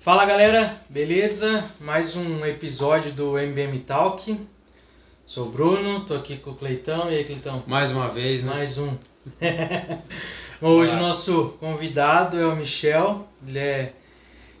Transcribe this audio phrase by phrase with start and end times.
[0.00, 1.62] Fala galera, beleza?
[1.78, 4.40] Mais um episódio do MBM Talk.
[5.26, 7.10] Sou o Bruno, tô aqui com o Cleitão.
[7.10, 7.62] E aí, Cleitão?
[7.66, 8.54] Mais uma vez, né?
[8.54, 8.96] Mais um.
[10.58, 13.92] Bom, hoje o nosso convidado é o Michel, ele é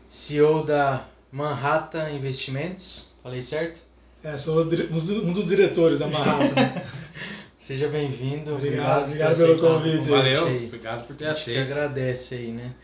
[0.06, 3.14] CEO da Manhattan Investimentos.
[3.22, 3.87] Falei certo?
[4.22, 6.82] É, sou um dos diretores da Manhattan.
[7.54, 8.54] Seja bem-vindo.
[8.54, 10.08] Obrigado, obrigado, pelo convite.
[10.08, 11.58] Valeu, obrigado por ter aceito.
[11.58, 12.74] A gente agradece aí, né?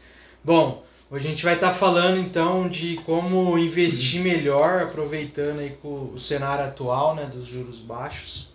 [0.43, 5.71] Bom, Hoje a gente vai estar tá falando então de como investir melhor, aproveitando aí
[5.81, 8.49] com o cenário atual, né, dos juros baixos.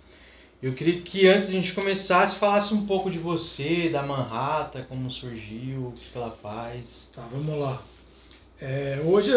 [0.61, 4.83] Eu queria que antes de a gente começasse falasse um pouco de você, da Manhattan,
[4.89, 7.11] como surgiu, o que ela faz.
[7.15, 7.81] Tá, vamos lá.
[8.59, 9.31] É, hoje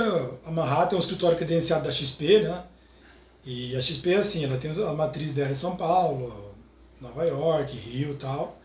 [0.44, 2.64] a Manhattan é um escritório credenciado da XP, né?
[3.44, 6.54] E a XP é assim, ela tem a matriz dela em São Paulo,
[7.00, 8.60] Nova York, Rio e tal.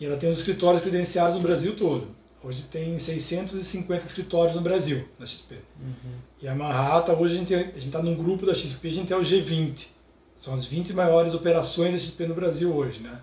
[0.00, 2.08] E ela tem os escritórios credenciados no Brasil todo.
[2.42, 5.56] Hoje tem 650 escritórios no Brasil, da XP.
[5.80, 6.12] Uhum.
[6.40, 9.22] E a Manhattan, hoje a gente está num grupo da XP, a gente é o
[9.22, 9.88] G20.
[10.36, 13.20] São as 20 maiores operações da XP no Brasil hoje, né?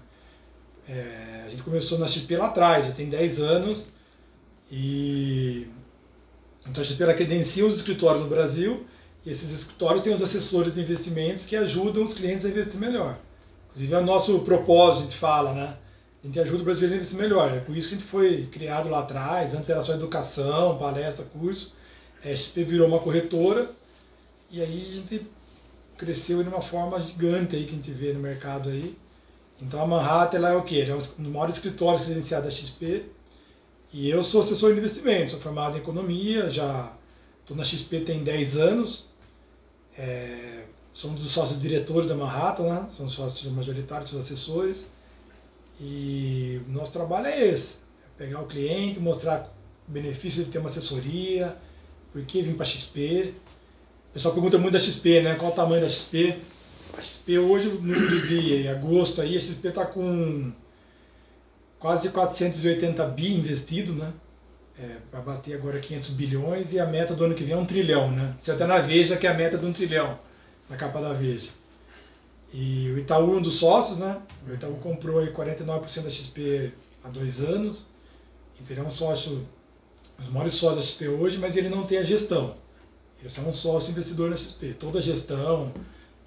[0.88, 3.88] É, a gente começou na XP lá atrás, já tem 10 anos.
[4.70, 5.67] E
[6.67, 8.86] então a XP ela credencia os escritórios no Brasil
[9.26, 13.18] esses escritórios têm os assessores de investimentos que ajudam os clientes a investir melhor.
[13.72, 15.78] Inclusive é o nosso propósito, a gente fala, né?
[16.26, 17.52] a gente ajuda o brasileiro a ser melhor.
[17.52, 21.23] É por isso que a gente foi criado lá atrás, antes era só educação, palestra,
[21.26, 21.76] curso.
[22.23, 23.70] A XP virou uma corretora
[24.50, 25.28] e aí a gente
[25.95, 28.98] cresceu de uma forma gigante aí que a gente vê no mercado aí.
[29.62, 30.80] Então a Manhattan ela é o quê?
[30.80, 33.06] Ela é um dos maiores escritórios credenciados da XP.
[33.94, 36.92] E eu sou assessor de investimentos, sou formado em economia, já
[37.42, 39.10] estou na XP tem 10 anos.
[39.98, 42.88] É, sou um dos sócios diretores da Manhattan, né?
[42.90, 44.88] são sócios majoritários, são assessores.
[45.80, 49.52] E o nosso trabalho é esse: é pegar o cliente, mostrar
[49.88, 51.55] o benefício de ter uma assessoria,
[52.11, 53.34] por que vir para XP.
[54.10, 55.36] O pessoal pergunta muito da XP, né?
[55.36, 56.38] Qual o tamanho da XP?
[56.98, 60.54] A XP hoje, no mês de agosto, aí, a XP está com
[61.78, 64.14] quase 480 bi investido, né?
[64.77, 67.65] É, vai bater agora 500 bilhões e a meta do ano que vem é um
[67.65, 68.36] trilhão, né?
[68.37, 70.19] Você até na Veja que é a meta de um trilhão,
[70.69, 71.49] na capa da Veja.
[72.53, 74.21] E o Itaú é um dos sócios, né?
[74.47, 77.87] O Itaú comprou aí 49% da XP há dois anos.
[78.59, 79.47] Então ele é um sócio,
[80.19, 82.55] um dos maiores sócios da XP hoje, mas ele não tem a gestão.
[83.19, 84.73] Ele só é um sócio investidor na XP.
[84.73, 85.71] Toda a gestão,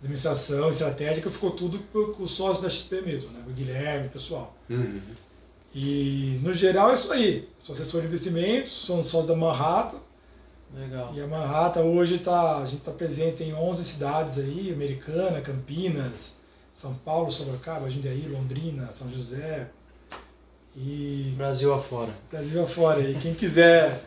[0.00, 3.44] administração, estratégica, ficou tudo com o sócio da XP mesmo, né?
[3.46, 4.56] O Guilherme, o pessoal.
[4.68, 5.00] Uhum.
[5.80, 7.48] E no geral é isso aí.
[7.58, 10.00] Sou assessor de investimentos, sou um sócio da Manhattan
[10.74, 11.12] Legal.
[11.14, 16.36] E a Manhattan hoje tá, a gente está presente em 11 cidades aí, Americana, Campinas,
[16.74, 19.70] São Paulo, Sorocaba, Jundiaí, Londrina, São José.
[20.76, 22.12] E Brasil afora.
[22.30, 23.00] Brasil afora.
[23.00, 24.00] E quem quiser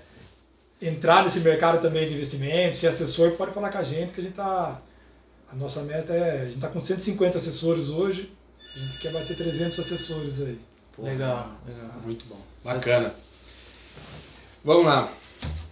[0.82, 4.24] entrar nesse mercado também de investimentos, ser assessor, pode falar com a gente, que a
[4.24, 4.82] gente está.
[5.50, 6.42] A nossa meta é.
[6.42, 8.32] A gente está com 150 assessores hoje,
[8.76, 10.60] a gente quer bater 300 assessores aí.
[10.98, 11.92] Legal, legal.
[12.04, 12.40] Muito bom.
[12.64, 13.14] Bacana.
[14.64, 15.12] Vamos lá.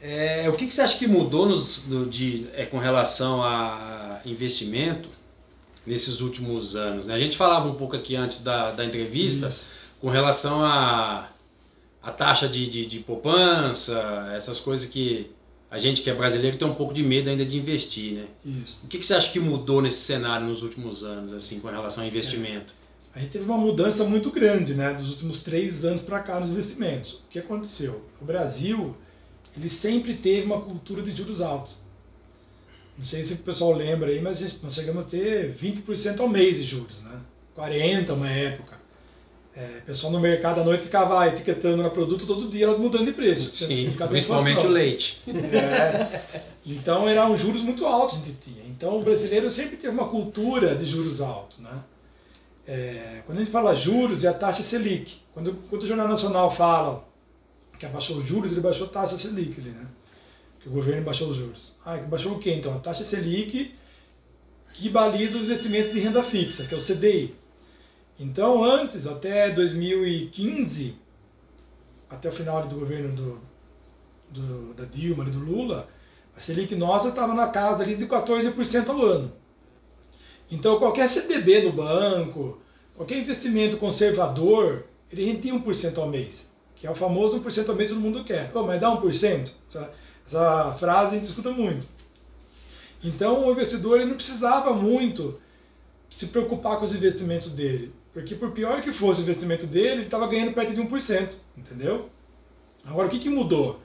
[0.01, 4.21] É, o que, que, você acha que mudou nos, do, de, é, com relação a
[4.25, 5.09] investimento
[5.85, 7.07] nesses últimos anos?
[7.07, 7.13] Né?
[7.13, 9.67] A gente falava um pouco aqui antes da, da entrevista Isso.
[10.01, 11.29] com relação a,
[12.01, 15.29] a taxa de, de, de, poupança, essas coisas que
[15.69, 18.13] a gente que é brasileiro tem um pouco de medo ainda de investir.
[18.13, 18.25] Né?
[18.63, 18.79] Isso.
[18.83, 22.03] O que, que você acha que mudou nesse cenário nos últimos anos assim com relação
[22.03, 22.73] ao investimento?
[22.73, 22.78] É.
[23.13, 26.51] A gente teve uma mudança muito grande né, dos últimos três anos para cá nos
[26.51, 27.23] investimentos.
[27.25, 28.03] O que aconteceu?
[28.21, 28.95] O Brasil
[29.57, 31.77] ele sempre teve uma cultura de juros altos.
[32.97, 36.57] Não sei se o pessoal lembra aí, mas nós chegamos a ter 20% ao mês
[36.57, 37.21] de juros, né?
[37.57, 38.77] 40% uma época.
[39.55, 43.13] É, o pessoal no mercado à noite ficava etiquetando no produto todo dia, mudando de
[43.13, 43.53] preço.
[43.53, 45.21] Sim, principalmente o leite.
[45.27, 46.21] É,
[46.65, 48.63] então eram juros muito altos que a gente tinha.
[48.67, 51.57] Então o brasileiro sempre teve uma cultura de juros altos.
[51.57, 51.83] Né?
[52.71, 55.17] É, quando a gente fala juros, é a taxa Selic.
[55.33, 57.03] Quando, quando o Jornal Nacional fala
[57.79, 59.87] que abaixou os juros, ele baixou a taxa Selic, né?
[60.59, 61.77] que o governo baixou os juros.
[61.83, 62.71] Ah, que baixou o quê então?
[62.75, 63.73] A taxa Selic
[64.71, 67.35] que baliza os investimentos de renda fixa, que é o CDI.
[68.19, 70.93] Então, antes, até 2015,
[72.07, 73.41] até o final do governo do,
[74.29, 75.89] do da Dilma e do Lula,
[76.35, 79.39] a Selic nossa estava na casa ali de 14% ao ano.
[80.51, 82.59] Então, qualquer CDB no banco,
[82.95, 86.49] qualquer investimento conservador, ele rendia 1% ao mês
[86.79, 88.51] que é o famoso 1% ao mês todo mundo quer.
[88.51, 89.51] Pô, mas dá 1%?
[89.67, 89.93] Essa,
[90.25, 91.85] essa frase a gente escuta muito.
[93.03, 95.39] Então o investidor ele não precisava muito
[96.09, 97.93] se preocupar com os investimentos dele.
[98.13, 102.09] Porque por pior que fosse o investimento dele, ele estava ganhando perto de 1%, entendeu?
[102.85, 103.79] Agora, o que, que mudou?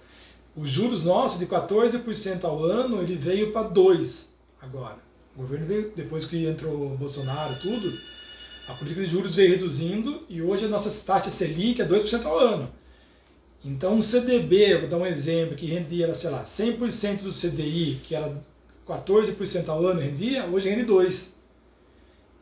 [0.56, 4.28] Os juros nossos, de 14% ao ano, ele veio para 2%
[4.62, 4.98] agora.
[5.36, 7.92] O governo veio, depois que entrou Bolsonaro tudo,
[8.68, 12.38] a política de juros veio reduzindo e hoje a nossa taxa Selic é 2% ao
[12.38, 12.72] ano.
[13.64, 18.14] Então, um CDB, vou dar um exemplo, que rendia, sei lá, 100% do CDI, que
[18.14, 18.32] era
[18.86, 21.32] 14% ao ano rendia, hoje rende 2%.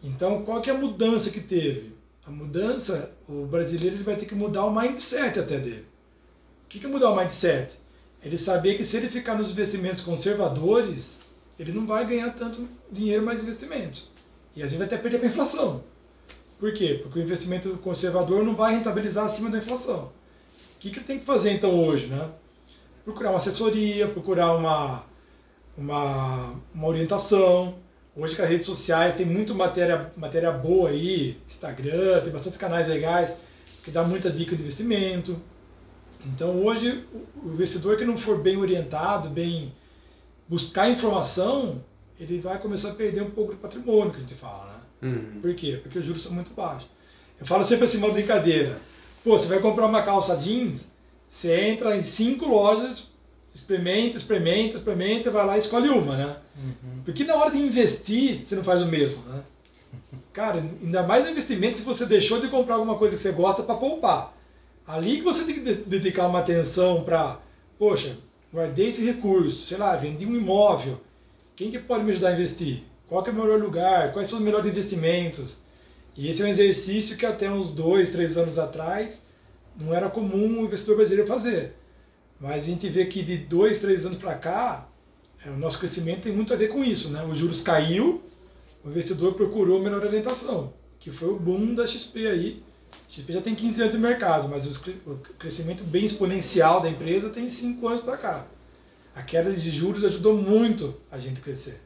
[0.02, 1.94] Então, qual que é a mudança que teve?
[2.26, 5.86] A mudança, o brasileiro ele vai ter que mudar o mindset até dele.
[6.64, 7.74] O que, que é mudar o mindset?
[8.22, 11.21] Ele saber que se ele ficar nos investimentos conservadores,
[11.62, 14.10] ele não vai ganhar tanto dinheiro mais investimentos.
[14.54, 15.82] E às vezes vai até perder para a inflação.
[16.58, 17.00] Por quê?
[17.02, 20.12] Porque o investimento conservador não vai rentabilizar acima da inflação.
[20.76, 22.06] O que, que tem que fazer então hoje?
[22.06, 22.28] Né?
[23.04, 25.04] Procurar uma assessoria, procurar uma,
[25.76, 27.76] uma, uma orientação,
[28.14, 32.86] Hoje com as redes sociais tem muito matéria, matéria boa aí, Instagram, tem bastante canais
[32.86, 33.38] legais
[33.82, 35.40] que dá muita dica de investimento.
[36.26, 37.06] Então hoje
[37.42, 39.72] o investidor que não for bem orientado, bem
[40.52, 41.82] buscar informação,
[42.20, 44.66] ele vai começar a perder um pouco do patrimônio que a gente fala,
[45.00, 45.08] né?
[45.08, 45.40] Uhum.
[45.40, 45.80] Por quê?
[45.82, 46.90] Porque os juros são muito baixos.
[47.40, 48.78] Eu falo sempre assim, uma brincadeira.
[49.24, 50.92] Pô, você vai comprar uma calça jeans,
[51.26, 53.12] você entra em cinco lojas
[53.54, 56.36] experimenta, experimenta, experimenta, vai lá e escolhe uma, né?
[56.56, 57.02] Uhum.
[57.02, 59.42] Porque na hora de investir, você não faz o mesmo, né?
[60.34, 63.74] Cara, ainda mais investimento se você deixou de comprar alguma coisa que você gosta para
[63.74, 64.34] poupar.
[64.86, 67.38] Ali que você tem que dedicar uma atenção para,
[67.78, 68.18] poxa,
[68.52, 71.00] guardei esse recurso, sei lá, vendi um imóvel.
[71.56, 72.82] Quem que pode me ajudar a investir?
[73.08, 74.12] Qual é o melhor lugar?
[74.12, 75.58] Quais são os melhores investimentos?
[76.16, 79.22] E esse é um exercício que até uns dois, três anos atrás
[79.78, 81.74] não era comum o investidor brasileiro fazer.
[82.38, 84.88] Mas a gente vê que de dois, três anos para cá,
[85.44, 87.10] é, o nosso crescimento tem muito a ver com isso.
[87.10, 87.24] Né?
[87.24, 88.22] Os juros caiu,
[88.84, 92.62] o investidor procurou melhor orientação, que foi o boom da XP aí.
[93.08, 97.50] XP já tem 15 anos de mercado, mas o crescimento bem exponencial da empresa tem
[97.50, 98.46] 5 anos para cá.
[99.14, 101.80] A queda de juros ajudou muito a gente crescer,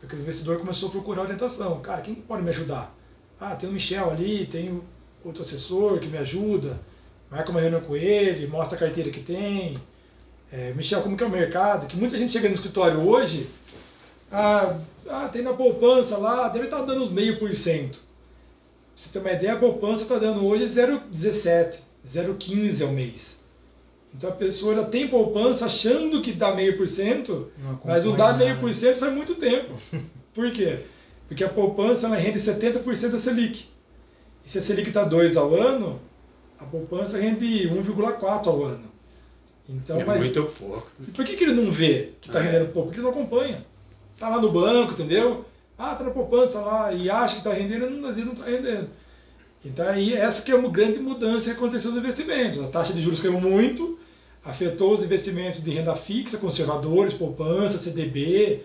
[0.00, 1.80] porque o investidor começou a procurar orientação.
[1.80, 2.94] Cara, quem pode me ajudar?
[3.38, 4.82] Ah, tem o Michel ali, tem
[5.24, 6.80] outro assessor que me ajuda,
[7.30, 9.76] marca uma reunião com ele, mostra a carteira que tem,
[10.52, 11.86] é, Michel, como que é o mercado?
[11.86, 13.48] Que muita gente chega no escritório hoje,
[14.32, 14.78] ah,
[15.08, 18.00] ah tem na poupança lá, deve estar tá dando uns meio por cento.
[19.00, 23.44] Você tem uma ideia, a poupança está dando hoje 0,17, 0,15 ao mês.
[24.14, 27.50] Então a pessoa já tem poupança achando que dá meio por cento,
[27.82, 29.72] mas não dá meio por cento faz muito tempo.
[30.34, 30.80] Por quê?
[31.26, 33.64] Porque a poupança ela rende 70% da Selic.
[34.44, 36.00] E se a Selic está 2 ao ano,
[36.56, 38.88] a poupança rende 1,4 ao ano.
[39.68, 40.88] Então, é mas muito pouco.
[41.14, 42.42] Por que, que ele não vê que está é.
[42.44, 42.90] rendendo pouco?
[42.90, 43.66] Porque ele não acompanha.
[44.14, 45.44] Está lá no banco, entendeu?
[45.82, 48.90] Ah, está na poupança lá e acha que está rendendo, às vezes não está rendendo.
[49.64, 52.62] Então aí essa que é uma grande mudança que aconteceu nos investimentos.
[52.62, 53.98] A taxa de juros caiu muito,
[54.44, 58.62] afetou os investimentos de renda fixa, conservadores, poupança, CDB,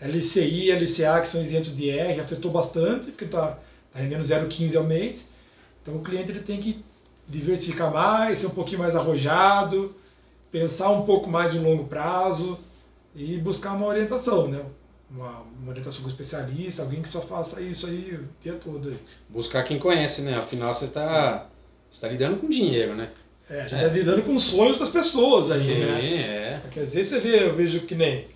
[0.00, 3.60] LCI, LCA, que são isentos de R, afetou bastante, porque está
[3.92, 5.28] tá rendendo 0,15 ao mês.
[5.82, 6.84] Então o cliente ele tem que
[7.28, 9.94] diversificar mais, ser um pouquinho mais arrojado,
[10.50, 12.58] pensar um pouco mais de longo prazo
[13.14, 14.64] e buscar uma orientação, né?
[15.16, 18.90] Uma, uma orientação com um especialista, alguém que só faça isso aí o dia todo.
[18.90, 18.98] Aí.
[19.30, 20.36] Buscar quem conhece, né?
[20.36, 21.48] Afinal, você está
[22.00, 23.10] tá lidando com dinheiro, né?
[23.48, 26.04] É, a gente está é, lidando com sonhos das pessoas aí, sim, né?
[26.04, 26.58] é.
[26.60, 28.26] Porque às vezes você vê, eu vejo que nem.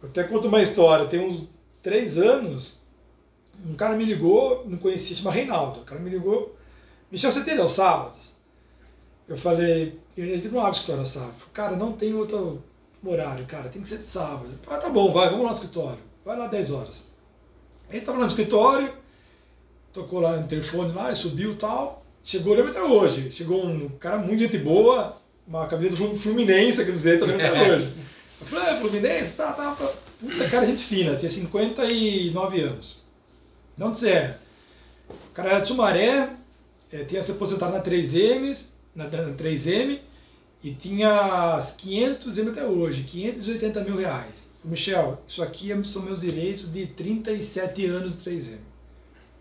[0.00, 1.48] Eu até conto uma história, tem uns
[1.82, 2.78] três anos,
[3.66, 5.80] um cara me ligou, não conhecia, chama Reinaldo.
[5.80, 6.56] O cara me ligou,
[7.10, 8.36] Michel, você tem aos sábados?
[9.28, 11.36] Eu falei, ele não abre escritório sábado.
[11.52, 12.62] Cara, não tem outro
[13.04, 14.48] horário, cara, tem que ser de sábado.
[14.66, 16.09] Ah, tá bom, vai, vamos lá no escritório.
[16.24, 17.08] Vai lá 10 horas.
[17.90, 18.92] Ele tava lá no escritório,
[19.92, 22.04] tocou lá no telefone lá, subiu e tal.
[22.22, 23.32] Chegou, lembra até hoje.
[23.32, 27.92] Chegou um cara muito gente boa, uma camiseta do Fluminense, a camiseta, lembra até hoje.
[28.40, 29.34] Eu falei, é, Fluminense?
[29.34, 29.76] Tá, tá.
[30.20, 32.98] Puta cara, gente fina, tinha 59 anos.
[33.80, 34.38] Onde você é?
[35.08, 36.30] O cara era de Sumaré,
[36.92, 39.98] é, tinha se aposentado na 3Ms, na, na 3M,
[40.62, 44.50] e tinha 500, lembro até hoje, 580 mil reais.
[44.62, 48.58] Michel, isso aqui é, são meus direitos de 37 anos de 3M.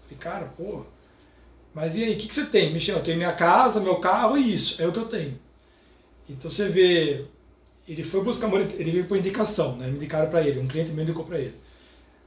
[0.03, 0.85] Falei, cara, pô.
[1.73, 2.71] Mas e aí, o que, que você tem?
[2.71, 4.81] Michel, eu tenho minha casa, meu carro e isso.
[4.81, 5.37] É o que eu tenho.
[6.29, 7.25] Então você vê,
[7.87, 9.87] ele foi buscar, ele veio por indicação, né?
[9.87, 11.53] Me indicaram para ele, um cliente me indicou para ele.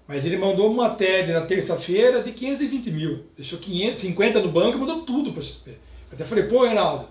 [0.06, 3.24] Mas ele mandou uma TED na terça-feira de 520 mil.
[3.36, 5.78] Deixou 550 no banco e mandou tudo para XP.
[6.12, 7.08] Até falei, pô, Reinaldo,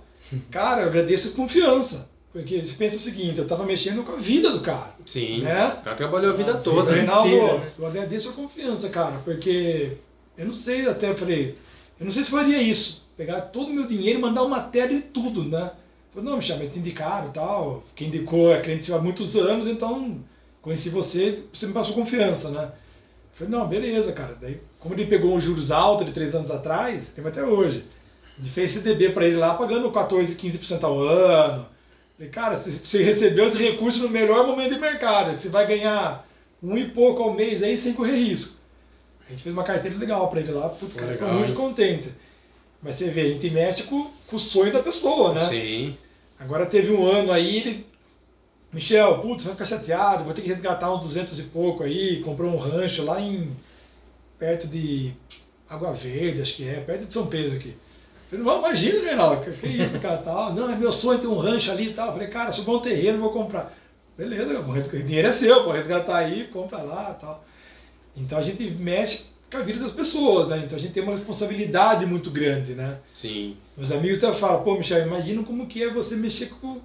[0.50, 2.12] Cara, eu agradeço a confiança.
[2.32, 4.96] Porque você pensa o seguinte, eu estava mexendo com a vida do cara.
[5.06, 5.42] Sim.
[5.42, 5.78] Né?
[5.82, 6.94] O cara trabalhou a vida toda.
[6.94, 7.70] Reinaldo, né?
[7.78, 9.98] eu agradeço a confiança, cara, porque
[10.38, 11.58] Eu não sei, até eu falei,
[12.00, 13.06] eu não sei se faria isso.
[13.18, 15.72] Pegar todo o meu dinheiro e mandar uma matéria de tudo, né?
[16.10, 17.84] Eu falei, não, Michel, mas te indicaram e tal.
[17.96, 20.18] Quem indicou é cliente há muitos anos, então
[20.62, 22.64] conheci você, você me passou confiança, né?
[22.64, 24.38] Eu falei, não, beleza, cara.
[24.40, 27.84] Daí, como ele pegou um juros alto de três anos atrás, tem até hoje.
[28.42, 31.68] Gente fez CDB para ele lá, pagando 14, 15% ao ano.
[32.18, 36.28] Falei, cara, você recebeu esse recurso no melhor momento de mercado, que você vai ganhar
[36.62, 38.60] um e pouco ao mês aí sem correr risco.
[39.28, 42.12] A gente fez uma carteira legal para ele lá, putz, cara, ficou muito contente.
[42.82, 45.42] Mas você vê, a gente mexe com, com, o sonho da pessoa, né?
[45.42, 45.96] Sim.
[46.40, 47.86] Agora teve um ano aí, ele.
[48.74, 52.52] Michel, putz, vai ficar chateado, vou ter que resgatar uns 200 e pouco aí, comprou
[52.52, 53.56] um rancho lá em.
[54.40, 55.14] perto de
[55.70, 57.76] Água Verde, acho que é, perto de São Pedro aqui.
[58.32, 60.54] Falei, imagina, Reinaldo, que, que isso, cara, tal.
[60.54, 62.08] Não, é meu sonho ter um rancho ali e tal.
[62.08, 63.74] Eu falei, cara, subiu um terreno, vou comprar.
[64.18, 67.44] Beleza, o dinheiro é seu, pode resgatar aí, compra lá tal.
[68.16, 70.62] Então a gente mexe com a vida das pessoas, né?
[70.66, 73.00] Então a gente tem uma responsabilidade muito grande, né?
[73.14, 73.58] Sim.
[73.76, 76.80] Meus amigos até falam, pô, Michel, imagina como que é você mexer com,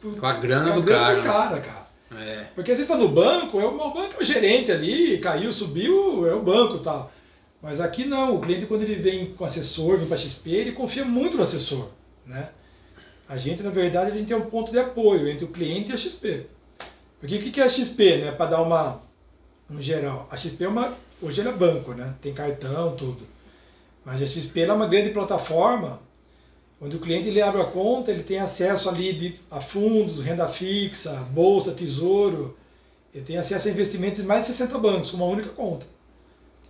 [0.00, 1.62] com, com a grana, com a do, grana cara, do cara, né?
[1.62, 1.88] cara.
[2.22, 2.46] É.
[2.54, 5.52] Porque às vezes está no banco, é o, o banco é o gerente ali, caiu,
[5.52, 7.10] subiu, é o banco e tal.
[7.62, 11.04] Mas aqui não, o cliente quando ele vem com assessor, vem para XP, ele confia
[11.04, 11.88] muito no assessor,
[12.24, 12.50] né?
[13.28, 15.94] A gente, na verdade, a gente tem um ponto de apoio entre o cliente e
[15.94, 16.46] a XP.
[17.20, 18.32] Porque o que é a XP, né?
[18.32, 19.02] Para dar uma,
[19.68, 20.26] um geral.
[20.30, 22.14] A XP é uma, hoje ela é banco, né?
[22.22, 23.26] Tem cartão, tudo.
[24.04, 26.00] Mas a XP é uma grande plataforma
[26.80, 30.48] onde o cliente ele abre a conta, ele tem acesso ali de, a fundos, renda
[30.48, 32.56] fixa, bolsa, tesouro,
[33.12, 35.86] ele tem acesso a investimentos em mais de 60 bancos, com uma única conta.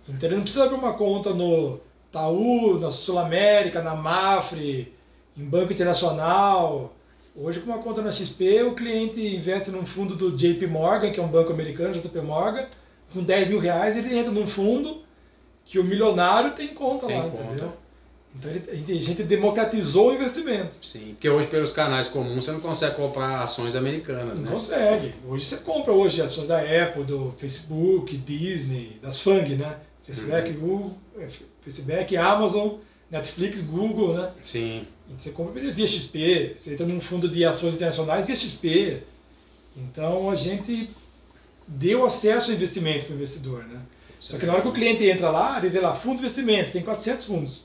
[0.07, 1.79] Então ele não precisa abrir uma conta no
[2.09, 4.93] Itaú, na Sul América, na Mafre,
[5.37, 6.95] em Banco Internacional.
[7.35, 11.19] Hoje, com uma conta na XP, o cliente investe num fundo do JP Morgan, que
[11.19, 12.65] é um banco americano, JP Morgan,
[13.13, 15.01] com 10 mil reais, ele entra num fundo
[15.65, 17.43] que o milionário tem conta tem lá, conta.
[17.43, 17.73] entendeu?
[18.35, 20.75] Então ele, a gente democratizou o investimento.
[20.83, 24.55] Sim, porque hoje pelos canais comuns você não consegue comprar ações americanas, não né?
[24.55, 25.13] consegue.
[25.27, 29.77] Hoje você compra hoje ações da Apple, do Facebook, Disney, das FANG, né?
[30.09, 30.59] Facebook, uhum.
[30.59, 31.27] Google, é,
[31.61, 32.69] Facebook, Amazon,
[33.11, 34.31] Netflix, Google, né?
[34.41, 34.83] Sim.
[35.09, 39.03] E você compra via XP, você entra num fundo de ações internacionais via XP.
[39.77, 40.89] Então a gente
[41.67, 43.79] deu acesso ao investimento para o investidor, né?
[44.19, 46.71] Só que na hora que o cliente entra lá, ele vê lá, fundo de investimentos,
[46.71, 47.63] tem 400 fundos.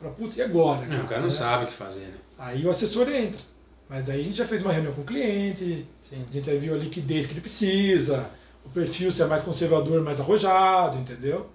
[0.00, 0.84] Fala, putz, e agora?
[0.86, 1.02] Cara?
[1.02, 1.30] o cara não né?
[1.30, 2.14] sabe o que fazer, né?
[2.38, 3.40] Aí o assessor entra.
[3.88, 6.24] Mas daí a gente já fez uma reunião com o cliente, Sim.
[6.28, 8.30] a gente já viu a liquidez que ele precisa,
[8.64, 11.48] o perfil se é mais conservador, mais arrojado, entendeu?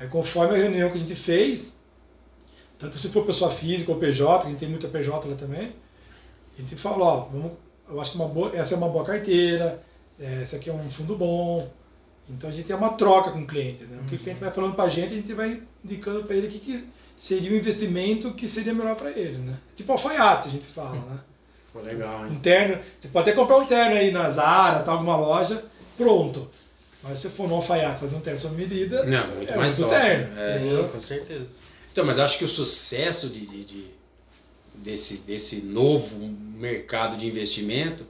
[0.00, 1.78] Aí conforme a reunião que a gente fez,
[2.78, 5.72] tanto se for pessoa física ou PJ, a gente tem muita PJ lá também,
[6.58, 7.52] a gente falou, ó, vamos,
[7.86, 9.82] eu acho que uma boa, essa é uma boa carteira,
[10.18, 11.70] é, esse aqui é um fundo bom.
[12.30, 13.84] Então a gente tem uma troca com o cliente.
[13.84, 14.00] Né?
[14.02, 16.46] O que o cliente vai falando para a gente, a gente vai indicando para ele
[16.46, 19.36] o que, que seria o investimento que seria melhor para ele.
[19.36, 19.58] Né?
[19.76, 20.96] Tipo alfaiate, a gente fala.
[20.96, 21.18] Né?
[21.72, 22.32] Foi legal, hein?
[22.32, 25.62] Um terno, você pode até comprar um terno aí na Zara, tá, alguma loja,
[25.96, 26.50] pronto.
[27.02, 29.88] Mas se for no alfaiate fazer um terno sob medida, não, muito é mais muito
[29.88, 30.00] top.
[30.00, 30.38] terno.
[30.38, 31.46] É, Sim, com certeza.
[31.90, 33.84] Então, mas acho que o sucesso de, de, de,
[34.74, 38.06] desse, desse novo mercado de investimento,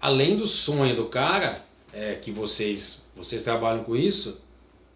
[0.00, 4.42] além do sonho do cara, é, que vocês, vocês trabalham com isso,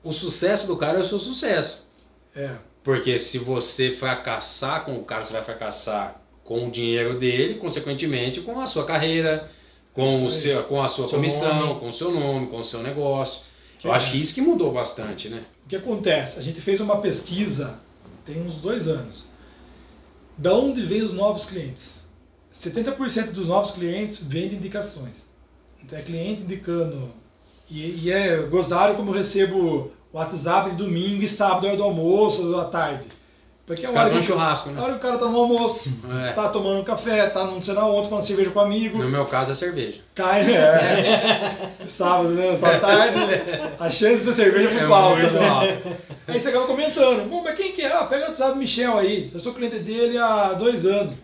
[0.05, 1.91] o sucesso do cara é o seu sucesso.
[2.35, 2.57] É.
[2.85, 8.41] Porque se você fracassar com o cara, você vai fracassar com o dinheiro dele, consequentemente
[8.41, 9.49] com a sua carreira,
[9.95, 11.81] com, o seu, com a sua seu comissão, nome.
[11.81, 13.47] com o seu nome, com o seu negócio.
[13.79, 13.97] Que Eu é.
[13.97, 15.43] acho que isso que mudou bastante, né?
[15.65, 16.39] O que acontece?
[16.39, 17.81] A gente fez uma pesquisa
[18.25, 19.27] tem uns dois anos.
[20.37, 22.03] Da onde vêm os novos clientes?
[22.53, 25.29] 70% dos novos clientes vêm de indicações.
[25.83, 27.11] Então é cliente indicando.
[27.71, 32.57] E, e é gozaram como eu recebo WhatsApp de domingo e sábado, hora do almoço,
[32.59, 33.09] à tarde.
[33.65, 34.81] Porque Os é caras churrasco, né?
[34.81, 36.33] A hora que o cara tá no almoço, é.
[36.33, 38.99] tá tomando café, tá não sei na onde, tomando cerveja com amigo.
[38.99, 40.01] No meu caso é cerveja.
[40.17, 41.71] Cai, né?
[41.87, 42.57] Sábado, né?
[42.57, 43.19] Só tarde,
[43.79, 45.23] a chance de cerveja é muito é alta.
[45.23, 45.49] Muito né?
[45.49, 45.99] alta.
[46.27, 47.93] Aí você acaba comentando, pô, mas quem que é?
[47.93, 49.31] Ah, pega o WhatsApp do Michel aí.
[49.33, 51.15] Eu sou cliente dele há dois anos.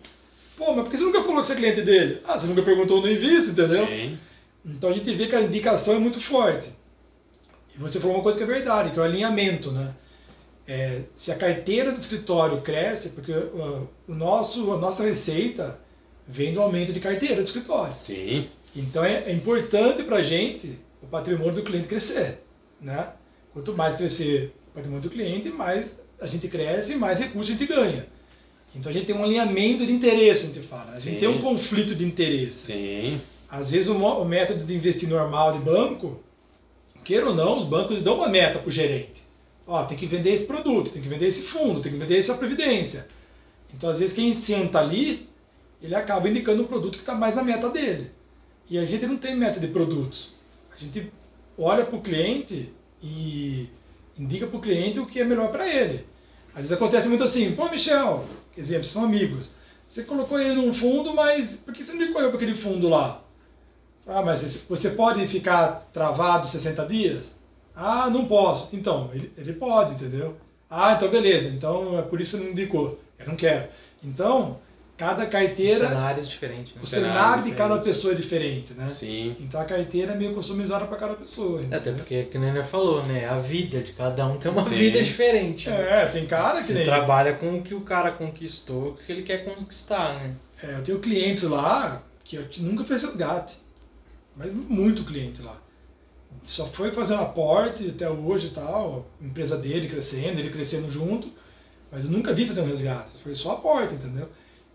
[0.57, 2.21] Pô, mas por que você nunca falou que você é cliente dele?
[2.25, 3.85] Ah, você nunca perguntou no Invis, entendeu?
[3.85, 4.16] Sim.
[4.64, 6.71] Então a gente vê que a indicação é muito forte.
[7.76, 9.92] E você falou uma coisa que é verdade, que é o alinhamento, né?
[10.69, 15.81] É, se a carteira do escritório cresce, porque uh, o nosso, a nossa receita
[16.27, 17.95] vem do aumento de carteira do escritório.
[17.97, 18.47] Sim.
[18.77, 22.43] Então é, é importante para a gente o patrimônio do cliente crescer.
[22.79, 23.15] Né?
[23.55, 27.59] Quanto mais crescer o patrimônio do cliente, mais a gente cresce e mais recursos a
[27.59, 28.07] gente ganha.
[28.75, 30.93] Então a gente tem um alinhamento de interesse, a gente fala.
[30.93, 31.19] A gente Sim.
[31.19, 32.73] tem um conflito de interesse.
[32.75, 33.21] Sim.
[33.51, 36.23] Às vezes o, o método de investir normal de banco,
[37.03, 39.28] queira ou não, os bancos dão uma meta para o gerente
[39.69, 42.35] ó, tem que vender esse produto, tem que vender esse fundo, tem que vender essa
[42.35, 43.07] previdência.
[43.73, 45.29] Então, às vezes, quem senta ali,
[45.83, 48.11] ele acaba indicando um produto que está mais na meta dele.
[48.71, 50.33] E a gente não tem meta de produtos.
[50.75, 51.13] A gente
[51.59, 52.73] olha para o cliente
[53.03, 53.69] e
[54.19, 56.07] indica para o cliente o que é melhor para ele.
[56.51, 58.25] Às vezes acontece muito assim, pô, Michel,
[58.57, 59.51] exemplo, são amigos.
[59.87, 62.89] Você colocou ele num fundo, mas por que você não indicou eu para aquele fundo
[62.89, 63.23] lá?
[64.07, 67.38] Ah, mas você pode ficar travado 60 dias?
[67.81, 68.75] Ah, não posso.
[68.75, 70.37] Então, ele, ele pode, entendeu?
[70.69, 71.49] Ah, então beleza.
[71.49, 73.01] Então é por isso que não indicou.
[73.19, 73.69] Eu não quero.
[74.03, 74.59] Então,
[74.97, 75.87] cada carteira.
[75.87, 76.75] Um cenário diferente.
[76.75, 76.81] Né?
[76.83, 78.91] O cenário de cada pessoa é diferente, né?
[78.91, 79.37] Sim.
[79.39, 81.63] Então a carteira é meio customizada para cada pessoa.
[81.71, 83.29] É, até porque, que nem falou, né?
[83.29, 84.75] A vida de cada um tem uma Sim.
[84.75, 85.71] vida diferente.
[85.71, 86.03] Né?
[86.03, 86.65] É, tem cara que.
[86.65, 86.85] Você nem...
[86.85, 90.35] trabalha com o que o cara conquistou, o que ele quer conquistar, né?
[90.61, 93.59] É, eu tenho clientes lá que nunca fez resgate.
[94.37, 95.57] Mas muito cliente lá.
[96.43, 101.29] Só foi fazendo aporte até hoje e tal, empresa dele crescendo, ele crescendo junto,
[101.91, 104.29] mas eu nunca vi fazendo resgate, foi só aporte, entendeu?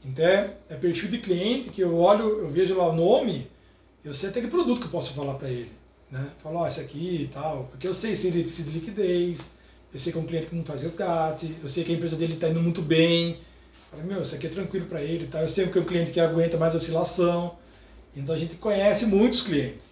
[0.06, 3.48] Então é, é, perfil de cliente que eu olho, eu vejo lá o nome,
[4.04, 5.72] eu sei até que produto que eu posso falar para ele.
[6.12, 6.30] Né?
[6.44, 9.54] Falo, ó, oh, esse aqui e tal, porque eu sei se ele precisa de liquidez,
[9.94, 12.16] eu sei que é um cliente que não faz resgate, eu sei que a empresa
[12.18, 13.40] dele está indo muito bem.
[13.90, 15.42] Falo, meu, isso aqui é tranquilo para ele, tá?
[15.42, 17.58] eu sei que é um cliente que aguenta mais oscilação.
[18.16, 19.90] Então a gente conhece muitos clientes.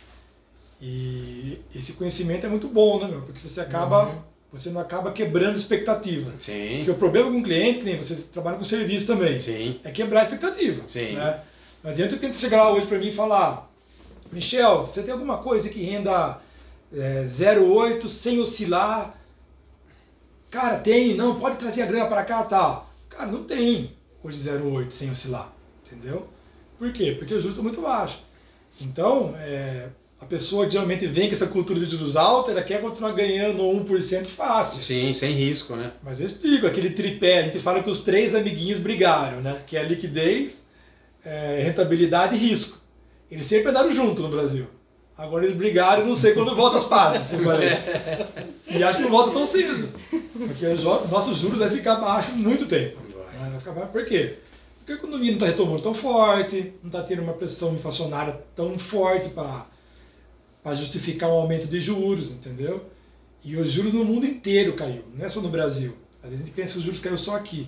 [0.82, 3.22] E esse conhecimento é muito bom, né, meu?
[3.22, 4.08] Porque você acaba.
[4.08, 4.32] Uhum.
[4.52, 6.34] Você não acaba quebrando expectativa.
[6.38, 6.78] Sim.
[6.78, 9.80] Porque o problema com o cliente, que nem você trabalha com serviço também, Sim.
[9.82, 10.84] é quebrar a expectativa.
[10.88, 11.14] Sim.
[11.14, 11.40] Né?
[11.82, 13.70] Não adianta o cliente chegar lá hoje para mim e falar:
[14.32, 16.42] Michel, você tem alguma coisa que renda
[16.92, 19.16] é, 0,8 sem oscilar?
[20.50, 22.90] Cara, tem, não, pode trazer a grana para cá tal.
[23.08, 25.54] Cara, não tem hoje 0,8 sem oscilar.
[25.86, 26.28] Entendeu?
[26.78, 27.16] Por quê?
[27.18, 28.22] Porque os juros estão muito baixos.
[28.82, 29.88] Então, é,
[30.22, 34.28] a pessoa geralmente vem com essa cultura de juros altos, ela quer continuar ganhando 1%
[34.28, 34.80] fácil.
[34.80, 35.92] Sim, sem risco, né?
[36.04, 39.60] Mas eu explico, aquele tripé, a gente fala que os três amiguinhos brigaram, né?
[39.66, 40.68] Que é a liquidez,
[41.26, 42.80] é, rentabilidade e risco.
[43.32, 44.68] Eles sempre andaram junto no Brasil.
[45.18, 47.32] Agora eles brigaram não sei quando volta as pazes.
[48.70, 49.90] e acho que não volta tão cedo.
[50.38, 52.98] Porque os nossos juros vai ficar baixo muito tempo.
[53.40, 54.38] Vai ficar baixo, por quê?
[54.78, 58.78] Porque a economia não está retomando tão forte, não está tendo uma pressão inflacionária tão
[58.78, 59.66] forte para
[60.76, 62.90] justificar um aumento de juros, entendeu?
[63.44, 65.96] E os juros no mundo inteiro caiu, não é só no Brasil.
[66.22, 67.68] Às vezes a gente pensa que os juros caiu só aqui.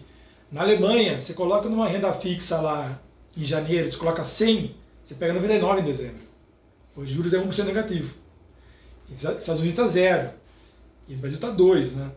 [0.52, 3.02] Na Alemanha, você coloca numa renda fixa lá
[3.36, 6.22] em janeiro, você coloca 100, você pega 99 em dezembro.
[6.96, 8.14] Os juros é 1% negativo.
[9.10, 10.32] Estados Unidos está zero.
[11.08, 12.12] E o Brasil está 2, né?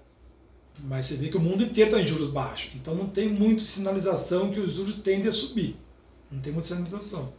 [0.80, 2.72] Mas você vê que o mundo inteiro está em juros baixos.
[2.74, 5.76] Então não tem muita sinalização que os juros tendem a subir.
[6.30, 7.32] Não tem muita sinalização.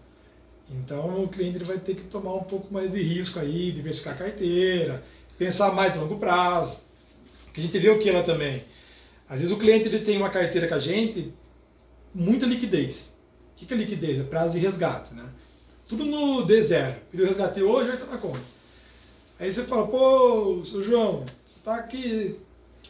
[0.70, 4.16] Então o cliente ele vai ter que tomar um pouco mais de risco aí, diversificar
[4.16, 5.04] a carteira,
[5.38, 6.80] pensar mais a longo prazo.
[7.54, 8.64] Que a gente vê o que lá também.
[9.30, 11.34] Às vezes o cliente ele tem uma carteira com a gente,
[12.14, 13.18] muita liquidez.
[13.54, 14.20] O que é liquidez?
[14.20, 15.28] É prazo de resgate, né?
[15.88, 16.96] Tudo no D0.
[17.14, 18.40] Eu resgatei hoje, já está na conta.
[19.40, 22.38] Aí você fala, pô, seu João, você está aqui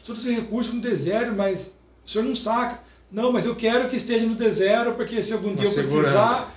[0.04, 2.82] todo esse recurso no D0, mas o senhor não saca.
[3.10, 6.54] Não, mas eu quero que esteja no D0, porque se algum Uma dia eu precisar.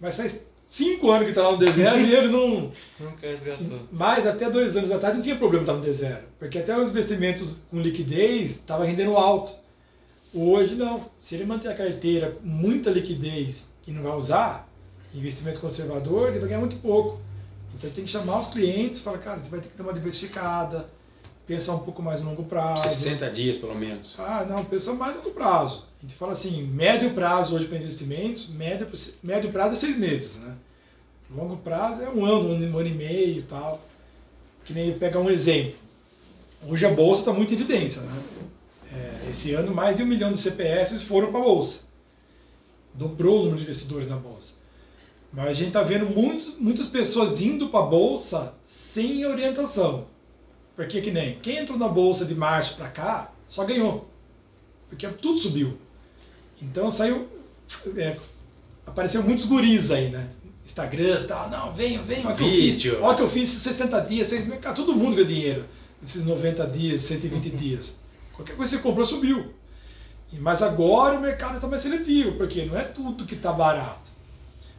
[0.00, 2.72] Mas faz cinco anos que está lá no D0 e ele não.
[2.98, 3.80] Nunca resgatou.
[3.92, 7.62] Mas até dois anos atrás não tinha problema estar no D0, porque até os investimentos
[7.70, 9.52] com liquidez estavam rendendo alto.
[10.32, 11.00] Hoje não.
[11.18, 14.68] Se ele manter a carteira muita liquidez e não vai usar,
[15.14, 17.20] investimento conservador, ele vai ganhar muito pouco.
[17.74, 19.82] Então ele tem que chamar os clientes e falar, cara, você vai ter que ter
[19.82, 20.88] uma diversificada
[21.46, 22.84] pensar um pouco mais no longo prazo.
[22.84, 24.18] 60 dias, pelo menos.
[24.18, 25.86] Ah, não, pensa mais no longo prazo.
[25.98, 28.86] A gente fala assim, médio prazo hoje para investimentos, médio,
[29.22, 30.56] médio prazo é seis meses, né?
[31.34, 33.80] Longo prazo é um ano, um ano e meio e tal.
[34.64, 35.74] Que nem pegar um exemplo.
[36.66, 38.22] Hoje a bolsa está muito em evidência, né?
[38.92, 41.84] É, esse ano mais de um milhão de CPFs foram para a bolsa.
[42.94, 44.54] Dobrou o número de investidores na bolsa.
[45.32, 50.06] Mas a gente está vendo muitos, muitas pessoas indo para a bolsa sem orientação.
[50.76, 54.08] Porque que nem quem entrou na bolsa de março para cá só ganhou.
[54.88, 55.78] Porque tudo subiu.
[56.60, 57.28] Então saiu.
[57.96, 58.16] É,
[58.86, 60.28] apareceu muitos guris aí, né?
[60.64, 61.50] Instagram tal.
[61.50, 62.26] Não, venham, venham.
[62.26, 62.94] Olha que eu fiz.
[63.00, 64.58] Olha que eu fiz 60 dias, 6 mil.
[64.58, 65.64] Cara, todo mundo ganha dinheiro.
[66.02, 68.00] Esses 90 dias, 120 dias.
[68.34, 69.54] Qualquer coisa que você comprou subiu.
[70.40, 74.10] Mas agora o mercado está mais seletivo, porque não é tudo que está barato.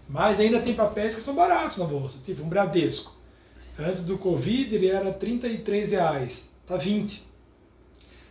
[0.07, 3.14] Mas ainda tem papéis que são baratos na bolsa, tipo um Bradesco.
[3.77, 7.27] Antes do Covid ele era 33 reais, tá 20.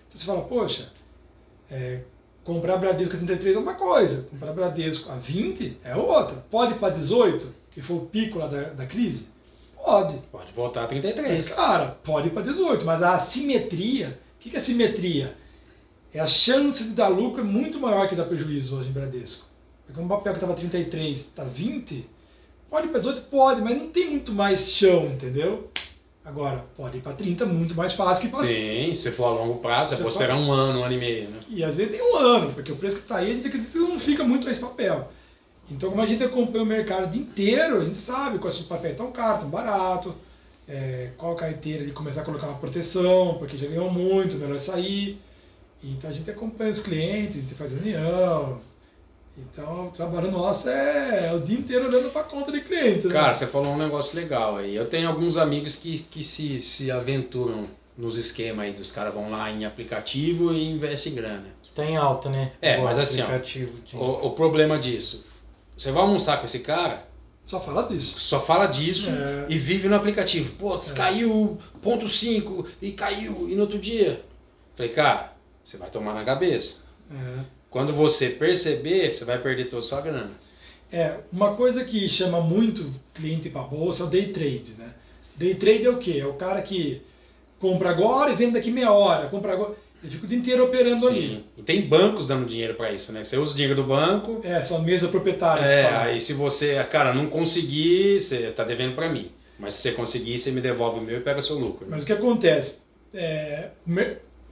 [0.08, 0.92] Então você fala, poxa,
[1.70, 2.00] é,
[2.42, 6.36] comprar Bradesco a 33 é uma coisa, comprar Bradesco a 20 é outra.
[6.50, 9.28] Pode ir para 18, que foi o pico lá da, da crise?
[9.76, 10.16] Pode.
[10.32, 11.30] Pode voltar a 33.
[11.30, 15.34] Mas, cara, pode ir para 18, mas a assimetria que, que é simetria?
[16.12, 19.48] É a chance de dar lucro é muito maior que dar prejuízo hoje em Bradesco.
[19.86, 22.06] Porque um papel que estava 33 está 20,
[22.74, 23.22] pode ir para 18?
[23.28, 25.70] Pode, mas não tem muito mais chão, entendeu?
[26.24, 28.46] Agora, pode ir para 30 muito mais fácil que para.
[28.46, 30.98] Sim, se for a longo prazo, você, você pode esperar um ano, um ano e
[30.98, 31.28] meio.
[31.28, 31.38] Né?
[31.50, 33.70] E às vezes tem um ano, porque o preço que está aí, a gente acredita
[33.70, 35.08] que não fica muito esse papel.
[35.70, 39.12] Então, como a gente acompanha o mercado inteiro, a gente sabe quais os papéis estão
[39.12, 40.12] caros, estão baratos,
[40.66, 45.20] é, qual carteira de começar a colocar uma proteção, porque já ganhou muito, melhor sair.
[45.82, 48.58] Então a gente acompanha os clientes, a gente faz reunião.
[49.36, 53.06] Então o trabalho nosso é, o dia inteiro olhando para a conta de cliente.
[53.06, 53.12] Né?
[53.12, 54.76] Cara, você falou um negócio legal aí.
[54.76, 57.66] Eu tenho alguns amigos que, que se, se aventuram
[57.96, 61.46] nos esquemas aí dos caras vão lá em aplicativo e investem grana.
[61.62, 62.52] Que tá em alta, né?
[62.60, 65.24] É, mas assim, ó, o, o problema disso,
[65.76, 67.06] você vai almoçar com esse cara,
[67.44, 68.18] só fala disso.
[68.20, 69.46] Só fala disso é.
[69.50, 70.54] e vive no aplicativo.
[70.56, 70.94] Pô, é.
[70.96, 74.24] caiu ponto 5 e caiu e no outro dia.
[74.74, 76.86] Falei, cara, você vai tomar na cabeça.
[77.12, 77.40] É.
[77.74, 80.30] Quando você perceber, você vai perder toda a sua grana.
[80.92, 84.90] É, uma coisa que chama muito cliente para bolsa é o day trade, né?
[85.34, 86.18] Day trade é o quê?
[86.20, 87.02] É o cara que
[87.58, 89.74] compra agora e vende daqui meia hora, compra agora.
[90.00, 91.08] Ele fica o dia inteiro operando Sim.
[91.08, 91.44] ali.
[91.58, 93.24] E tem bancos dando dinheiro para isso, né?
[93.24, 94.40] Você usa o dinheiro do banco.
[94.44, 95.64] É, são mesa proprietária.
[95.64, 99.32] É, aí se você, cara, não conseguir, você tá devendo para mim.
[99.58, 101.88] Mas se você conseguir, você me devolve o meu e pega seu lucro.
[101.90, 102.84] Mas o que acontece?
[103.12, 103.70] É,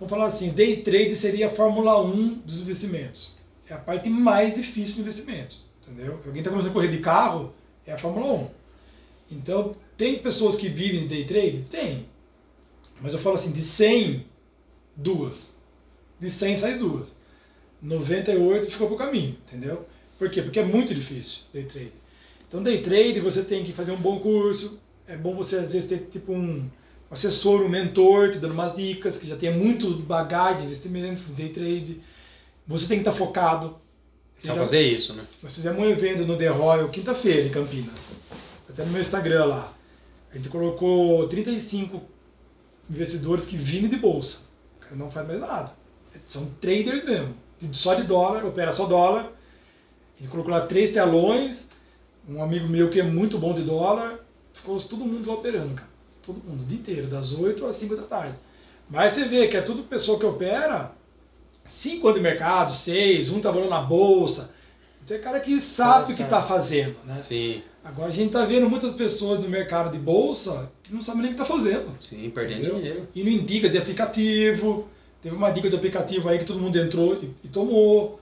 [0.03, 3.37] vamos falar assim, day trade seria a Fórmula 1 dos investimentos.
[3.69, 6.19] É a parte mais difícil do investimento, entendeu?
[6.21, 7.55] Se alguém está começando a correr de carro,
[7.87, 8.51] é a Fórmula 1.
[9.31, 11.63] Então, tem pessoas que vivem de day trade?
[11.63, 12.09] Tem.
[13.01, 14.27] Mas eu falo assim, de 100
[14.97, 15.59] duas.
[16.19, 17.17] De 100 sai duas.
[17.81, 19.87] 98 ficou pro caminho, entendeu?
[20.19, 20.43] Por quê?
[20.43, 21.93] Porque é muito difícil day trade.
[22.49, 25.89] Então day trade você tem que fazer um bom curso, é bom você às vezes
[25.89, 26.69] ter tipo um
[27.13, 31.51] assessor, um mentor, te dando umas dicas, que já tem muito bagagem de investimento, day
[31.51, 32.01] trade.
[32.67, 33.77] Você tem que estar focado.
[34.35, 35.25] Precisa fazer isso, né?
[35.43, 38.09] Nós fizemos um evento no The Royal quinta-feira em Campinas.
[38.69, 39.73] Até no meu Instagram lá.
[40.33, 42.03] A gente colocou 35
[42.91, 44.53] investidores que vivem de bolsa
[44.97, 45.73] não faz mais nada.
[46.27, 47.35] São traders mesmo.
[47.73, 49.31] Só de dólar, opera só dólar.
[50.19, 51.69] Ele colocou lá três telões.
[52.29, 54.19] Um amigo meu que é muito bom de dólar.
[54.53, 55.92] Ficou todo mundo lá operando, cara.
[56.23, 58.35] Todo mundo, o dia inteiro, das 8 às 5 da tarde.
[58.89, 60.93] Mas você vê que é tudo pessoa que opera
[61.65, 64.55] 5 anos de mercado, 6, um trabalhando na bolsa.
[65.07, 67.21] Tem cara que sabe o que está fazendo, né?
[67.21, 67.63] Sim.
[67.85, 71.33] Agora a gente está vendo muitas pessoas no mercado de bolsa que não sabem nem
[71.33, 71.89] o que está fazendo.
[72.01, 72.77] Sim, perdendo entendeu?
[72.77, 73.09] dinheiro.
[73.13, 74.89] E não indica de aplicativo.
[75.21, 78.21] Teve uma dica de aplicativo aí que todo mundo entrou e, e tomou.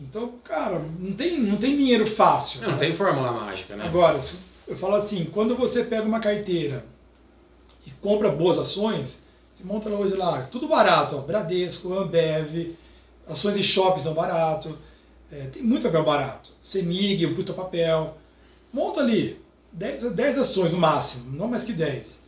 [0.00, 2.62] Então, cara, não tem, não tem dinheiro fácil.
[2.62, 2.78] Não, né?
[2.78, 3.84] tem fórmula mágica, né?
[3.84, 4.20] Agora,
[4.66, 6.84] eu falo assim, quando você pega uma carteira
[7.86, 12.76] e compra boas ações, você monta hoje lá, tudo barato, ó, Bradesco, Ambev,
[13.28, 14.76] ações de shopping são barato,
[15.30, 16.52] é, tem muito papel barato.
[16.60, 18.16] Semig, o Puta Papel.
[18.72, 19.40] Monta ali
[19.72, 22.20] 10, 10 ações no máximo, não mais que 10.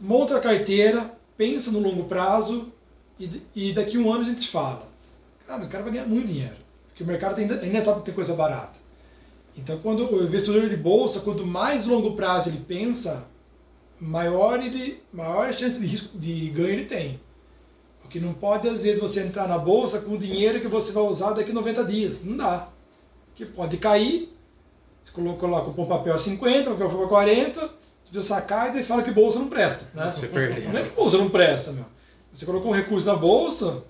[0.00, 2.72] Monta a carteira, pensa no longo prazo
[3.18, 4.88] e, e daqui a um ano a gente fala.
[5.46, 6.56] Cara, o cara vai ganhar muito dinheiro,
[6.88, 8.80] porque o mercado ainda, ainda está tem coisa barata.
[9.56, 13.28] Então, quando o investidor de bolsa, quanto mais longo prazo ele pensa,
[14.02, 17.20] maior, ele, maior chance de, risco, de ganho ele tem.
[18.00, 21.04] Porque não pode, às vezes, você entrar na bolsa com o dinheiro que você vai
[21.04, 22.24] usar daqui a 90 dias.
[22.24, 22.68] Não dá.
[23.28, 24.36] Porque pode cair,
[25.02, 27.68] você colocou lá, comprou um papel a 50, o papel para 40, você
[28.02, 29.86] precisa sacar e daí fala que bolsa não presta.
[29.94, 30.12] Né?
[30.12, 30.70] Você perdeu.
[30.70, 31.86] Não é que bolsa não presta, meu.
[32.32, 33.84] Você colocou um recurso na bolsa,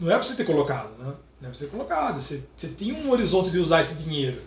[0.00, 1.14] não é para você ter colocado, né?
[1.40, 2.22] Não é para você ter colocado.
[2.22, 4.40] Você, você tinha um horizonte de usar esse dinheiro.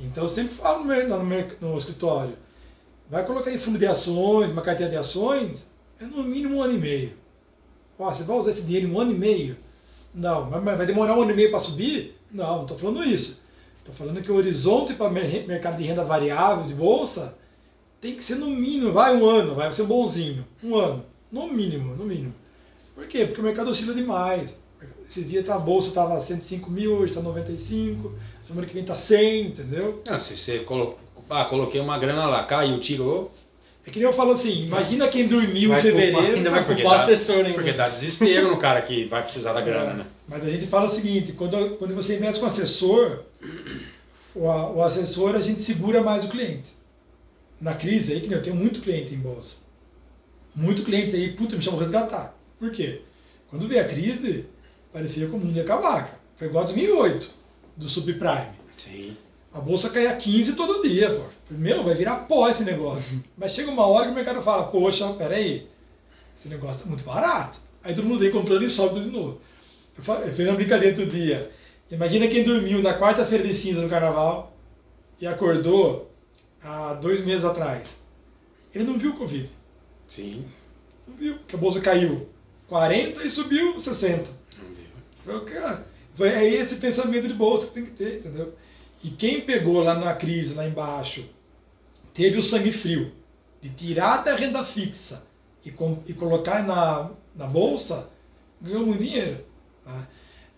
[0.00, 2.36] Então eu sempre falo no, no, no escritório,
[3.10, 6.74] vai colocar em fundo de ações, uma carteira de ações, é no mínimo um ano
[6.74, 7.12] e meio.
[7.98, 9.56] Ó, você vai usar esse dinheiro em um ano e meio?
[10.14, 12.16] Não, mas vai demorar um ano e meio para subir?
[12.30, 13.42] Não, não estou falando isso.
[13.78, 17.36] Estou falando que o horizonte para mercado de renda variável, de bolsa,
[18.00, 21.04] tem que ser no mínimo, vai um ano, vai ser bonzinho, um ano.
[21.30, 22.34] No mínimo, no mínimo.
[22.94, 23.26] Por quê?
[23.26, 24.62] Porque o mercado oscila demais.
[25.06, 28.12] Esses dias tá, a bolsa estava 105 mil, hoje está 95,
[28.42, 30.02] semana que vem está 100, entendeu?
[30.08, 30.98] Ah, se você colocou,
[31.30, 33.32] ah, coloquei uma grana lá, caiu, tirou.
[33.86, 36.16] É que nem eu falo assim, imagina quem dormiu vai em fevereiro.
[36.16, 37.52] Culpar, ainda vai culpar o assessor ainda.
[37.52, 40.06] Porque dá desespero no cara que vai precisar da grana, é, né?
[40.26, 43.24] Mas a gente fala o seguinte, quando, quando você investe com assessor,
[44.34, 46.72] o, o assessor a gente segura mais o cliente.
[47.60, 49.64] Na crise aí, que eu tenho muito cliente em bolsa
[50.54, 52.36] muito cliente aí, puta, me chamou resgatar.
[52.58, 53.02] Por quê?
[53.48, 54.46] Quando veio a crise,
[54.92, 56.18] parecia que o mundo ia acabar.
[56.36, 57.30] Foi igual a 2008,
[57.76, 58.54] do subprime.
[58.76, 59.16] Sim.
[59.54, 61.22] A bolsa caía 15 todo dia, pô.
[61.48, 63.22] Meu, vai virar pó esse negócio.
[63.38, 65.68] Mas chega uma hora que o mercado fala, poxa, peraí,
[66.36, 67.60] esse negócio tá muito barato.
[67.84, 69.40] Aí todo mundo vem comprando e sobe tudo de novo.
[69.96, 71.52] Eu, fiz uma brincadeira outro dia.
[71.88, 74.56] Imagina quem dormiu na quarta-feira de cinza no carnaval
[75.20, 76.10] e acordou
[76.60, 78.00] há dois meses atrás.
[78.74, 79.48] Ele não viu o Covid.
[80.08, 80.44] Sim.
[81.06, 82.28] Não viu, porque a bolsa caiu
[82.66, 84.28] 40 e subiu 60.
[84.58, 85.44] Não viu.
[85.44, 85.86] Falei, cara,
[86.40, 88.52] é esse pensamento de bolsa que tem que ter, entendeu?
[89.04, 91.26] E quem pegou lá na crise, lá embaixo,
[92.14, 93.12] teve o sangue frio
[93.60, 95.26] de tirar da renda fixa
[95.62, 98.10] e, com, e colocar na, na bolsa,
[98.62, 99.44] ganhou muito dinheiro.
[99.84, 100.08] Tá?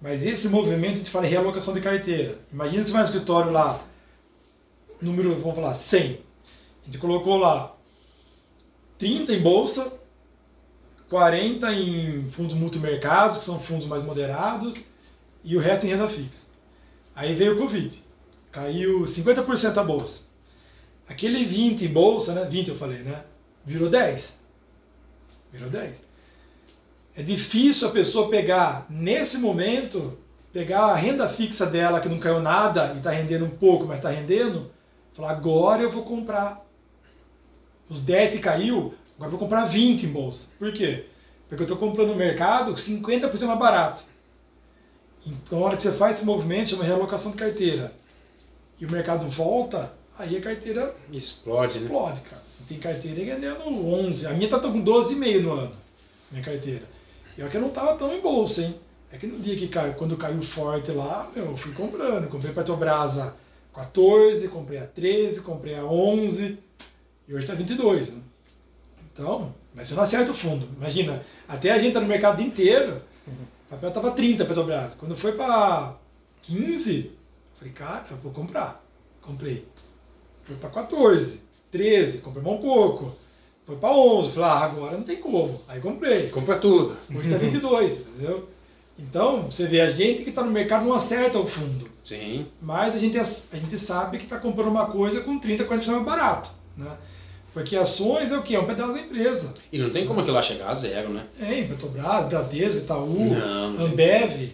[0.00, 2.38] Mas esse movimento de falar realocação de carteira.
[2.52, 3.84] Imagina se vai no escritório lá,
[5.02, 6.00] número, vamos falar, 100.
[6.02, 7.74] A gente colocou lá
[8.96, 9.92] 30 em bolsa,
[11.10, 14.84] 40 em fundos multimercados, que são fundos mais moderados,
[15.42, 16.50] e o resto em renda fixa.
[17.12, 18.05] Aí veio o Covid.
[18.52, 20.24] Caiu 50% a bolsa.
[21.08, 22.44] Aquele 20 em bolsa, né?
[22.44, 23.24] 20 eu falei, né?
[23.64, 24.40] Virou 10.
[25.52, 26.02] Virou 10.
[27.16, 30.18] É difícil a pessoa pegar, nesse momento,
[30.52, 33.98] pegar a renda fixa dela, que não caiu nada e está rendendo um pouco, mas
[33.98, 34.70] está rendendo,
[35.14, 36.64] falar, agora eu vou comprar.
[37.88, 40.52] Os 10 que caiu, agora eu vou comprar 20 em bolsa.
[40.58, 41.06] Por quê?
[41.48, 44.02] Porque eu estou comprando no mercado 50% mais barato.
[45.26, 47.92] Então, na hora que você faz esse movimento, chama realocação de carteira,
[48.80, 51.82] e o mercado volta, aí a carteira Explode, né?
[51.82, 52.42] explode, cara.
[52.68, 54.26] Tem carteira ganhando 11.
[54.26, 55.72] A minha tá com 12,5 no ano,
[56.30, 56.82] minha carteira.
[57.38, 58.74] E é que eu não tava tão em bolsa, hein?
[59.12, 62.28] É que no dia que caiu, quando caiu forte lá, meu, eu fui comprando.
[62.28, 63.34] Comprei Petrobras a
[63.74, 66.58] 14, comprei a 13, comprei a 11
[67.28, 68.20] e hoje tá 22, né?
[69.12, 70.68] Então, mas você não acerta o fundo.
[70.76, 74.94] Imagina, até a gente tá no mercado inteiro, o papel tava 30 Petrobras.
[74.94, 75.96] Quando foi para
[76.42, 77.15] 15, eu
[77.58, 78.84] falei, cara, eu vou comprar.
[79.22, 79.66] Comprei.
[80.44, 83.14] Foi para 14, 13, comprei mais um pouco.
[83.66, 85.60] Foi para 11, falei, ah, agora não tem como.
[85.66, 86.28] Aí comprei.
[86.28, 86.96] Compra tudo.
[87.12, 88.48] Hoje tá 22, entendeu?
[88.98, 91.86] Então, você vê, a gente que está no mercado não acerta o fundo.
[92.02, 92.46] Sim.
[92.62, 96.04] Mas a gente, a gente sabe que está comprando uma coisa com 30, 40% mais
[96.04, 96.50] barato.
[96.76, 96.96] Né?
[97.52, 98.54] Porque ações é o quê?
[98.54, 99.52] É um pedaço da empresa.
[99.72, 101.24] E não tem como aquilo lá chegar a zero, né?
[101.40, 103.86] É, Petrobras, Bradesco, Itaú, Não, não.
[103.86, 104.52] Ambev.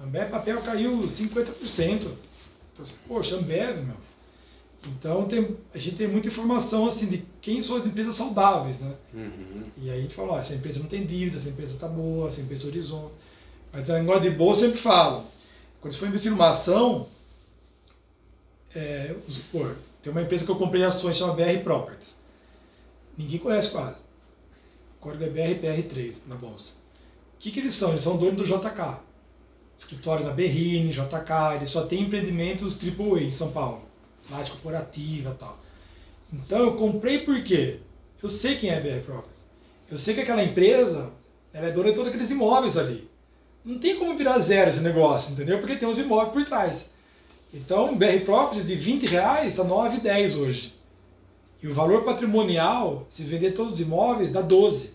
[0.00, 2.08] Ambev papel caiu 50%.
[2.72, 3.96] Então, assim, poxa, Ambev, meu.
[4.88, 8.94] Então tem, a gente tem muita informação assim de quem são as empresas saudáveis, né?
[9.14, 9.64] Uhum.
[9.78, 12.26] E aí a gente fala, ó, essa empresa não tem dívida, essa empresa tá boa,
[12.26, 13.14] essa empresa horizonte.
[13.72, 15.24] Mas a negócio de boa eu sempre falo.
[15.80, 17.06] Quando você for investir numa ação,
[18.74, 22.16] é, supor, tem uma empresa que eu comprei ações chama BR Properties.
[23.16, 24.00] Ninguém conhece quase.
[24.98, 26.74] O código é BRPR3 na bolsa.
[27.34, 27.90] O que, que eles são?
[27.90, 29.00] Eles são donos do JK.
[29.82, 33.82] Escritórios da Berrine, JK, eles só têm empreendimentos AAA em São Paulo.
[34.30, 35.58] Laje corporativa tal.
[36.32, 37.80] Então eu comprei por quê?
[38.22, 39.42] Eu sei quem é a BR Properties.
[39.90, 41.12] Eu sei que aquela empresa
[41.52, 43.10] ela é dona de todos aqueles imóveis ali.
[43.64, 45.58] Não tem como virar zero esse negócio, entendeu?
[45.58, 46.90] Porque tem os imóveis por trás.
[47.52, 50.74] Então, BR Properties de 20 reais está 9,10 hoje.
[51.60, 54.86] E o valor patrimonial, se vender todos os imóveis, dá 12.
[54.86, 54.94] Você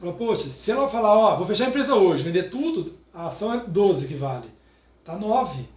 [0.00, 3.54] fala, poxa, se ela falar, ó, vou fechar a empresa hoje, vender tudo, a ação
[3.54, 4.48] é 12 que vale.
[5.04, 5.68] Tá 9.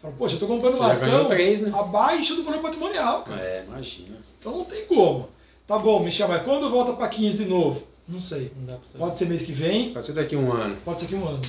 [0.00, 1.70] Fala, poxa, eu estou comprando Você uma ação três, né?
[1.78, 3.40] abaixo do valor patrimonial, cara.
[3.40, 4.16] É, imagina.
[4.38, 5.28] Então não tem como.
[5.66, 7.82] Tá bom, Michel, mas quando volta para 15 de novo?
[8.08, 8.50] Não sei.
[8.56, 8.98] Não dá pra saber.
[8.98, 10.76] Pode ser mês que vem, Pode ser daqui a um ano.
[10.84, 11.40] pode ser que um ano.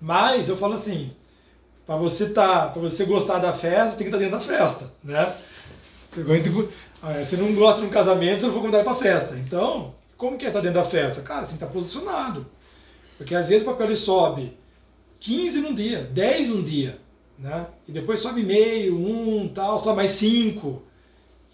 [0.00, 1.12] Mas eu falo assim,
[1.86, 4.90] para você tá, para você gostar da festa, você tem que estar dentro da festa,
[5.02, 5.34] né?
[7.02, 9.36] Ah, você não gosta de um casamento, você não for convidado para festa.
[9.36, 11.22] Então, como que é estar dentro da festa?
[11.22, 12.46] Cara, você tem que estar posicionado.
[13.24, 14.54] Porque às vezes o papel ele sobe
[15.20, 17.00] 15 num dia, 10 num dia,
[17.38, 17.66] né?
[17.88, 20.82] E depois sobe meio, um, tal, sobe mais 5.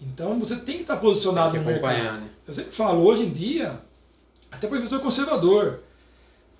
[0.01, 2.19] Então você tem que estar posicionado Tem que no mercado.
[2.19, 2.29] né?
[2.45, 3.79] Eu sempre falo, hoje em dia,
[4.51, 5.79] até investidor conservador,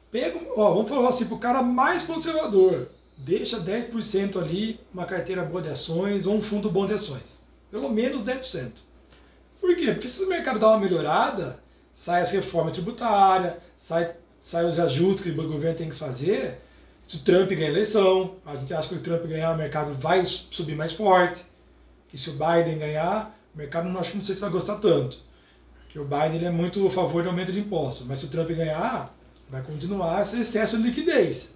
[0.09, 5.43] pega, ó, vamos falar assim, para o cara mais conservador, deixa 10% ali, uma carteira
[5.43, 7.41] boa de ações ou um fundo bom de ações.
[7.69, 8.71] Pelo menos 10%.
[9.59, 9.91] Por quê?
[9.91, 11.59] Porque se o mercado dá uma melhorada,
[11.93, 16.59] sai as reformas tributárias, sai, sai os ajustes que o governo tem que fazer.
[17.03, 19.93] Se o Trump ganhar a eleição, a gente acha que o Trump ganhar, o mercado
[19.93, 21.45] vai subir mais forte.
[22.09, 25.17] Que se o Biden ganhar, o mercado não, acho, não sei se vai gostar tanto.
[25.83, 28.05] Porque o Biden ele é muito a favor do aumento de impostos.
[28.07, 29.15] Mas se o Trump ganhar,
[29.49, 31.55] vai continuar esse excesso de liquidez.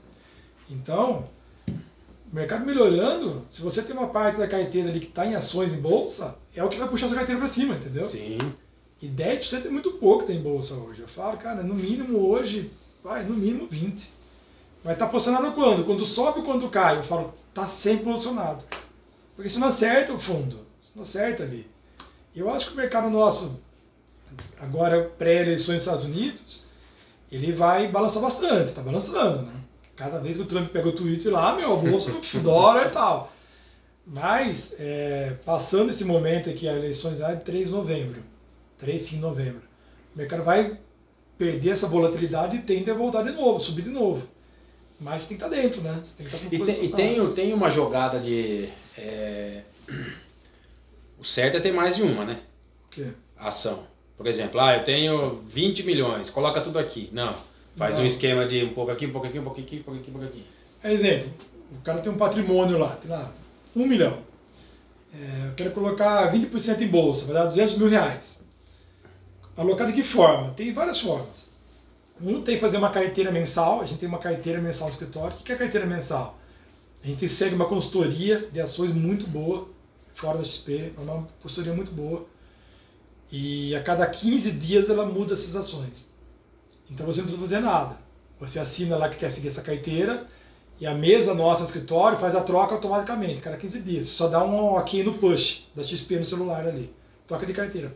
[0.69, 1.27] Então,
[1.67, 5.73] o mercado melhorando, se você tem uma parte da carteira ali que está em ações
[5.73, 8.07] em bolsa, é o que vai puxar sua carteira para cima, entendeu?
[8.07, 8.37] Sim.
[9.01, 11.01] E 10% é muito pouco tem em bolsa hoje.
[11.01, 12.71] Eu falo, cara, no mínimo hoje,
[13.03, 14.09] vai, no mínimo 20.
[14.83, 15.83] Vai estar posicionado quando?
[15.83, 16.97] Quando sobe ou quando cai?
[16.97, 18.63] Eu falo, tá sempre posicionado.
[19.35, 21.67] Porque você não acerta o fundo, você não acerta ali.
[22.35, 23.61] Eu acho que o mercado nosso,
[24.59, 26.65] agora pré-eleições nos Estados Unidos,
[27.31, 29.53] ele vai balançar bastante, tá balançando, né?
[29.95, 33.31] Cada vez que o Trump pega o Twitter lá, meu, bolsa dólar e tal.
[34.05, 38.23] Mas, é, passando esse momento aqui, a eleições é 3 de novembro,
[38.77, 39.61] 3, 5 de novembro,
[40.13, 40.77] o mercado vai
[41.37, 44.27] perder essa volatilidade e tende a voltar de novo, subir de novo.
[44.99, 46.01] Mas você tem que estar dentro, né?
[46.03, 48.69] Você tem que estar com e, tem, e tem, tem uma jogada de.
[48.97, 49.61] É...
[51.19, 52.39] O certo é ter mais de uma, né?
[52.85, 53.07] O quê?
[53.37, 53.87] Ação.
[54.15, 57.09] Por exemplo, ah, eu tenho 20 milhões, coloca tudo aqui.
[57.11, 57.35] Não.
[57.75, 58.03] Faz Não.
[58.03, 60.09] um esquema de um pouco aqui, um pouco aqui, um pouco aqui, um pouco aqui,
[60.09, 60.45] um pouco aqui.
[60.81, 61.33] É exemplo,
[61.73, 63.33] o cara tem um patrimônio lá, tem lá
[63.75, 64.17] um milhão.
[65.13, 68.39] É, eu quero colocar 20% em bolsa, vai dar 200 mil reais.
[69.57, 70.51] Alocar de que forma?
[70.51, 71.49] Tem várias formas.
[72.21, 75.37] Um tem que fazer uma carteira mensal, a gente tem uma carteira mensal no escritório.
[75.37, 76.37] O que é carteira mensal?
[77.03, 79.69] A gente segue uma consultoria de ações muito boa,
[80.13, 82.25] fora da XP, é uma consultoria muito boa.
[83.31, 86.09] E a cada 15 dias ela muda essas ações.
[86.89, 87.97] Então você não precisa fazer nada.
[88.39, 90.25] Você assina lá que quer seguir essa carteira
[90.79, 94.07] e a mesa nossa no escritório faz a troca automaticamente, cada 15 dias.
[94.07, 96.93] Só dá um aqui no push da XP no celular ali.
[97.27, 97.93] Troca de carteira.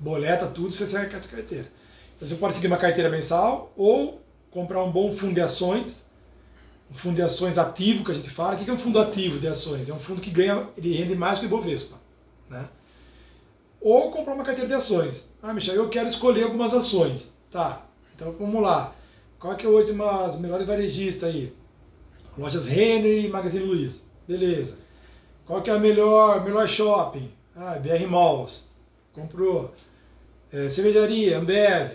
[0.00, 1.68] Boleta, tudo, você segue essa carteira.
[2.16, 6.06] Então você pode seguir uma carteira mensal ou comprar um bom fundo de ações,
[6.90, 8.54] um fundo de ações ativo que a gente fala.
[8.54, 9.90] O que é um fundo ativo de ações?
[9.90, 11.98] É um fundo que ganha, ele rende mais que o Ibovespa.
[12.48, 12.66] Né?
[13.78, 15.28] Ou comprar uma carteira de ações.
[15.42, 17.34] Ah, Michel, eu quero escolher algumas ações.
[17.50, 18.94] Tá, então vamos lá.
[19.38, 21.54] Qual que é hoje uma, as melhores varejistas aí?
[22.38, 24.02] Lojas Renner e Magazine Luiza.
[24.26, 24.78] Beleza.
[25.46, 27.30] Qual que é a melhor, melhor shopping?
[27.54, 28.68] Ah, BR Malls.
[29.12, 29.74] Comprou.
[30.52, 31.92] É, cervejaria, Ambev.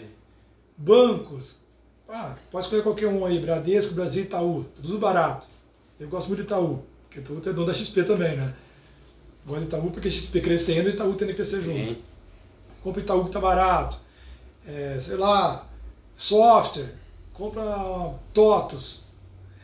[0.77, 1.59] Bancos.
[2.07, 3.39] Ah, pode escolher qualquer um aí.
[3.39, 4.65] Bradesco, Brasil Itaú.
[4.75, 5.47] Tá tudo barato.
[5.99, 6.83] Eu gosto muito de Itaú.
[7.03, 8.53] Porque Itaú é dono da XP também, né?
[9.45, 11.97] Gosto de Itaú porque XP crescendo e Itaú tendo que crescer junto.
[12.83, 13.97] Compra Itaú que tá barato.
[14.65, 15.67] É, sei lá,
[16.15, 16.93] software.
[17.33, 19.05] Compra TOTOS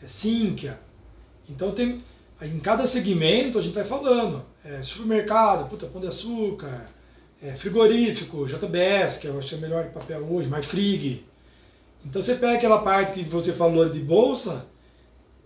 [0.02, 0.78] é Sinqia.
[1.48, 2.04] Então tem,
[2.40, 4.44] em cada segmento a gente vai falando.
[4.64, 6.86] É, supermercado, puta, pão de açúcar,
[7.42, 11.26] é, frigorífico, JBS, que eu acho é melhor papel hoje, mais frig.
[12.04, 14.66] Então você pega aquela parte que você falou de bolsa,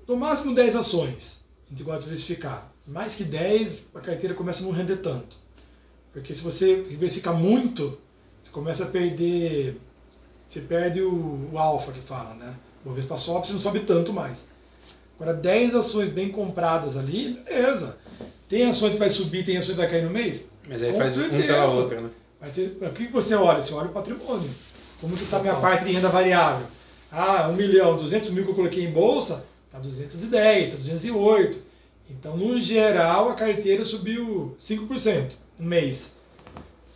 [0.06, 1.46] no máximo 10 ações.
[1.66, 2.70] A gente gosta de diversificar.
[2.86, 5.36] Mais que 10, a carteira começa a não render tanto.
[6.12, 7.98] Porque se você diversificar muito,
[8.40, 9.80] você começa a perder.
[10.48, 12.54] Você perde o, o alfa que fala, né?
[12.84, 14.48] Uma vez para sobe, você não sobe tanto mais.
[15.18, 17.98] Agora, 10 ações bem compradas ali, beleza.
[18.48, 20.52] Tem ações que vai subir, tem ações que vai cair no mês?
[20.68, 21.42] Mas aí Com faz certeza.
[21.42, 22.10] um pela outra, né?
[22.40, 23.62] Mas o que você olha?
[23.62, 24.50] Você olha o patrimônio.
[25.00, 26.66] Como que está a minha parte de renda variável?
[27.10, 31.58] Ah, 1 milhão, 200 mil que eu coloquei em bolsa, está 210, está 208.
[32.10, 36.16] Então, no geral, a carteira subiu 5% no mês.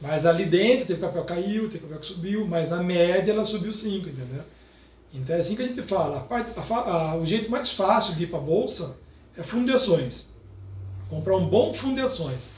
[0.01, 3.45] Mas ali dentro, teve papel que caiu, teve papel que subiu, mas na média ela
[3.45, 4.43] subiu 5, entendeu?
[5.13, 6.19] Então é assim que a gente fala.
[6.19, 8.99] A parte, a, a, o jeito mais fácil de ir para a bolsa
[9.37, 10.29] é fundo de ações.
[11.09, 12.51] Comprar um bom fundo de ações.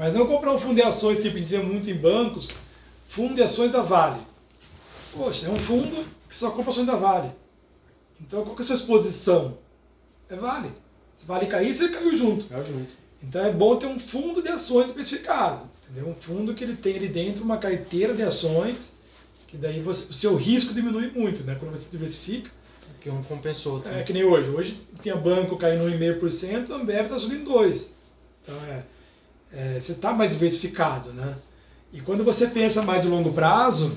[0.00, 2.52] Mas não comprar um fundo de ações, tipo, a gente vê muito em bancos,
[3.06, 4.18] fundo de ações da Vale.
[5.12, 7.30] Poxa, é um fundo que só compra ações da Vale.
[8.18, 9.58] Então qual que é a sua exposição?
[10.30, 10.70] É Vale.
[11.18, 12.46] Se Vale cair, você caiu junto.
[12.46, 12.88] Caiu junto.
[13.22, 15.68] Então é bom ter um fundo de ações especificado.
[15.84, 16.08] Entendeu?
[16.08, 18.96] Um fundo que ele tem ali dentro uma carteira de ações
[19.48, 21.56] que daí você, o seu risco diminui muito, né?
[21.60, 22.50] Quando você diversifica.
[23.02, 23.92] Que um compensou outro.
[23.92, 24.48] É que nem hoje.
[24.48, 27.88] Hoje tinha banco caindo 1,5%, a Ambev está subindo 2%.
[28.42, 28.82] Então é,
[29.52, 31.36] é você está mais diversificado, né?
[31.92, 33.92] E quando você pensa mais de longo prazo,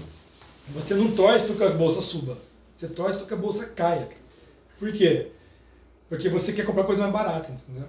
[0.69, 2.37] você não torce para que a bolsa suba.
[2.75, 4.09] Você torce para que a bolsa caia.
[4.79, 5.31] Por quê?
[6.09, 7.87] Porque você quer comprar coisa mais barata, entendeu?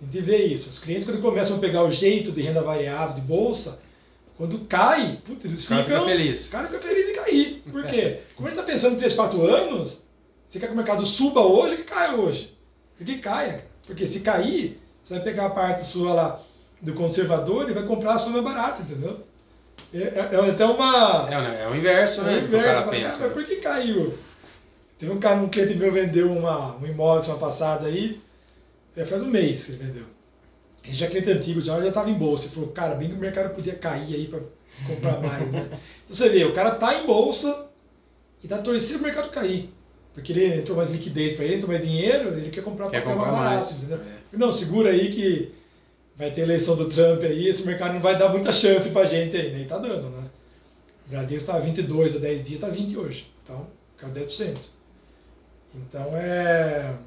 [0.00, 0.70] A gente vê isso.
[0.70, 3.82] Os clientes, quando começam a pegar o jeito de renda variável, de bolsa,
[4.36, 5.84] quando cai, putz, eles ficam.
[5.84, 6.48] Fica feliz.
[6.48, 7.62] O cara fica feliz de cair.
[7.70, 8.20] Por quê?
[8.34, 10.04] Como ele está pensando em 3, 4 anos,
[10.46, 12.56] você quer que o mercado suba hoje que caia hoje.
[13.04, 13.64] Que caia.
[13.86, 16.42] Porque se cair, você vai pegar a parte sua lá
[16.82, 19.20] do conservador e vai comprar a mais barata, entendeu?
[19.94, 21.28] É, é, é até uma.
[21.30, 21.62] É, né?
[21.62, 22.34] é o inverso, né?
[22.34, 23.24] É o inverso, o cara pensa.
[23.24, 24.12] Mas por que caiu?
[24.98, 28.20] Teve um cara, um cliente meu vendeu uma, um imóvel semana passada aí,
[28.96, 30.04] já faz um mês que ele vendeu.
[30.84, 32.46] Ele já é cliente antigo, já estava em bolsa.
[32.46, 34.40] Ele falou, cara, bem que o mercado podia cair aí para
[34.86, 35.68] comprar mais, né?
[36.04, 37.68] Então você vê, o cara tá em bolsa
[38.42, 39.72] e tá torcendo o mercado cair.
[40.12, 43.32] Porque ele entrou mais liquidez para ele, entrou mais dinheiro, ele quer comprar quer comprar
[43.32, 43.98] mais barato, entendeu?
[44.32, 44.36] É.
[44.36, 45.52] Não, segura aí que
[46.16, 49.36] vai ter eleição do Trump aí, esse mercado não vai dar muita chance pra gente
[49.36, 50.30] aí, nem tá dando, né?
[51.06, 53.32] O Bradesco tá 22 a 10 dias, tá 20 hoje.
[53.42, 54.56] Então, caiu 10%.
[55.74, 56.98] Então é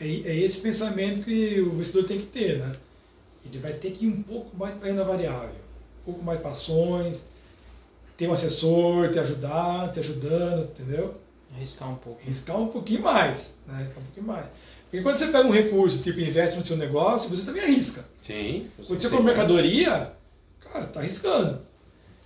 [0.00, 2.76] é, é esse pensamento que o investidor tem que ter, né?
[3.44, 5.54] Ele vai ter que ir um pouco mais para renda variável,
[6.02, 7.30] um pouco mais para ações.
[8.16, 11.14] ter um assessor, te ajudar, te ajudando, entendeu?
[11.54, 12.20] Arriscar um pouco.
[12.22, 13.74] Arriscar um pouquinho mais, né?
[13.74, 14.46] Arriscar um pouquinho mais.
[14.90, 18.04] Porque quando você pega um recurso, tipo, investe no seu negócio, você também arrisca.
[18.22, 18.68] Sim.
[18.76, 20.12] Quando você compra mercadoria,
[20.60, 21.60] cara, você está arriscando.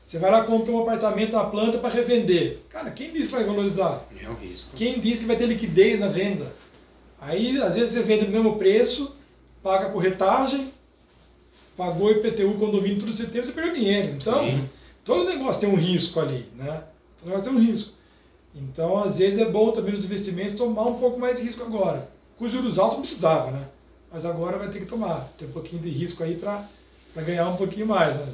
[0.04, 2.58] Você vai lá compra um apartamento na planta para revender.
[2.68, 4.04] Cara, quem disse que vai valorizar?
[4.20, 4.76] É um risco.
[4.76, 6.52] Quem disse que vai ter liquidez na venda?
[7.20, 9.16] Aí, às vezes, você vende no mesmo preço,
[9.62, 10.72] paga corretagem,
[11.76, 14.14] pagou IPTU, condomínio, tudo você tem, você perdeu dinheiro.
[14.16, 14.68] Então, Sim.
[15.04, 16.84] todo negócio tem um risco ali, né?
[17.18, 17.92] Todo negócio tem um risco.
[18.54, 22.10] Então, às vezes, é bom também nos investimentos tomar um pouco mais de risco agora.
[22.40, 23.68] Com os juros altos não precisava, né?
[24.10, 25.28] Mas agora vai ter que tomar.
[25.38, 26.64] Tem um pouquinho de risco aí para
[27.16, 28.32] ganhar um pouquinho mais, né?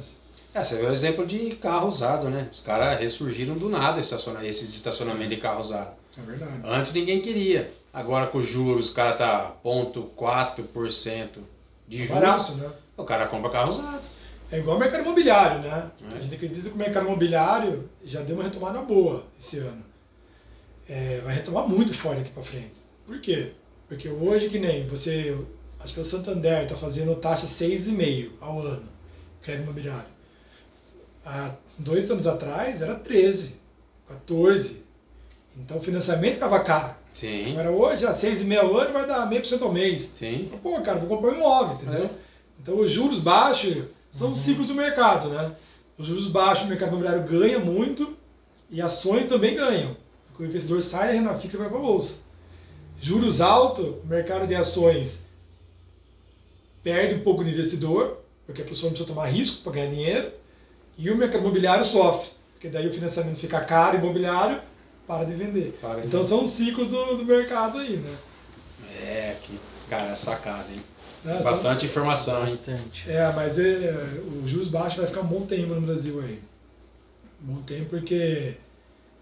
[0.53, 2.47] É, você vê o exemplo de carro usado, né?
[2.49, 5.91] Os caras ressurgiram do nada esses estacionamentos de carro usado.
[6.17, 6.61] É verdade.
[6.63, 7.69] Antes ninguém queria.
[7.93, 11.39] Agora com os juros, o cara tá 0,4%
[11.85, 12.13] de juros.
[12.13, 12.71] Barato, né?
[12.95, 14.07] O cara compra carro usado.
[14.49, 15.91] É igual o mercado imobiliário, né?
[16.13, 16.17] É.
[16.17, 19.83] A gente acredita que o mercado imobiliário já deu uma retomada boa esse ano.
[20.87, 22.71] É, vai retomar muito forte aqui para frente.
[23.05, 23.51] Por quê?
[23.87, 25.37] Porque hoje, que nem você,
[25.79, 28.83] acho que o Santander está fazendo taxa 6,5 ao ano,
[29.41, 30.09] crédito imobiliário.
[31.25, 33.55] Há dois anos atrás era 13,
[34.07, 34.83] 14.
[35.57, 36.95] Então o financiamento ficava caro.
[37.13, 37.51] Sim.
[37.51, 40.11] Agora hoje, a 6,5 ao ano vai dar meio por cento ao mês.
[40.13, 40.51] Sim.
[40.61, 42.05] Pô, cara, vou comprar um imóvel, entendeu?
[42.05, 42.09] É.
[42.61, 45.55] Então os juros baixos são os ciclos do mercado, né?
[45.97, 48.15] Os juros baixos, o mercado imobiliário ganha muito
[48.69, 49.95] e ações também ganham.
[50.27, 52.26] Porque o investidor sai da renda fixa e vai para a bolsa.
[52.99, 55.27] Juros altos, o mercado de ações
[56.83, 60.31] perde um pouco de investidor, porque a pessoa não precisa tomar risco para ganhar dinheiro,
[60.97, 64.61] e o mercado imobiliário sofre, porque daí o financiamento fica caro, imobiliário
[65.07, 65.77] para de vender.
[65.81, 68.17] Para de então são os ciclos do, do mercado aí, né?
[69.01, 70.81] É, que cara, sacada, hein?
[71.23, 72.45] São- Bastante informação, hein?
[72.45, 73.09] Bastante.
[73.09, 73.91] É, mas é,
[74.43, 76.39] os juros baixos vai ficar um bom tempo no Brasil aí.
[77.43, 78.53] Um bom tempo porque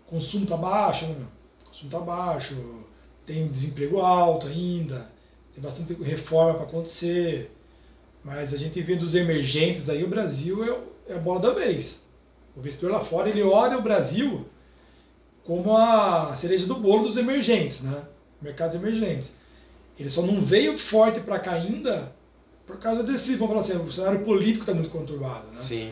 [0.07, 1.26] o consumo tá baixo, né?
[1.63, 2.55] O consumo tá baixo,
[3.26, 5.09] tem desemprego alto ainda,
[5.53, 7.51] tem bastante reforma para acontecer.
[8.23, 12.05] Mas a gente vê dos emergentes aí, o Brasil é, é a bola da vez.
[12.55, 14.45] O investidor lá fora, ele olha o Brasil
[15.43, 18.03] como a cereja do bolo dos emergentes, né?
[18.41, 19.34] Mercados emergentes.
[19.99, 22.11] Ele só não veio forte para cá ainda
[22.65, 25.61] por causa desse, vamos falar assim, o cenário político está muito conturbado, né?
[25.61, 25.91] Sim.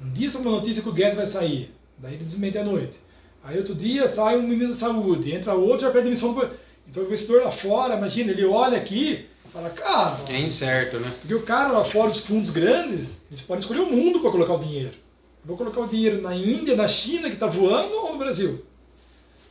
[0.00, 2.98] Um dia sai uma notícia que o Guedes vai sair, daí ele desmente à noite.
[3.42, 6.32] Aí outro dia sai um ministro da saúde, entra outro já pede demissão.
[6.32, 6.63] do-
[6.94, 11.12] Então o investidor lá fora, imagina, ele olha aqui e fala, cara, É incerto, né?
[11.20, 14.54] porque o cara lá fora, os fundos grandes, eles podem escolher o mundo para colocar
[14.54, 14.94] o dinheiro.
[15.42, 18.64] Eu vou colocar o dinheiro na Índia, na China, que está voando, ou no Brasil?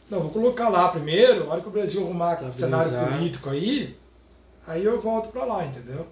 [0.09, 3.93] Não, vou colocar lá primeiro, a hora que o Brasil arrumar o cenário político aí,
[4.65, 6.07] aí eu volto para lá, entendeu?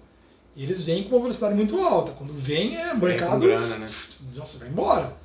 [0.54, 2.12] E eles vêm com uma velocidade muito alta.
[2.12, 3.40] Quando vem, é mercado.
[3.40, 3.88] grana, né?
[4.34, 5.16] Nossa, vai embora.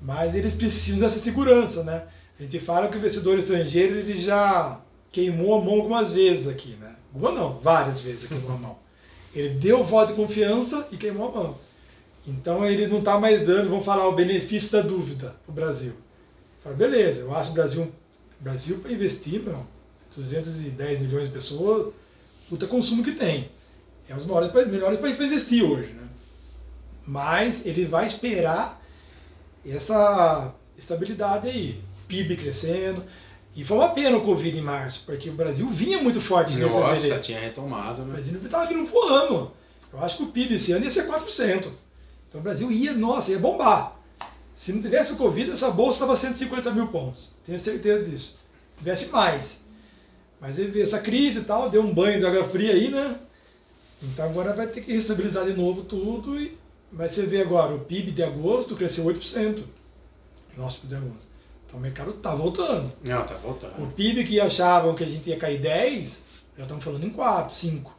[0.00, 2.06] Mas eles precisam dessa segurança, né?
[2.40, 4.80] A gente fala que o investidor estrangeiro ele já
[5.14, 6.96] queimou a mão algumas vezes aqui, né?
[7.14, 8.78] Uma não, várias vezes queimou a mão.
[9.32, 11.58] Ele deu voto de confiança e queimou a mão.
[12.26, 15.92] Então ele não está mais dando, vamos falar, o benefício da dúvida para o Brasil.
[16.64, 17.92] Fala, beleza, eu acho o Brasil,
[18.40, 19.64] Brasil para investir, meu,
[20.16, 21.94] 210 milhões de pessoas,
[22.48, 23.48] puta consumo que tem.
[24.08, 26.08] É um dos maiores, melhores países para investir hoje, né?
[27.06, 28.82] Mas ele vai esperar
[29.64, 31.80] essa estabilidade aí.
[32.08, 33.04] PIB crescendo.
[33.56, 36.60] E foi uma pena o Covid em março, porque o Brasil vinha muito forte de
[36.60, 37.22] Nossa, fevereiro.
[37.22, 38.14] tinha retomado, né?
[38.16, 39.52] Mas ele estava aqui no voando.
[39.92, 41.68] Eu acho que o PIB esse ano ia ser 4%.
[42.28, 43.96] Então o Brasil ia, nossa, ia bombar.
[44.56, 47.30] Se não tivesse o Covid, essa bolsa estava 150 mil pontos.
[47.44, 48.38] Tenho certeza disso.
[48.70, 49.60] Se tivesse mais.
[50.40, 53.18] Mas essa crise e tal, deu um banho de água fria aí, né?
[54.02, 56.40] Então agora vai ter que restabilizar de novo tudo.
[56.40, 56.58] E...
[56.92, 59.62] Mas você vê agora, o PIB de agosto cresceu 8%.
[60.56, 61.33] Nosso PIB de agosto.
[61.74, 62.92] Então o mercado está voltando.
[63.04, 63.92] Não, tá O voltando.
[63.94, 66.24] PIB que achavam que a gente ia cair 10,
[66.56, 67.92] já estamos falando em 4, 5.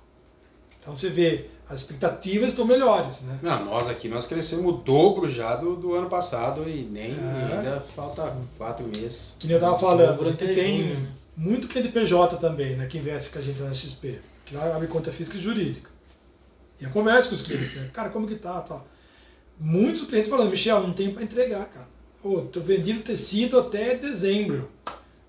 [0.79, 3.37] Então você vê, as expectativas estão melhores, né?
[3.41, 7.57] Não, nós aqui, nós crescemos o dobro já do, do ano passado e nem É.
[7.57, 9.35] ainda falta quatro meses.
[9.39, 12.87] Que nem eu estava falando, a gente tem junho, muito cliente PJ também, né?
[12.87, 14.19] Que investe com a gente lá na XP.
[14.45, 15.89] Que lá abre conta física e jurídica.
[16.79, 17.89] E eu converso com os clientes, né?
[17.91, 18.87] Cara, como que tá, tal.
[19.59, 21.87] Muitos clientes falando, Michel, não tem para entregar, cara.
[22.25, 24.67] Pô, tô vendendo tecido até dezembro.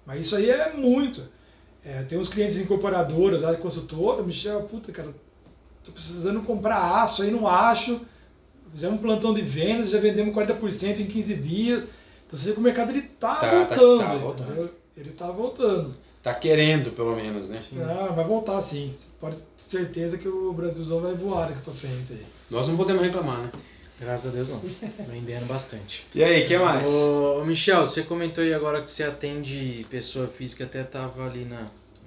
[0.07, 1.23] Mas isso aí é muito.
[1.85, 5.15] É, tem uns clientes incorporadoras, área consultora, Michel, puta, cara,
[5.85, 8.01] tô precisando comprar aço aí, não acho.
[8.73, 11.83] Fizemos um plantão de vendas, já vendemos 40% em 15 dias.
[12.27, 14.21] Então você vê que o mercado ele tá, Tá, tá- voltando, tá entendeu?
[14.21, 14.71] voltando.
[14.97, 15.95] Ele tá voltando.
[16.23, 17.61] Tá querendo, pelo menos, né?
[17.91, 18.91] Ah, vai voltar sim.
[18.97, 22.25] Você pode ter certeza que o Brasilzão vai voar daqui pra frente aí.
[22.51, 23.51] Nós não podemos reclamar, né?
[23.99, 24.61] Graças a Deus não.
[25.09, 26.07] Vendendo bastante.
[26.15, 26.89] E aí, o que mais?
[26.89, 31.63] Ô, Michel, você comentou aí agora que você atende pessoa física, até tava ali na,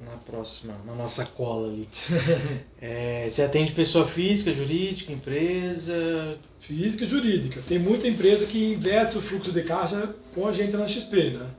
[0.06, 1.88] na próxima, na nossa cola ali.
[2.82, 6.38] É, você atende pessoa física, jurídica, empresa.
[6.62, 7.62] Física e jurídica.
[7.68, 11.50] Tem muita empresa que investe o fluxo de caixa com a gente na XP, né?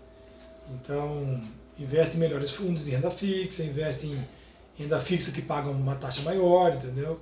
[0.71, 1.43] Então,
[1.79, 4.19] investe em melhores fundos em renda fixa, investe em
[4.79, 7.21] renda fixa que pagam uma taxa maior, entendeu?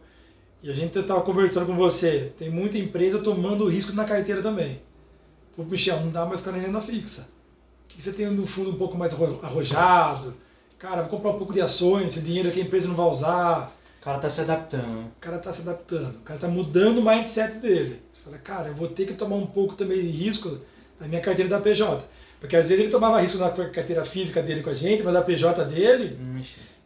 [0.62, 4.80] E a gente estava conversando com você, tem muita empresa tomando risco na carteira também.
[5.56, 7.22] Pô, Michel, não dá mais ficar na renda fixa.
[7.84, 10.34] O que você tem no fundo um pouco mais arro- arrojado?
[10.78, 13.72] Cara, vou comprar um pouco de ações, esse dinheiro que a empresa não vai usar.
[14.00, 15.06] O cara tá se adaptando.
[15.06, 18.00] O cara está se adaptando, o cara está mudando o mindset dele.
[18.24, 20.58] Fala, cara, eu vou ter que tomar um pouco também de risco
[21.00, 22.04] na minha carteira da PJ.
[22.40, 25.22] Porque às vezes ele tomava risco na carteira física dele com a gente, mas a
[25.22, 26.40] PJ dele Hum,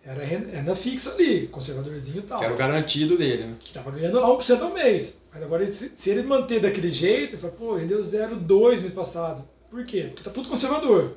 [0.05, 2.39] era renda fixa ali, conservadorzinho e tal.
[2.39, 3.57] Que era o garantido dele, né?
[3.61, 5.21] Que estava ganhando lá 1% ao mês.
[5.33, 9.45] Mas agora, se, ele manter daquele jeito, ele fala, pô, rendeu 0,2 mês passado.
[9.71, 10.09] Por quê?
[10.09, 11.17] Porque tá tudo conservador.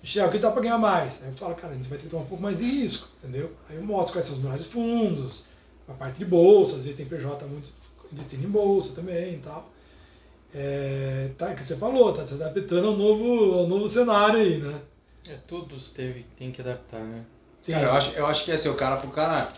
[0.00, 1.24] Michel, o que dá para ganhar mais?
[1.24, 3.08] Aí eu falo, cara, a gente vai ter que tomar um pouco mais de risco,
[3.18, 3.50] entendeu?
[3.68, 5.44] Aí eu mostro quais são os melhores fundos,
[5.88, 7.70] a parte de bolsa, às vezes tem PJ muito
[8.12, 9.68] investindo em bolsa também e tal.
[10.54, 14.80] É, tá, que você falou, tá se adaptando ao novo, ao novo cenário aí, né?
[15.28, 17.24] É, todos teve, tem que adaptar, né?
[17.66, 19.52] Tem- Cara, eu acho, eu acho que é ser o cara pro cara.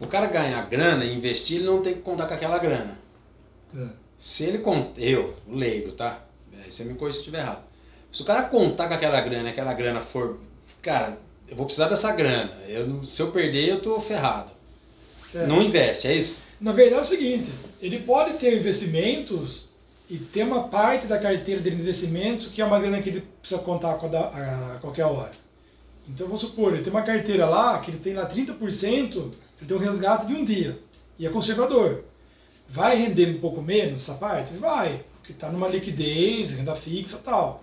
[0.00, 2.98] O cara ganhar grana e investir, ele não tem que contar com aquela grana.
[3.76, 3.86] É.
[4.18, 5.00] Se ele conta.
[5.00, 6.20] Eu, o leigo, tá?
[6.52, 7.62] É, você me corrija se eu estiver errado.
[8.12, 10.38] Se o cara contar com aquela grana e aquela grana for.
[10.80, 11.18] Cara,
[11.48, 12.52] eu vou precisar dessa grana.
[12.68, 14.50] Eu, se eu perder, eu tô ferrado.
[15.34, 15.46] É.
[15.46, 16.42] Não investe, é isso?
[16.60, 17.50] Na verdade é o seguinte,
[17.80, 19.70] ele pode ter investimentos
[20.08, 23.62] e ter uma parte da carteira de investimentos que é uma grana que ele precisa
[23.62, 25.32] contar a qualquer hora.
[26.08, 29.76] Então vamos supor, ele tem uma carteira lá que ele tem lá 30%, ele tem
[29.76, 30.78] um resgate de um dia
[31.18, 32.04] e é conservador.
[32.68, 34.56] Vai render um pouco menos essa parte?
[34.56, 37.62] Vai, porque está numa liquidez, renda fixa tal.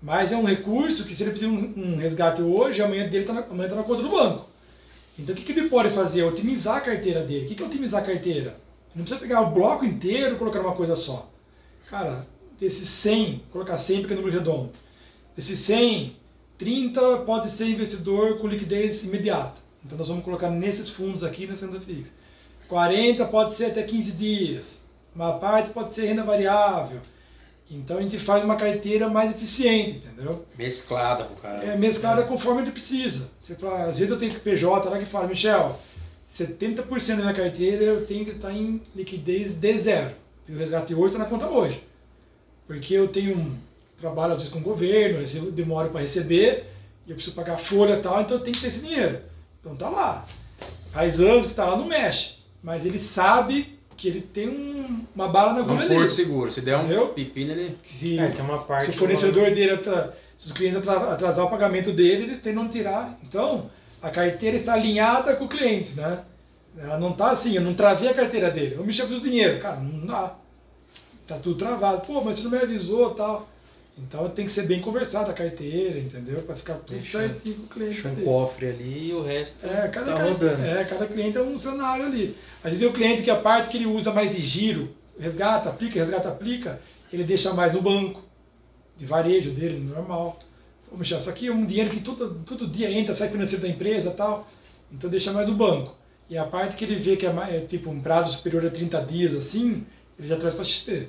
[0.00, 3.24] Mas é um recurso que se ele precisa de um, um resgate hoje, amanhã dele
[3.24, 4.48] tá na, tá na conta do banco.
[5.18, 6.20] Então o que, que ele pode fazer?
[6.20, 7.46] É otimizar a carteira dele.
[7.46, 8.56] O que, que é otimizar a carteira?
[8.94, 11.30] Não precisa pegar o bloco inteiro e colocar numa coisa só.
[11.88, 12.26] Cara,
[12.58, 14.70] desses 100, colocar 100 porque é número redondo.
[15.36, 16.16] Desses 100,
[16.58, 19.60] 30 pode ser investidor com liquidez imediata.
[19.84, 22.12] Então nós vamos colocar nesses fundos aqui nessa renda fixa.
[22.68, 24.84] 40 pode ser até 15 dias.
[25.14, 27.00] Uma parte pode ser renda variável.
[27.70, 30.44] Então a gente faz uma carteira mais eficiente, entendeu?
[30.56, 31.64] Mesclada pro cara.
[31.64, 33.30] É mesclada conforme ele precisa.
[33.40, 35.78] Você fala, às vezes eu tenho que PJ lá que fala, Michel,
[36.30, 40.14] 70% da minha carteira eu tenho que estar em liquidez de zero.
[40.48, 41.82] E o resgate hoje está na conta hoje.
[42.66, 43.56] Porque eu tenho um
[44.04, 46.66] trabalho às vezes com o governo, recebo, demoro para receber,
[47.06, 49.18] e eu preciso pagar folha e tal, então eu tenho que ter esse dinheiro.
[49.60, 50.26] Então tá lá.
[50.92, 52.34] Faz anos que tá lá, não mexe.
[52.62, 55.94] Mas ele sabe que ele tem um- uma bala na É agulha um ali.
[55.94, 56.50] porto seguro.
[56.50, 57.08] Se der um Entendeu?
[57.08, 57.78] pepino, ele.
[57.84, 61.46] Se, É, tem uma parte se o fornecedor dele, atra- se os clientes atra- atrasar
[61.46, 63.18] o pagamento dele, eles tentam tirar.
[63.22, 63.70] Então,
[64.02, 66.20] a carteira está alinhada com o cliente, né?
[66.76, 68.74] Ela não está assim, eu não travei a carteira dele.
[68.76, 69.60] Eu me chamo do dinheiro.
[69.60, 70.34] Cara, não dá.
[71.26, 72.02] Tá tudo travado.
[72.06, 73.48] Pô, mas você não me avisou tal.
[73.96, 76.42] Então tem que ser bem conversado a carteira, entendeu?
[76.42, 77.92] Para ficar tudo Deixa- certinho com o cliente.
[77.94, 78.26] Deixa um dele.
[78.26, 80.62] cofre ali e o resto É, cada, tá rodando.
[80.64, 82.36] é, cada cliente é um cenário ali.
[82.58, 85.68] Às vezes tem o cliente que a parte que ele usa mais de giro, resgata,
[85.68, 86.80] aplica, resgata, aplica,
[87.12, 88.24] ele deixa mais no banco,
[88.96, 90.36] de varejo dele, normal.
[90.90, 93.68] Ô, Michel, isso aqui é um dinheiro que todo, todo dia entra, sai financeiro da
[93.68, 94.48] empresa e tal,
[94.92, 95.94] então deixa mais no banco.
[96.28, 98.70] E a parte que ele vê que é, mais, é tipo um prazo superior a
[98.70, 99.86] 30 dias, assim,
[100.18, 101.08] ele já traz para XP.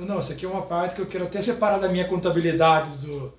[0.00, 3.32] Não, isso aqui é uma parte que eu quero até separar da minha contabilidade do,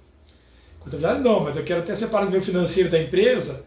[0.80, 3.66] Contabilidade não, mas eu quero até separar do meu financeiro da empresa.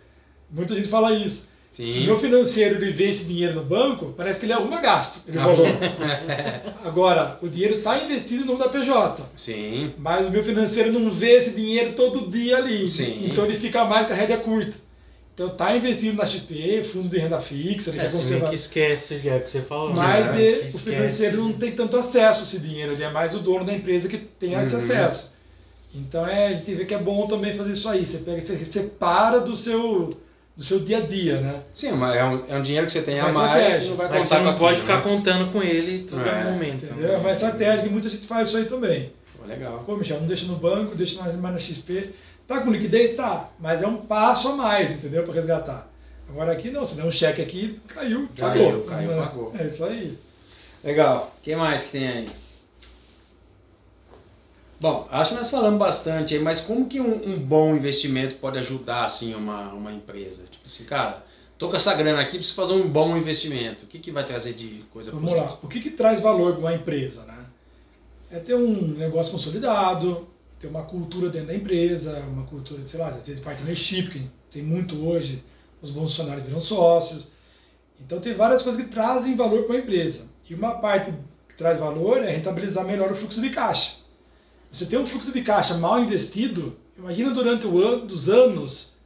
[0.51, 1.51] Muita gente fala isso.
[1.70, 2.05] Se o Sim.
[2.07, 5.22] meu financeiro ele vê esse dinheiro no banco, parece que ele arruma gasto.
[5.28, 5.43] Ele Ah.
[5.43, 5.66] falou.
[6.84, 9.22] Agora, o dinheiro está investido no nome da PJ.
[9.36, 9.93] Sim.
[9.99, 12.88] Mas o meu financeiro não vê esse dinheiro todo dia ali.
[12.88, 13.26] Sim.
[13.26, 14.76] Então ele fica mais com a rédea curta.
[15.41, 18.49] Então está investido na XP, fundos de renda fixa, ele É, quer meio conservar.
[18.51, 19.95] que esquece, é o que você falou.
[19.97, 20.66] Mas né?
[20.66, 23.72] o financeiro não tem tanto acesso a esse dinheiro, ele é mais o dono da
[23.72, 24.78] empresa que tem esse Uhum.
[24.80, 25.32] acesso.
[25.95, 28.05] Então é, a gente vê que é bom também fazer isso aí.
[28.05, 30.11] Você pega, você separa do seu,
[30.55, 31.62] do seu dia a dia, né?
[31.72, 33.86] Sim, mas é um, é um dinheiro que você tem a mais estratégia.
[33.86, 35.16] e não vai Mas contar você não com pode aquilo, ficar né?
[35.16, 36.84] contando com ele todo É, momento.
[36.84, 37.09] Entendeu?
[37.09, 37.14] né?
[37.14, 39.11] É uma estratégia que muita gente faz isso aí também.
[39.38, 39.82] Pô, Legal.
[39.86, 42.11] Pô, Michel, não deixa no banco, deixa mais, mais na XP.
[42.51, 43.14] Tá com liquidez?
[43.14, 45.22] Tá, mas é um passo a mais, entendeu?
[45.22, 45.88] Para resgatar.
[46.28, 48.82] Agora aqui não, se der um cheque aqui, caiu, Caiu, pagou.
[48.82, 49.53] caiu, É, pagou.
[49.57, 50.18] É isso aí.
[50.82, 51.32] Legal.
[51.38, 52.28] O que mais que tem aí?
[54.80, 58.59] Bom, acho que nós falamos bastante aí, mas como que um, um bom investimento pode
[58.59, 60.42] ajudar assim uma, uma empresa?
[60.51, 61.22] Tipo assim, cara,
[61.57, 63.84] Tô com essa grana aqui, preciso fazer um bom investimento.
[63.84, 65.59] O que, que vai trazer de coisa Vamos lá.
[65.62, 67.36] O que, que traz valor para uma empresa, né?
[68.30, 70.26] É ter um negócio consolidado,
[70.61, 75.08] ter uma cultura dentro da empresa, uma cultura, sei lá, vezes partnership, que tem muito
[75.08, 75.42] hoje,
[75.80, 77.28] os bons funcionários viram sócios.
[77.98, 80.28] Então tem várias coisas que trazem valor para a empresa.
[80.48, 81.14] E uma parte
[81.48, 84.00] que traz valor é rentabilizar melhor o fluxo de caixa.
[84.70, 88.96] Você tem um fluxo de caixa mal investido, imagina durante o ano, dos anos,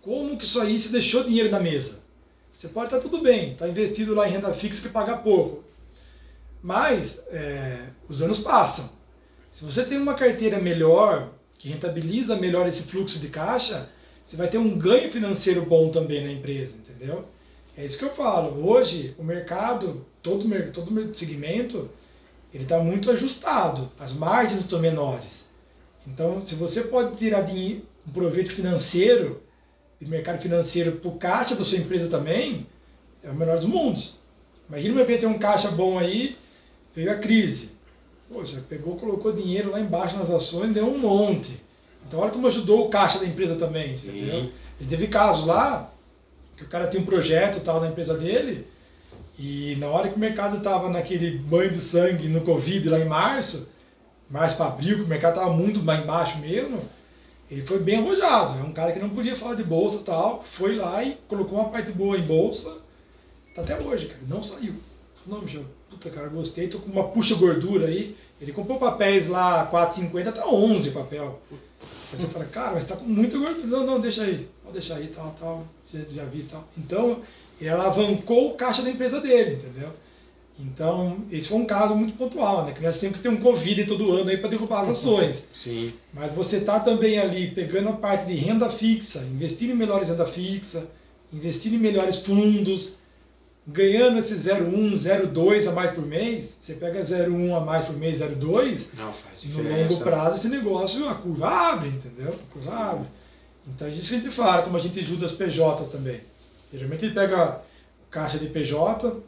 [0.00, 2.00] como que isso aí se deixou dinheiro na mesa.
[2.54, 5.62] Você pode estar tudo bem, está investido lá em renda fixa que paga pouco.
[6.62, 8.95] Mas é, os anos passam.
[9.56, 13.88] Se você tem uma carteira melhor, que rentabiliza melhor esse fluxo de caixa,
[14.22, 17.24] você vai ter um ganho financeiro bom também na empresa, entendeu?
[17.74, 18.68] É isso que eu falo.
[18.68, 21.90] Hoje, o mercado, todo, todo segmento,
[22.52, 23.90] ele está muito ajustado.
[23.98, 25.52] As margens estão menores.
[26.06, 29.42] Então, se você pode tirar um proveito financeiro,
[29.98, 32.66] de mercado financeiro para o caixa da sua empresa também,
[33.24, 34.18] é o melhor dos mundos.
[34.68, 36.36] Imagina uma empresa ter um caixa bom aí,
[36.94, 37.75] veio a crise.
[38.28, 41.60] Poxa, pegou, colocou dinheiro lá embaixo nas ações, deu um monte.
[42.06, 44.08] Então, olha como ajudou o caixa da empresa também, Sim.
[44.08, 44.50] entendeu?
[44.80, 45.92] Ele teve casos lá,
[46.56, 48.66] que o cara tinha um projeto tal na empresa dele,
[49.38, 53.04] e na hora que o mercado estava naquele banho de sangue no Covid lá em
[53.04, 53.70] março,
[54.30, 56.80] março para abril, que o mercado estava muito mais embaixo mesmo,
[57.50, 58.58] ele foi bem arrojado.
[58.58, 61.58] É um cara que não podia falar de bolsa e tal, foi lá e colocou
[61.58, 62.78] uma parte boa em bolsa,
[63.54, 64.74] tá até hoje, cara, não saiu.
[65.26, 65.64] Não, bicho,
[65.96, 68.14] puta cara, gostei, tô com uma puxa gordura aí.
[68.40, 71.40] Ele comprou papéis lá, 4,50, tá 11 papel.
[71.50, 73.66] Aí você fala, cara, mas tá com muita gordura.
[73.66, 76.64] Não, não, deixa aí, pode deixar aí, tal, tal, já, já vi tal.
[76.76, 77.22] Então,
[77.60, 79.90] ele alavancou o caixa da empresa dele, entendeu?
[80.58, 82.72] Então, esse foi um caso muito pontual, né?
[82.72, 85.48] Que nós temos que ter um Covid todo ano aí para derrubar as ações.
[85.52, 85.92] Sim.
[86.14, 90.26] Mas você está também ali pegando a parte de renda fixa, investindo em melhores renda
[90.26, 90.88] fixa,
[91.32, 92.94] investindo em melhores fundos,
[93.66, 98.20] ganhando esse 0,1, 0,2 a mais por mês, você pega 0,1 a mais por mês,
[98.20, 102.32] 0,2, Não faz no longo prazo esse negócio, a curva abre, entendeu?
[102.32, 103.08] A curva abre.
[103.66, 106.20] Então é isso que a gente fala, como a gente ajuda as PJs também.
[106.72, 107.62] Geralmente a gente pega
[108.10, 109.20] caixa de PJ,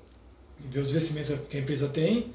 [0.71, 2.33] vê os investimentos que a empresa tem.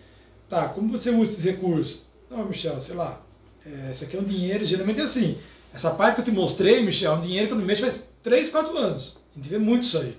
[0.50, 2.04] Tá, como você usa esses recursos?
[2.30, 3.22] Não, Michel, sei lá,
[3.66, 5.38] é, esse aqui é um dinheiro, geralmente é assim.
[5.74, 8.10] Essa parte que eu te mostrei, Michel, é um dinheiro que eu não mexo faz
[8.22, 9.18] 3, 4 anos.
[9.34, 10.16] A gente vê muito isso aí.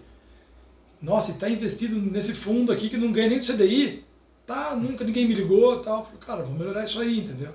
[1.05, 4.03] Nossa, está investido nesse fundo aqui que não ganha nem do CDI.
[4.47, 6.05] Tá, nunca ninguém me ligou tal.
[6.05, 7.53] Falei, cara, vou melhorar isso aí, entendeu?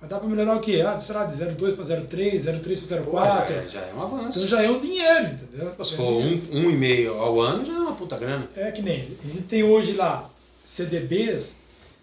[0.00, 0.82] Mas dá para melhorar o quê?
[0.86, 3.48] Ah, será de 0,2 para 0,3, 0,3 para 0,4.
[3.48, 4.38] Já, é, já é um avanço.
[4.38, 5.84] Então já é um dinheiro, entendeu?
[5.84, 8.48] Se for um, um e meio ao ano, já é uma puta grana.
[8.56, 10.30] É que nem, a gente tem hoje lá
[10.64, 11.56] CDBs.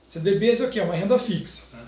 [0.08, 0.80] CDBs é o quê?
[0.80, 1.64] É uma renda fixa.
[1.74, 1.86] Né?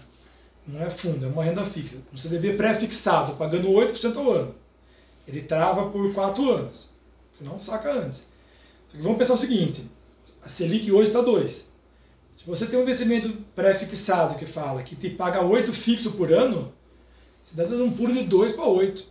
[0.68, 2.00] Não é fundo, é uma renda fixa.
[2.12, 4.56] Um CDB pré-fixado, pagando 8% ao ano.
[5.28, 6.90] Ele trava por 4 anos.
[7.32, 8.35] Senão saca antes.
[9.00, 9.84] Vamos pensar o seguinte,
[10.42, 11.72] a Selic hoje está 2.
[12.34, 16.74] Se você tem um investimento pré-fixado que fala que te paga 8 fixo por ano,
[17.42, 19.06] você está dando um pulo de 2 para 8.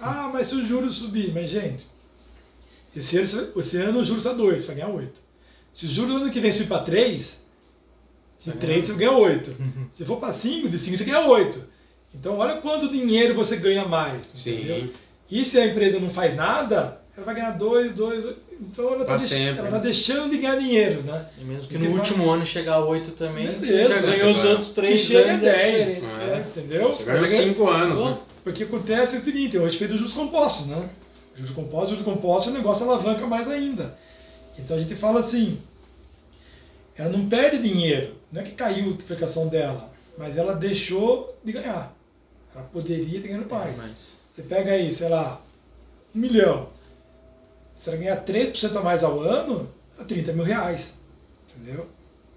[0.00, 1.86] Ah, mas se o juros subir, mas gente,
[2.94, 5.20] esse ano, esse ano o juros está 2, você vai ganhar 8.
[5.72, 7.46] Se o juros no ano que vem subir para 3,
[8.44, 9.56] de 3 você ganha 8.
[9.90, 11.64] Se for para 5, de 5 você ganha 8.
[12.14, 14.26] Então olha quanto dinheiro você ganha mais.
[14.26, 14.54] Sim.
[14.54, 14.94] Entendeu?
[15.30, 18.36] E se a empresa não faz nada, ela vai ganhar 2, 2, 2.
[18.60, 21.26] Então ela está tá deixando de ganhar dinheiro, né?
[21.40, 22.36] E mesmo que e no último fala...
[22.36, 26.20] ano chegar a 8 também, Beleza, você já ganhou os outros 3 chega a 10.
[26.20, 26.88] É, entendeu?
[26.88, 28.18] Você ganhou 5 anos, né?
[28.42, 30.90] Porque acontece o seguinte, hoje fez o juros compostos, né?
[31.36, 33.96] Juros compostos, juros compostos, o negócio alavanca mais ainda.
[34.58, 35.58] Então a gente fala assim,
[36.96, 41.52] ela não perde dinheiro, não é que caiu a multiplicação dela, mas ela deixou de
[41.52, 41.94] ganhar.
[42.52, 44.18] Ela poderia ter ganhado mais.
[44.32, 45.40] Você pega aí, sei lá,
[46.12, 46.68] um milhão
[47.78, 51.00] se ela ganhar 3% a mais ao ano, é 30 mil reais.
[51.56, 51.86] Entendeu?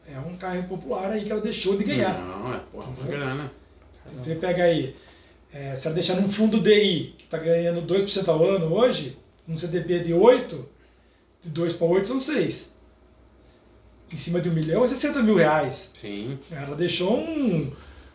[0.07, 2.19] É um carro popular aí que ela deixou de ganhar.
[2.19, 3.51] Não, é porra, uma grana.
[4.17, 4.95] Você pega aí,
[5.53, 9.17] é, se ela deixar num fundo DI, que está ganhando 2% ao ano hoje,
[9.47, 10.69] um CDB de 8,
[11.41, 12.75] de 2 para 8 são 6.
[14.13, 15.91] Em cima de um milhão é 60 mil reais.
[15.93, 16.37] Sim.
[16.51, 17.71] Ela deixou um,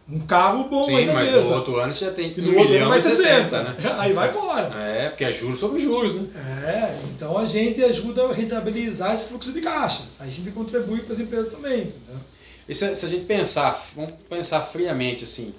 [0.08, 1.48] um carro bom Sim, aí na mas mesa.
[1.48, 3.76] no outro ano você já tem e no um outro ano vai 60, né?
[3.98, 4.72] Aí vai embora.
[4.80, 6.28] É, porque é juros sobre juros, né?
[6.64, 10.04] É, então a gente ajuda a rentabilizar esse fluxo de caixa.
[10.20, 12.20] A gente contribui para as empresas também, entendeu?
[12.68, 15.52] E se, se, a gente pensar, vamos pensar friamente assim,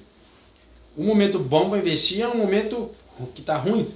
[0.98, 2.90] um momento bom para investir é um momento
[3.36, 3.92] que está ruim.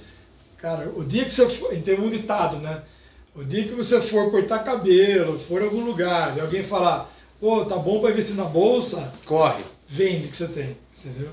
[0.58, 2.82] Cara, o dia que você for, tem um ditado, né?
[3.34, 7.64] O dia que você for cortar cabelo, for em algum lugar, e alguém falar, pô,
[7.64, 9.62] tá bom para investir na bolsa, corre
[9.92, 11.30] vende que você tem, entendeu?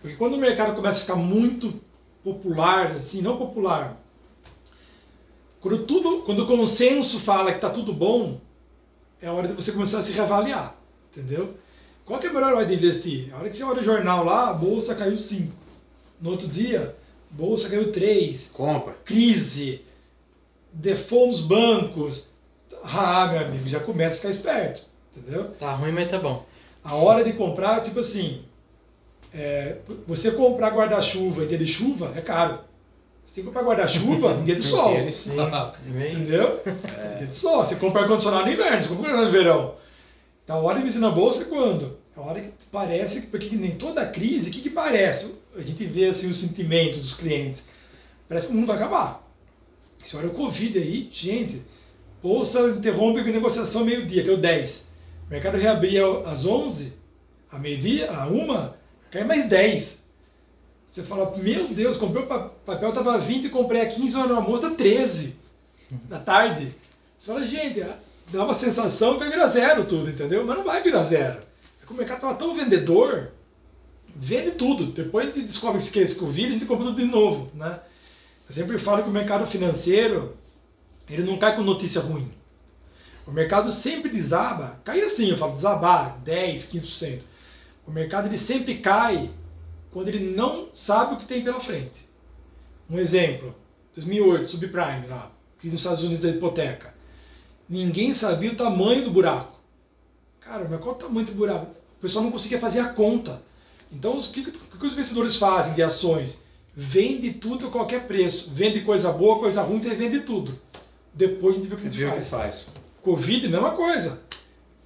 [0.00, 1.78] Porque quando o mercado começa a ficar muito
[2.24, 4.00] popular, assim, não popular,
[5.60, 8.40] Quando, tudo, quando o consenso fala que está tudo bom,
[9.20, 10.78] é a hora de você começar a se reavaliar,
[11.10, 11.54] entendeu?
[12.06, 13.34] Qual que é a melhor hora de investir?
[13.34, 15.52] A hora que você olha o jornal lá, a bolsa caiu 5.
[16.20, 16.96] No outro dia,
[17.30, 18.50] a bolsa caiu 3.
[18.54, 18.94] Compra.
[19.04, 19.82] Crise,
[20.72, 22.28] default nos bancos.
[22.84, 24.82] Ah, meu amigo, já começa a ficar esperto,
[25.14, 25.50] entendeu?
[25.58, 26.46] Tá ruim, mas tá bom.
[26.88, 28.42] A hora de comprar, tipo assim,
[29.34, 29.76] é,
[30.06, 32.58] você comprar guarda-chuva em dia de chuva é caro.
[33.24, 34.90] Você tem que comprar guarda-chuva em dia de sol.
[36.14, 36.60] Entendeu?
[37.18, 37.62] Dia de sol.
[37.64, 39.74] Você compra ar-condicionado no inverno, você compra ar-condicionado no verão.
[40.44, 41.98] Então a hora de investir na bolsa é quando?
[42.16, 45.34] É a hora que parece, que- porque nem toda crise, o que, que parece?
[45.56, 47.64] A gente vê assim o sentimento dos clientes.
[48.28, 49.24] Parece que o mundo vai acabar.
[50.04, 51.62] Se olha o Covid aí, gente,
[52.22, 54.87] bolsa interrompe a negociação meio-dia, que é o 10.
[55.28, 56.94] O mercado reabria às 11,
[57.50, 58.70] a meio-dia, a 1,
[59.10, 59.98] cai mais 10.
[60.86, 64.30] Você fala, meu Deus, comprei o pa- papel, tava 20 e comprei a 15 horas
[64.30, 65.36] no almoço, tá 13
[66.08, 66.74] da tarde.
[67.18, 67.84] Você fala, gente,
[68.32, 70.46] dá uma sensação que vai virar zero tudo, entendeu?
[70.46, 71.38] Mas não vai virar zero.
[71.82, 73.30] É que o mercado tava tão vendedor,
[74.16, 74.86] vende tudo.
[74.86, 77.80] Depois a gente descobre que esse Covid, a gente compra tudo de novo, né?
[78.48, 80.34] Eu sempre falo que o mercado financeiro,
[81.08, 82.32] ele não cai com notícia ruim.
[83.28, 87.20] O mercado sempre desaba, cai assim, eu falo desabar, 10, 15%.
[87.86, 89.30] O mercado ele sempre cai
[89.90, 92.08] quando ele não sabe o que tem pela frente.
[92.88, 93.54] Um exemplo,
[93.94, 96.94] 2008, subprime lá, crise nos Estados Unidos da hipoteca.
[97.68, 99.60] Ninguém sabia o tamanho do buraco.
[100.40, 101.66] Cara, mas qual o tamanho desse buraco?
[101.98, 103.42] O pessoal não conseguia fazer a conta.
[103.92, 106.38] Então, o que, que, que os investidores fazem de ações?
[106.74, 108.52] Vende tudo a qualquer preço.
[108.54, 110.58] Vende coisa boa, coisa ruim, você vende tudo.
[111.12, 112.30] Depois a gente vê o que a gente faz.
[112.30, 112.87] faz.
[113.08, 114.20] Covid, mesma coisa.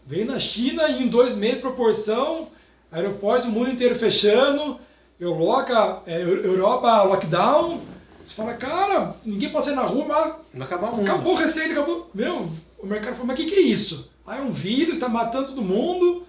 [0.06, 2.46] Veio na China e em dois meses, proporção,
[2.90, 4.78] aeroportos do mundo inteiro fechando,
[5.18, 7.80] Europa, é, Europa lockdown.
[8.24, 11.10] Você fala, cara, ninguém pode sair na rua, mas Vai acabar o mundo.
[11.10, 12.08] acabou a receita, acabou.
[12.14, 12.48] Meu,
[12.78, 14.12] o mercado falou, mas o que, que é isso?
[14.24, 16.24] Ah, é um vírus, está matando todo mundo.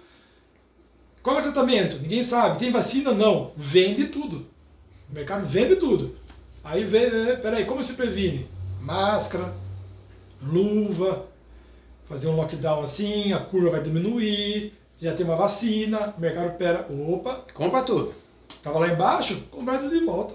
[1.22, 2.00] Qual é o tratamento?
[2.00, 2.58] Ninguém sabe.
[2.58, 3.12] Tem vacina?
[3.12, 3.52] Não.
[3.56, 4.46] Vende tudo.
[5.08, 6.16] O mercado vende tudo.
[6.64, 8.46] Aí vê, vê, peraí, como se previne?
[8.82, 9.54] Máscara,
[10.42, 11.26] luva,
[12.06, 16.86] fazer um lockdown assim, a curva vai diminuir, já tem uma vacina, o mercado pera,
[16.90, 18.14] opa, Compra tudo.
[18.62, 20.34] Tava lá embaixo, comprar tudo de volta.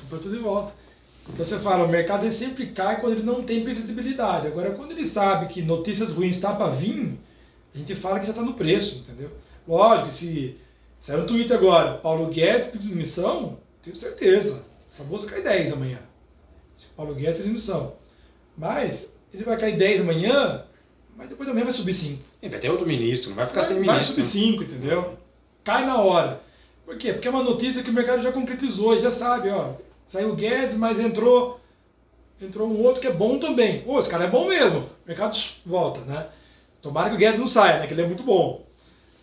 [0.00, 0.72] Comprar tudo de volta.
[1.28, 4.48] Então você fala, o mercado ele sempre cai quando ele não tem previsibilidade.
[4.48, 7.16] Agora, quando ele sabe que notícias ruins estão para vir,
[7.74, 9.30] a gente fala que já está no preço, entendeu?
[9.66, 10.58] Lógico, se
[10.98, 14.64] sair um tweet agora, Paulo Guedes pedindo demissão, tenho certeza.
[14.88, 16.00] Essa bolsa cai 10 amanhã.
[16.74, 17.94] Se Paulo Guedes pedir demissão.
[18.56, 20.64] Mas ele vai cair 10 amanhã,
[21.16, 23.82] mas depois manhã vai subir 5 E vai ter outro ministro, não vai ficar sem
[23.84, 24.24] vai ministro.
[24.24, 25.16] subir 5, entendeu?
[25.64, 26.42] Cai na hora.
[26.84, 27.12] Por quê?
[27.12, 29.74] Porque é uma notícia que o mercado já concretizou, já sabe, ó.
[30.04, 31.60] Saiu o Guedes, mas entrou
[32.40, 33.82] entrou um outro que é bom também.
[33.82, 34.80] Pô, esse cara é bom mesmo.
[34.80, 36.26] O mercado volta, né?
[36.80, 37.86] Tomara que o Guedes não saia, né?
[37.86, 38.64] Que ele é muito bom.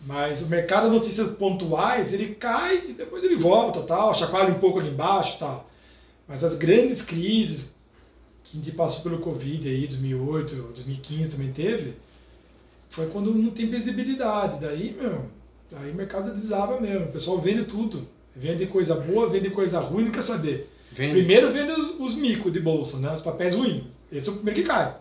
[0.06, 4.58] Mas o mercado de notícias pontuais, ele cai e depois ele volta, tal, chacoalha um
[4.58, 5.68] pouco ali embaixo, tal.
[6.26, 7.74] Mas as grandes crises
[8.50, 11.94] que a gente passou pelo Covid aí, 2008, 2015 também teve,
[12.88, 14.60] foi quando não tem visibilidade.
[14.60, 15.26] Daí, meu,
[15.76, 17.06] aí o mercado desaba mesmo.
[17.06, 18.08] O pessoal vende tudo.
[18.34, 20.68] Vende coisa boa, vende coisa ruim, não quer saber.
[20.92, 21.12] Vende.
[21.12, 23.14] Primeiro vende os, os micos de bolsa, né?
[23.14, 23.84] Os papéis ruins.
[24.10, 24.96] Esse é o primeiro que cai.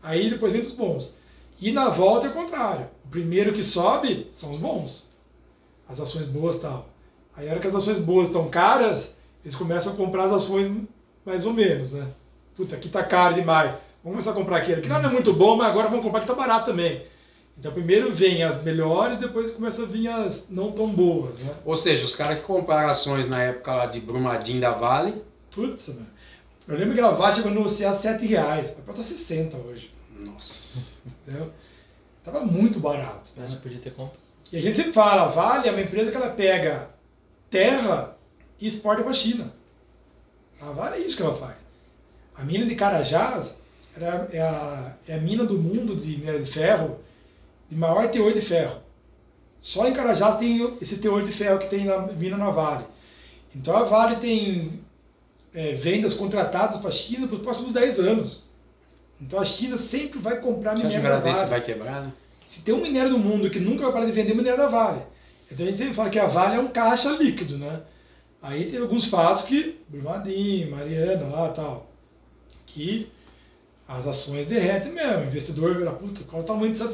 [0.00, 1.16] Aí depois vende os bons.
[1.60, 2.88] E na volta é o contrário.
[3.04, 5.08] O primeiro que sobe são os bons.
[5.88, 6.88] As ações boas e tal.
[7.34, 10.70] Aí a hora que as ações boas estão caras, eles começam a comprar as ações
[11.24, 12.06] mais ou menos, né?
[12.56, 13.70] Puta, aqui tá caro demais.
[14.02, 14.80] Vamos começar a comprar aquele.
[14.80, 17.02] Que não é muito bom, mas agora vamos comprar que tá barato também.
[17.58, 21.54] Então primeiro vem as melhores, depois começa a vir as não tão boas, né?
[21.64, 25.24] Ou seja, os caras que compraram ações na época lá de Brumadinho da Vale,
[25.56, 26.06] Putz, mano.
[26.68, 28.74] Eu lembro que a Vale chegou a negociar 7 reais.
[28.84, 29.94] Vai tá 60 hoje.
[30.26, 31.02] nossa.
[31.26, 31.50] Entendeu?
[32.22, 33.30] Tava muito barato.
[33.36, 33.46] né?
[33.48, 34.18] Mas podia ter compra.
[34.52, 36.90] E a gente sempre fala, a Vale é uma empresa que ela pega
[37.48, 38.18] terra
[38.60, 39.52] e exporta para a China.
[40.60, 41.56] A Vale é isso que ela faz.
[42.36, 43.58] A mina de Carajás
[43.96, 46.98] era, é, a, é a mina do mundo de minério de ferro
[47.68, 48.80] de maior teor de ferro.
[49.60, 52.84] Só em Carajás tem esse teor de ferro que tem na mina na Vale.
[53.54, 54.80] Então a Vale tem
[55.54, 58.44] é, vendas contratadas para a China para os próximos 10 anos.
[59.20, 61.48] Então a China sempre vai comprar Você minério da Vale.
[61.48, 62.12] vai quebrar, né?
[62.44, 64.58] Se tem um minério no mundo que nunca vai parar de vender, é o minério
[64.58, 65.02] da Vale.
[65.50, 67.82] Então a gente sempre fala que a Vale é um caixa líquido, né?
[68.42, 71.90] Aí teve alguns fatos que, Brumadinho, Mariana lá tal,
[72.76, 73.08] que
[73.88, 75.20] as ações derretem mesmo.
[75.20, 76.88] O investidor vira, puta, qual é o tamanho desse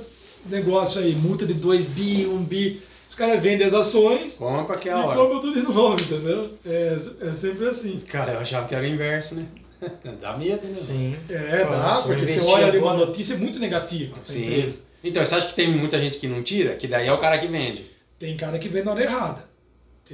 [0.47, 1.13] negócio aí?
[1.17, 2.81] Multa de 2 bi, 1 bi.
[3.09, 5.19] Os caras vendem as ações Compra que é a hora.
[5.19, 6.51] compram tudo de novo, entendeu?
[6.65, 8.01] É, é sempre assim.
[8.09, 9.47] Cara, eu achava que era o inverso, né?
[10.21, 10.75] Dá medo, né?
[10.75, 11.17] Sim.
[11.29, 14.45] É, Pô, dá, porque você olha ali uma notícia muito negativa Sim.
[14.45, 14.83] empresa.
[15.03, 16.77] Então, você acha que tem muita gente que não tira?
[16.77, 17.85] Que daí é o cara que vende.
[18.19, 19.45] Tem cara que vê na hora errada.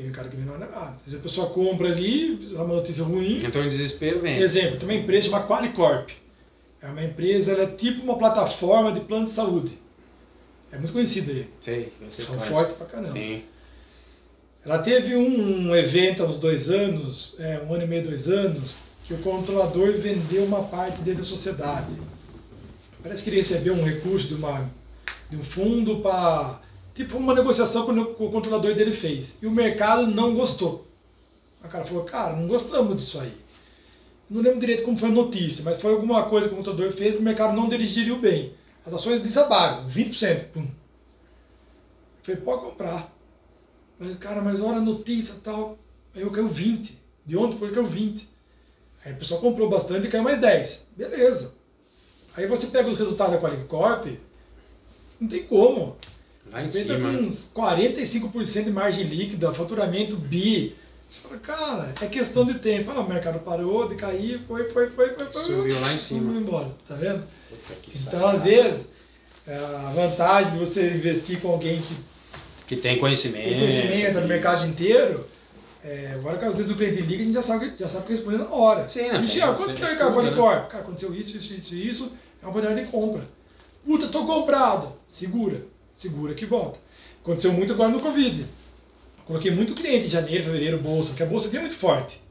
[0.03, 0.97] Tem cara que vê na hora errada.
[1.05, 3.39] Se a pessoa compra ali, é uma notícia ruim.
[3.45, 4.41] Então, em desespero, vende.
[4.41, 6.11] Exemplo, tem uma empresa chamada Qualicorp.
[6.81, 9.77] É uma empresa, ela é tipo uma plataforma de plano de saúde.
[10.71, 11.49] É muito conhecida aí.
[11.59, 13.13] Sei, eu sei São fortes pra caramba.
[13.13, 13.43] Sim.
[14.65, 18.77] Ela teve um evento há uns dois anos, é, um ano e meio, dois anos,
[19.05, 21.97] que o controlador vendeu uma parte dele da sociedade.
[23.03, 24.71] Parece que ele recebeu um recurso de, uma,
[25.29, 26.61] de um fundo para.
[26.99, 29.39] Tipo, uma negociação que o que controlador dele fez.
[29.41, 30.85] E o mercado não gostou.
[31.65, 33.33] O cara falou, cara, não gostamos disso aí.
[34.29, 37.13] Não lembro direito como foi a notícia, mas foi alguma coisa que o controlador fez
[37.13, 38.53] que o mercado não digeriu bem.
[38.85, 40.47] As ações desabaram, 20%.
[40.47, 40.63] Pum.
[40.63, 40.69] Eu
[42.25, 43.15] falei, pode comprar.
[43.97, 45.79] Mas, cara, mas olha a notícia e tal.
[46.17, 46.99] Aí eu caiu 20.
[47.25, 48.29] De ontem foi caiu 20.
[49.05, 50.89] Aí o pessoal comprou bastante e caiu mais 10.
[50.97, 51.55] Beleza.
[52.37, 54.19] Aí você pega os resultados da Qualicorp,
[55.21, 55.97] não tem como.
[56.53, 57.13] Lá em com cima.
[57.13, 57.19] né?
[57.21, 60.75] uns 45% de margem líquida, faturamento bi.
[61.09, 62.91] Você fala, cara, é questão de tempo.
[62.91, 65.43] Ah, o mercado parou de cair, foi, foi, foi, foi, foi.
[65.43, 66.21] Subiu lá em cima.
[66.21, 67.23] Subiu embora, tá vendo?
[67.49, 68.37] Puta que Então, sacanagem.
[68.37, 68.87] às vezes,
[69.47, 71.97] é, a vantagem de você investir com alguém que
[72.67, 73.45] Que tem conhecimento.
[73.49, 75.27] tem conhecimento no mercado inteiro,
[75.83, 78.13] é, agora que às vezes o cliente liga, a gente já sabe, já sabe que
[78.13, 78.87] responder na hora.
[78.87, 79.19] Sim, né?
[79.19, 80.67] Michel, Você aconteceu aí estuda, com a né?
[80.69, 83.23] Cara, aconteceu isso, isso, isso, isso, é uma oportunidade de compra.
[83.83, 84.93] Puta, tô comprado.
[85.07, 85.63] Segura,
[85.99, 86.79] segura que volta.
[87.21, 88.47] Aconteceu muito agora no Covid.
[89.27, 92.23] Coloquei muito cliente em janeiro, fevereiro, bolsa, porque a bolsa é muito forte.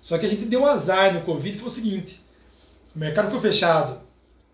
[0.00, 2.22] Só que a gente deu um azar no Covid, foi o seguinte,
[2.94, 4.00] o mercado foi fechado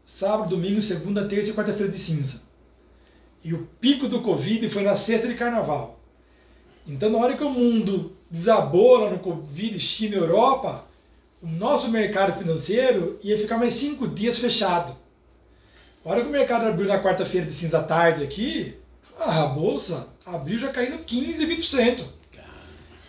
[0.04, 2.42] sábado, domingo, segunda, terça e quarta-feira de cinza.
[3.44, 6.00] E o pico do Covid foi na sexta de carnaval.
[6.86, 10.84] Então, na hora que o mundo desabou lá no Covid, China e Europa,
[11.42, 14.96] o nosso mercado financeiro ia ficar mais cinco dias fechado.
[16.08, 18.74] A hora que o mercado abriu na quarta-feira de cinza tarde aqui,
[19.20, 22.02] ah, a bolsa abriu já caindo 15, 20%.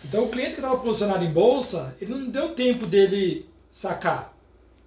[0.04, 4.36] Então, o cliente que estava posicionado em bolsa, ele não deu tempo dele sacar.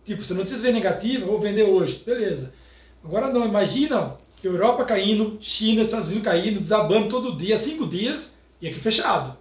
[0.06, 2.04] Tipo, se a notícia vem negativa, eu vou vender hoje.
[2.06, 2.54] Beleza.
[3.04, 8.68] Agora não, imagina Europa caindo, China, Estados Unidos caindo, desabando todo dia, cinco dias, e
[8.68, 9.36] aqui fechado.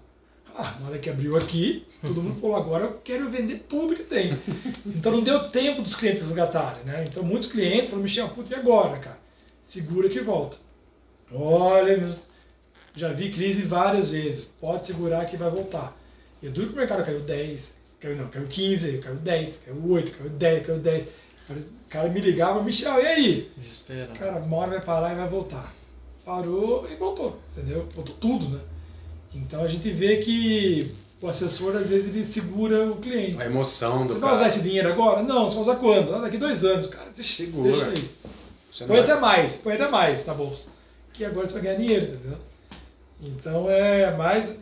[0.54, 4.04] Ah, na hora que abriu aqui, todo mundo falou, agora eu quero vender tudo que
[4.04, 4.36] tem.
[4.84, 7.04] Então não deu tempo dos clientes resgatarem, né?
[7.06, 9.18] Então muitos clientes falaram, Michel, putz, e agora, cara?
[9.62, 10.56] Segura que volta.
[11.32, 12.14] Olha,
[12.94, 14.48] já vi crise várias vezes.
[14.60, 15.96] Pode segurar que vai voltar.
[16.42, 20.18] E duro que o mercado caiu 10, caiu não, caiu 15, caiu 10, caiu 8,
[20.18, 21.08] caiu 10, caiu 10.
[21.50, 23.52] O cara me ligava, Michel, e aí?
[23.56, 24.18] Desesperado.
[24.18, 25.72] Cara, uma hora vai parar e vai voltar.
[26.24, 27.88] Parou e voltou, entendeu?
[27.94, 28.60] Voltou tudo, né?
[29.34, 33.40] Então a gente vê que o assessor, às vezes, ele segura o cliente.
[33.40, 34.34] A emoção do Você vai cara.
[34.36, 35.22] usar esse dinheiro agora?
[35.22, 36.14] Não, você vai usar quando?
[36.14, 36.86] Ah, daqui dois anos.
[36.86, 37.70] Cara, deixa, Segura.
[37.70, 38.10] deixa aí.
[38.70, 40.70] Você não Põe vai- até mais, põe até mais na bolsa.
[41.12, 42.38] Que agora você vai ganhar dinheiro, entendeu?
[43.22, 44.56] Então é mais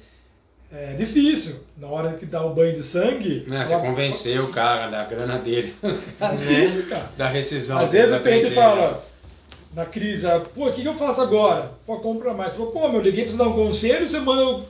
[0.73, 1.57] é difícil.
[1.79, 3.45] Na hora que dá o banho de sangue.
[3.49, 5.75] Né, você convenceu o cara da grana dele,
[6.21, 7.11] É difícil, cara.
[7.17, 7.79] da rescisão.
[7.79, 9.05] Às vezes o cliente fala,
[9.73, 11.73] na crise, ah, pô, o que, que eu faço agora?
[11.87, 12.55] Pô, compra mais.
[12.55, 14.65] Pô, pô, meu, liguei pra você dar um conselho, você manda eu.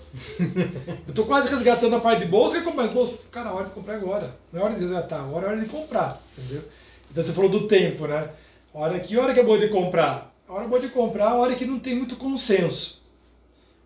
[1.09, 3.17] eu tô quase resgatando a parte de bolsa, quer comprar bolsa?
[3.31, 4.37] Cara, a hora de comprar é agora.
[4.53, 6.63] Não é hora de resgatar, agora é hora de comprar, entendeu?
[7.11, 8.31] Então você falou do tempo, né?
[8.75, 10.33] Hora que hora que é boa de comprar?
[10.47, 13.03] A hora boa de comprar é a hora que não tem muito consenso.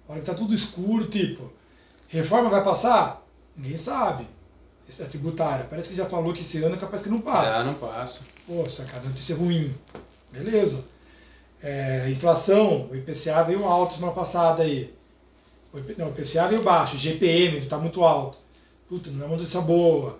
[0.09, 1.51] A hora que tá tudo escuro, tipo,
[2.09, 3.23] reforma vai passar?
[3.57, 4.27] Ninguém sabe.
[4.89, 5.67] Esse é tributário.
[5.71, 7.57] Parece que já falou que esse ano é capaz que não passa.
[7.57, 8.25] Ah, não passa.
[8.47, 9.73] Poxa, cara, notícia ruim.
[10.33, 10.94] Beleza.
[11.67, 14.93] É, inflação, o IPCA veio alto semana passada aí.
[15.73, 18.37] O IP, não, o IPCA veio baixo, o GPM está muito alto.
[18.87, 20.19] Puta, não é uma notícia boa.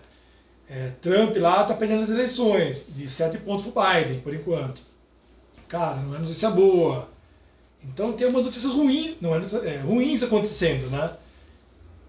[0.67, 4.81] É, Trump lá está perdendo as eleições, de 7 pontos pro Biden, por enquanto.
[5.69, 7.11] Cara, não é notícia boa.
[7.83, 11.13] Então tem uma notícia ruim, não é, notícia, é ruim isso acontecendo, né?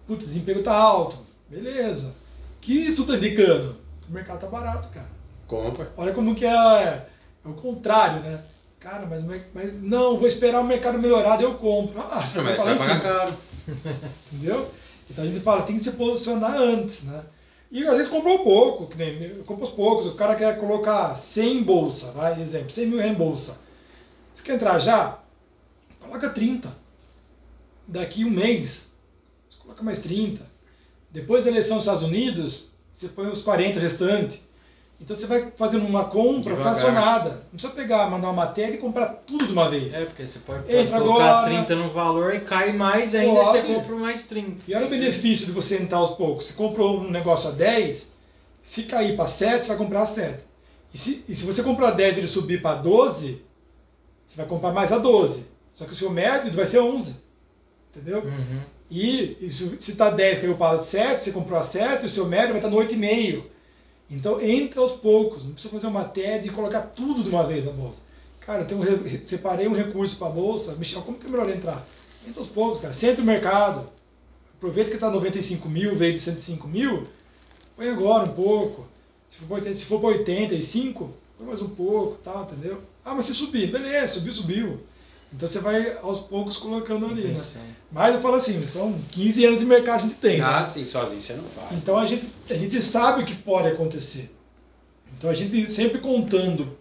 [0.08, 1.18] Puta, desemprego tá alto.
[1.50, 2.16] Beleza.
[2.62, 3.76] que isso tá indicando?
[4.10, 5.10] O mercado tá barato, cara.
[5.46, 5.92] Compra.
[5.98, 7.06] Olha como que é, é
[7.44, 8.42] o contrário, né?
[8.86, 12.00] Cara, mas, mas não, vou esperar o mercado melhorar, eu compro.
[12.00, 13.34] Ah, você Não, vai você vai pagar caro.
[14.32, 14.72] entendeu?
[15.10, 17.24] Então a gente fala, tem que se posicionar antes, né?
[17.72, 20.06] E às vezes comprou pouco, que nem eu compro aos poucos.
[20.06, 23.58] O cara quer colocar 100 em bolsa, vai, exemplo, 100 mil em bolsa.
[24.32, 25.18] Você quer entrar já?
[26.00, 26.72] Coloca 30.
[27.88, 28.94] Daqui um mês,
[29.50, 30.46] você coloca mais 30.
[31.10, 34.42] Depois da eleição dos Estados Unidos, você põe os 40 restantes.
[35.00, 36.74] Então você vai fazendo uma compra Devagar.
[36.74, 37.30] fracionada.
[37.30, 39.94] Não precisa pegar, mandar uma matéria e comprar tudo de uma vez.
[39.94, 41.48] É, porque você pode, Entra colocar agora.
[41.48, 44.64] 30 no valor e cai mais ainda, você compra mais 30.
[44.68, 46.46] E olha o benefício de você entrar aos poucos.
[46.46, 48.16] Você comprou um negócio a 10,
[48.64, 50.44] Se cair para 7, você vai comprar 7.
[50.94, 53.44] E se, e se você comprar 10 e ele subir para 12,
[54.26, 55.48] você vai comprar mais a 12.
[55.74, 57.26] Só que o seu médio vai ser 11.
[57.94, 58.24] Entendeu?
[58.24, 58.62] Uhum.
[58.90, 62.50] E, e se está 10 caiu para 7, você comprou a 7, o seu médio
[62.50, 63.44] vai estar no 8,5.
[64.10, 67.66] Então entra aos poucos, não precisa fazer uma TED e colocar tudo de uma vez
[67.66, 68.02] na bolsa.
[68.40, 71.86] Cara, eu tenho, separei um recurso para a bolsa, Michel, como que é melhor entrar?
[72.28, 72.94] Entra aos poucos, cara.
[72.94, 73.90] Senta o mercado.
[74.58, 77.04] Aproveita que está 95 mil, veio de 105 mil,
[77.76, 78.88] põe agora um pouco.
[79.28, 82.82] Se for para se for 85, põe mais um pouco, tá, entendeu?
[83.04, 84.80] Ah, mas se subir, beleza, subiu, subiu.
[85.36, 87.40] Então você vai aos poucos colocando ali, né?
[87.92, 90.42] Mas eu falo assim, são 15 anos de mercado que a gente tem.
[90.42, 90.64] Ah, né?
[90.64, 91.74] sim, sozinho você não faz.
[91.74, 94.34] Então a gente, a gente sabe o que pode acontecer.
[95.18, 96.78] Então a gente sempre contando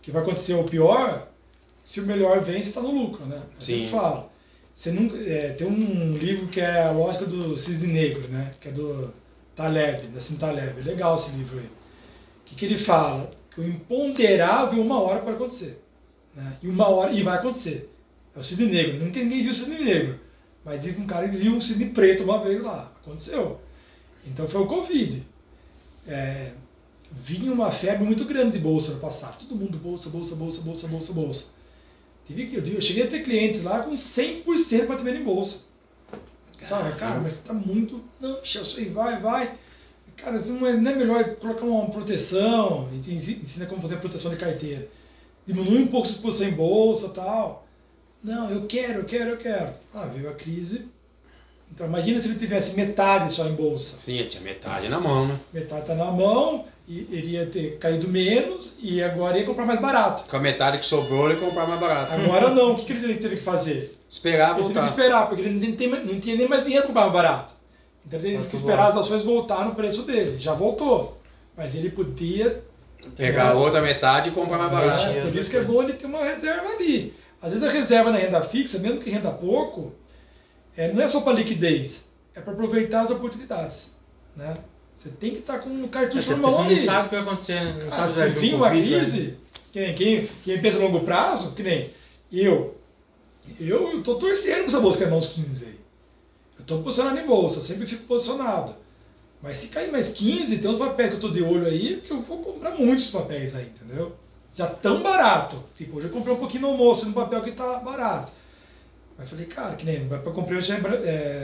[0.00, 1.28] que vai acontecer o pior,
[1.84, 3.36] se o melhor vem, você está no lucro, né?
[3.36, 3.72] Eu Sim.
[3.74, 4.30] sempre falo.
[4.74, 8.54] Você nunca, é, tem um livro que é a lógica do cisne negro, né?
[8.60, 9.12] Que é do
[9.54, 10.80] Taleb, Nassim Taleb.
[10.80, 11.66] É legal esse livro aí.
[11.66, 11.70] O
[12.46, 13.30] que, que ele fala?
[13.50, 15.82] Que o imponderável uma hora pode acontecer.
[16.38, 16.56] Né?
[16.62, 17.92] E uma hora, e vai acontecer.
[18.34, 19.04] É o cisne negro.
[19.04, 20.20] Nunca ninguém viu o cisne negro.
[20.64, 22.92] Mas um cara viu um cisne preto uma vez lá.
[23.02, 23.60] Aconteceu.
[24.24, 25.24] Então foi o Covid.
[26.06, 26.52] É,
[27.10, 29.38] vinha uma febre muito grande de bolsa no passado.
[29.40, 31.44] Todo mundo bolsa, bolsa, bolsa, bolsa, bolsa, bolsa.
[32.24, 35.64] Tive que, eu cheguei a ter clientes lá com 100% patrimônio em bolsa.
[36.68, 38.00] Tá, cara, mas tá muito.
[38.20, 39.54] Não, isso aí, vai, vai.
[40.16, 43.96] Cara, não é, não é melhor colocar uma proteção, a gente ensi- ensina como fazer
[43.96, 44.88] proteção de carteira.
[45.48, 47.66] Diminui um pouco a exposição em bolsa e tal.
[48.22, 49.70] Não, eu quero, eu quero, eu quero.
[49.94, 50.88] Ah, veio a crise.
[51.72, 53.96] Então imagina se ele tivesse metade só em bolsa.
[53.96, 55.38] Sim, tinha metade na mão, né?
[55.54, 59.80] Metade tá na mão, e ele ia ter caído menos e agora ia comprar mais
[59.80, 60.24] barato.
[60.28, 62.12] Com a metade que sobrou, ele comprar mais barato.
[62.14, 63.98] Agora não, o que, que ele teve que fazer?
[64.08, 64.80] Esperar Ele teve voltar.
[64.82, 67.54] que esperar, porque ele não tinha, não tinha nem mais dinheiro para comprar mais barato.
[68.06, 68.98] Então ele teve Muito que esperar bom.
[68.98, 70.36] as ações voltar no preço dele.
[70.38, 71.18] Já voltou.
[71.56, 72.64] Mas ele podia.
[73.16, 75.12] Pegar a outra metade e comprar mais barato.
[75.12, 77.14] É, por isso que é bom ele ter uma reserva ali.
[77.40, 79.92] Às vezes a reserva na renda fixa, mesmo que renda pouco,
[80.76, 83.94] é, não é só para liquidez, é para aproveitar as oportunidades.
[84.36, 84.56] Né?
[84.96, 86.80] Você tem que estar com um É, cartucho porque na mão você não ali.
[86.80, 87.76] sabe o que vai acontecer, né?
[87.84, 89.38] não Ah, sabe se vir um uma Covid, vai- crise,
[89.72, 91.88] que nem quem, quem pensa a longo prazo, que nem
[92.32, 92.76] eu,
[93.60, 95.78] eu, eu tô torcendo pra essa bolsa cair uns 15 aí.
[96.58, 98.74] Eu tô posicionado em bolsa, sempre fico posicionado.
[99.40, 102.10] Mas se cair mais 15, tem uns papéis que eu tô de olho aí, que
[102.10, 104.16] eu vou comprar muitos papéis aí, entendeu?
[104.52, 105.56] Já tão barato.
[105.76, 108.32] Tipo, hoje eu comprei um pouquinho no almoço, no papel que tá barato.
[109.16, 111.00] Mas falei, cara, que nem, eu comprei hoje é, Bra-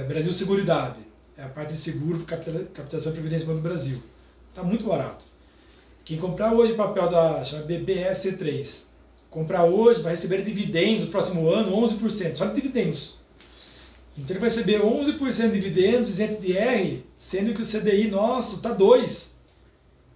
[0.09, 1.01] Brasil Seguridade.
[1.37, 4.01] É a parte de seguro, captação e previdência do Brasil.
[4.55, 5.25] Tá muito barato.
[6.05, 8.83] Quem comprar hoje papel da chama BBSC3,
[9.31, 13.24] comprar hoje vai receber dividendos no próximo ano 11%, só de dividendos.
[14.17, 18.63] Então ele vai receber 11% de dividendos isento de R, sendo que o CDI nosso
[18.63, 19.35] tá 2.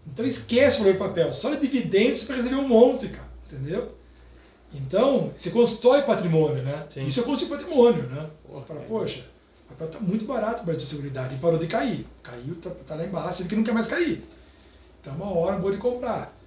[0.07, 3.29] Então esquece o valor do papel, só de dividendos você vai receber um monte, cara,
[3.47, 3.93] entendeu?
[4.73, 6.87] Então, você constrói patrimônio, né?
[6.91, 7.07] Sim.
[7.07, 8.29] Isso é construir patrimônio, né?
[8.49, 9.25] Você fala, poxa,
[9.65, 12.07] o papel tá muito barato Brasil de Seguridade e parou de cair.
[12.23, 14.23] Caiu, tá, tá lá embaixo, ele que não quer mais cair.
[15.01, 16.38] Então é uma hora boa de comprar.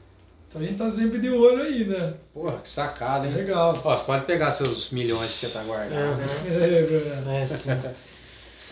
[0.52, 2.14] Então a gente tá sempre de olho aí, né?
[2.34, 3.34] Porra, que sacada, hein?
[3.34, 3.82] Legal.
[3.86, 6.20] Ó, você pode pegar seus milhões que você tá guardando.
[6.20, 6.62] Uhum.
[6.62, 7.32] É, Bruno.
[7.32, 7.70] É, sim.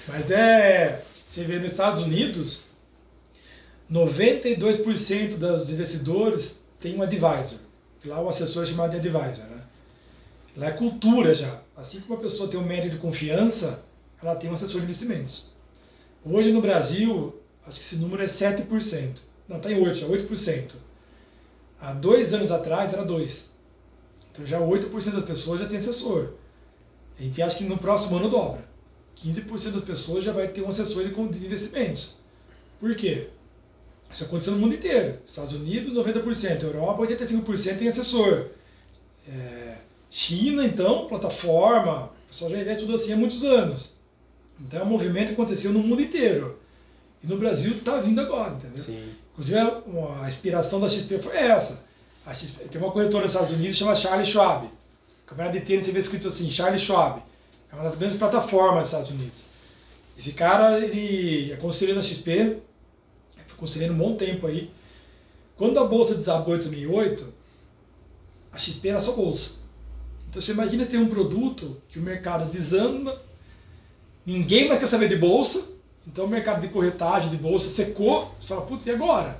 [0.05, 1.01] Mas é.
[1.25, 2.61] Você vê nos Estados Unidos,
[3.89, 7.59] 92% dos investidores tem um advisor.
[8.03, 9.61] Lá o assessor é chamado de advisor, né?
[10.57, 11.61] Lá é cultura já.
[11.77, 13.85] Assim como uma pessoa tem um médio de confiança,
[14.21, 15.51] ela tem um assessor de investimentos.
[16.25, 19.19] Hoje no Brasil, acho que esse número é 7%.
[19.47, 20.71] Não, está em 8%, é 8%.
[21.79, 23.51] Há dois anos atrás era 2%.
[24.31, 26.33] Então já 8% das pessoas já tem assessor.
[27.17, 28.67] A gente acha que no próximo ano dobra.
[29.17, 32.19] 15% das pessoas já vai ter um assessor de investimentos.
[32.79, 33.27] Por quê?
[34.11, 35.19] Isso aconteceu no mundo inteiro.
[35.25, 36.63] Estados Unidos, 90%.
[36.63, 38.47] Europa, 85% tem assessor.
[39.27, 39.77] É,
[40.09, 42.05] China, então, plataforma.
[42.05, 43.93] O pessoal já investe tudo assim há muitos anos.
[44.59, 46.57] Então é um movimento que aconteceu no mundo inteiro.
[47.23, 48.77] E no Brasil está vindo agora, entendeu?
[48.77, 49.09] Sim.
[49.39, 49.57] Inclusive,
[50.21, 51.81] a, inspiração da XP foi essa.
[52.27, 54.69] XP, tem uma corretora nos Estados Unidos chama Charlie Schwab.
[55.25, 57.21] Campeonato de tênis, você vê escrito assim, Charlie Schwab.
[57.71, 59.45] É uma das grandes plataformas dos Estados Unidos.
[60.17, 62.57] Esse cara, ele é conselheiro da XP,
[63.47, 64.69] foi conselheiro um bom tempo aí.
[65.55, 67.33] Quando a bolsa desabou em 2008,
[68.51, 69.59] a XP era só bolsa.
[70.29, 73.17] Então você imagina tem um produto que o mercado desanda,
[74.25, 75.78] ninguém mais quer saber de bolsa,
[76.11, 79.39] então o mercado de corretagem de bolsa secou, você fala, putz, e agora?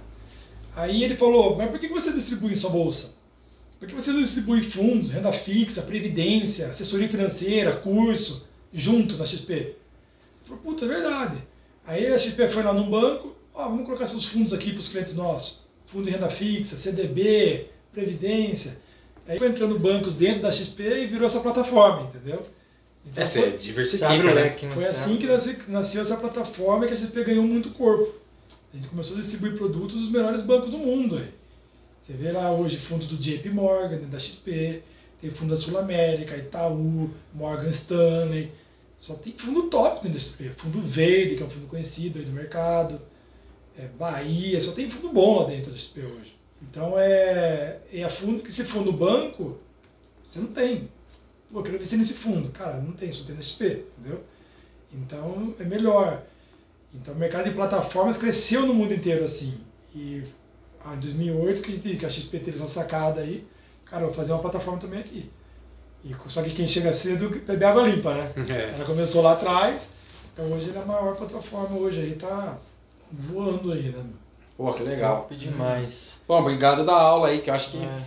[0.75, 3.15] Aí ele falou, mas por que você distribui sua bolsa?
[3.79, 9.51] Por que você não distribui fundos, renda fixa, previdência, assessoria financeira, curso, junto na XP?
[9.51, 9.75] Ele
[10.45, 11.37] falou, puta, é verdade.
[11.85, 14.89] Aí a XP foi lá num banco, ó, vamos colocar esses fundos aqui para os
[14.89, 15.63] clientes nossos.
[15.87, 18.79] Fundo de renda fixa, CDB, Previdência.
[19.27, 22.45] Aí foi entrando bancos dentro da XP e virou essa plataforma, entendeu?
[23.05, 24.55] Então, é, você diversifica, né?
[24.73, 28.13] Foi assim que nasceu essa plataforma que a XP ganhou muito corpo.
[28.73, 31.17] A gente começou a distribuir produtos dos melhores bancos do mundo.
[31.17, 31.29] Aí.
[31.99, 34.83] Você vê lá hoje fundo do JP Morgan, da XP,
[35.19, 38.51] tem fundo da Sul América, Itaú, Morgan Stanley.
[38.97, 40.49] Só tem fundo top dentro da XP.
[40.57, 43.01] Fundo Verde, que é um fundo conhecido aí do mercado.
[43.77, 46.37] É, Bahia, só tem fundo bom lá dentro da XP hoje.
[46.61, 49.57] Então é, é a fundo que se for no banco,
[50.27, 50.89] você não tem.
[51.51, 52.49] Pô, eu quero investir nesse fundo.
[52.49, 54.23] Cara, não tem, só tem na XP, entendeu?
[54.93, 56.21] Então é melhor.
[56.93, 59.59] Então o mercado de plataformas cresceu no mundo inteiro assim.
[59.95, 60.23] E
[60.83, 63.45] ah, em 2008 que, que a XP teve essa sacada aí,
[63.85, 65.29] cara, vou fazer uma plataforma também aqui.
[66.03, 68.31] E, só que quem chega cedo bebe água limpa, né?
[68.49, 68.73] É.
[68.75, 69.91] Ela começou lá atrás,
[70.33, 72.57] então hoje ela é a maior plataforma hoje aí, tá
[73.11, 74.05] voando aí, né?
[74.55, 75.21] Pô, que legal.
[75.21, 76.19] Top demais.
[76.27, 77.77] Bom, obrigado da aula aí, que eu acho que.
[77.77, 78.01] É.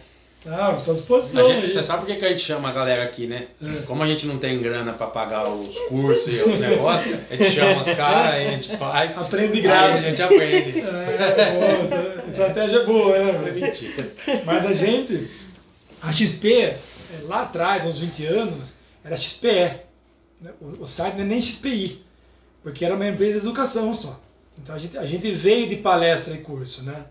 [0.47, 1.49] Ah, estou à disposição.
[1.49, 3.47] Gente, você sabe por que a gente chama a galera aqui, né?
[3.63, 3.83] É.
[3.83, 7.51] Como a gente não tem grana para pagar os cursos e os negócios, a gente
[7.51, 9.17] chama os caras, a gente faz.
[9.19, 9.99] Aprende de graça.
[9.99, 10.81] a gente aprende.
[10.81, 13.49] É, boa, estratégia boa, né?
[13.49, 14.13] É mentira.
[14.45, 15.31] Mas a gente,
[16.03, 16.79] a XP, é,
[17.23, 18.75] lá atrás, uns 20 anos,
[19.05, 19.81] era XPE.
[20.41, 20.51] Né?
[20.81, 22.03] O site não é nem XPI,
[22.65, 24.21] porque era uma empresa de educação só.
[24.59, 27.05] Então a gente, a gente veio de palestra e curso, né?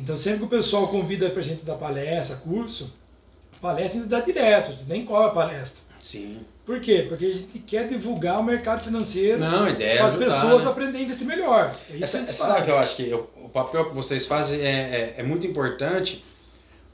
[0.00, 2.92] Então sempre que o pessoal convida para a gente dar palestra, curso,
[3.60, 5.90] palestra a gente dá direto, nem cobra palestra.
[6.02, 6.32] Sim.
[6.64, 7.04] Por quê?
[7.08, 10.70] Porque a gente quer divulgar o mercado financeiro Não, ideia para as pessoas né?
[10.70, 11.76] aprenderem a investir melhor.
[11.90, 14.70] É isso Essa, que sabe que eu acho que o papel que vocês fazem é,
[14.70, 16.24] é, é muito importante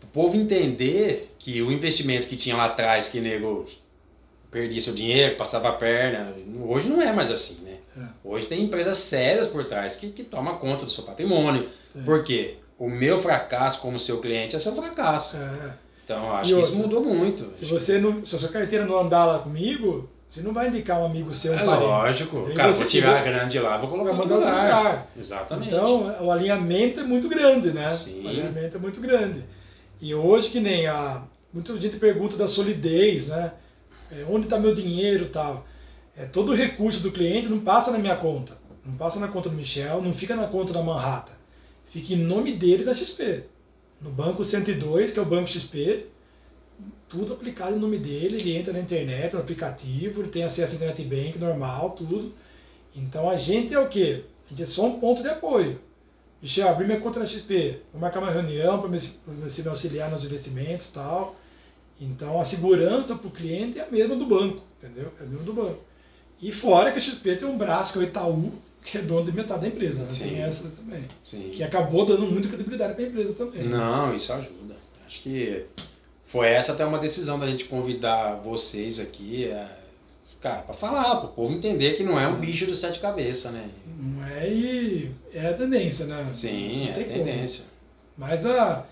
[0.03, 3.67] o povo entender que o investimento que tinha lá atrás, que nego
[4.51, 6.35] perdia seu dinheiro, passava a perna,
[6.65, 7.77] hoje não é mais assim, né?
[7.97, 8.07] É.
[8.25, 11.69] Hoje tem empresas sérias por trás que, que tomam conta do seu patrimônio.
[11.95, 12.03] É.
[12.03, 12.57] Por quê?
[12.79, 15.37] O meu fracasso como seu cliente é seu fracasso.
[15.37, 15.73] É.
[16.05, 17.51] Então, acho e que outra, isso mudou muito.
[17.57, 21.01] Se você não, se a sua carteira não andar lá comigo, você não vai indicar
[21.01, 21.85] um amigo seu, um é parente.
[21.85, 22.55] Lógico.
[22.55, 24.39] Cara, vou tirar a grana de lá, vou colocar no lugar.
[24.39, 25.07] lugar.
[25.19, 25.75] Exatamente.
[25.75, 27.93] Então, o alinhamento é muito grande, né?
[27.93, 28.25] Sim.
[28.25, 29.45] O alinhamento é muito grande.
[30.01, 31.23] E hoje, que nem a...
[31.53, 33.53] Muita gente pergunta da solidez, né?
[34.13, 35.65] É, onde está meu dinheiro e tal.
[36.17, 38.53] É, todo o recurso do cliente não passa na minha conta.
[38.85, 41.36] Não passa na conta do Michel, não fica na conta da Manhattan
[42.01, 43.45] fica em nome dele da XP.
[44.01, 46.07] No banco 102, que é o banco XP,
[47.09, 50.77] tudo aplicado em nome dele, ele entra na internet, no aplicativo, ele tem acesso à
[50.77, 52.35] internet bank normal, tudo.
[52.95, 54.25] Então a gente é o quê?
[54.47, 55.81] A gente é só um ponto de apoio.
[56.43, 60.25] Michel, abri minha conta na XP, vou marcar uma reunião para você me auxiliar nos
[60.25, 61.35] investimentos e tal.
[61.99, 65.11] Então a segurança para o cliente é a mesma do banco, entendeu?
[65.19, 65.81] É a mesma do banco.
[66.43, 68.53] E fora que a XP tem um braço que é o Itaú,
[68.87, 70.03] que é dono de metade da empresa.
[70.03, 70.09] Né?
[70.09, 71.05] Tem essa também.
[71.25, 71.51] Sim.
[71.53, 73.63] Que acabou dando muita credibilidade para a empresa também.
[73.65, 74.77] Não, isso ajuda.
[75.05, 75.67] Acho que
[76.23, 79.69] foi essa até uma decisão da gente convidar vocês aqui, é,
[80.41, 83.53] cara, para falar, para o povo entender que não é um bicho de sete cabeças,
[83.53, 83.69] né?
[83.99, 86.29] Não é e é a tendência, né?
[86.31, 87.65] Sim, é a tendência.
[87.65, 88.29] Como.
[88.29, 88.87] Mas a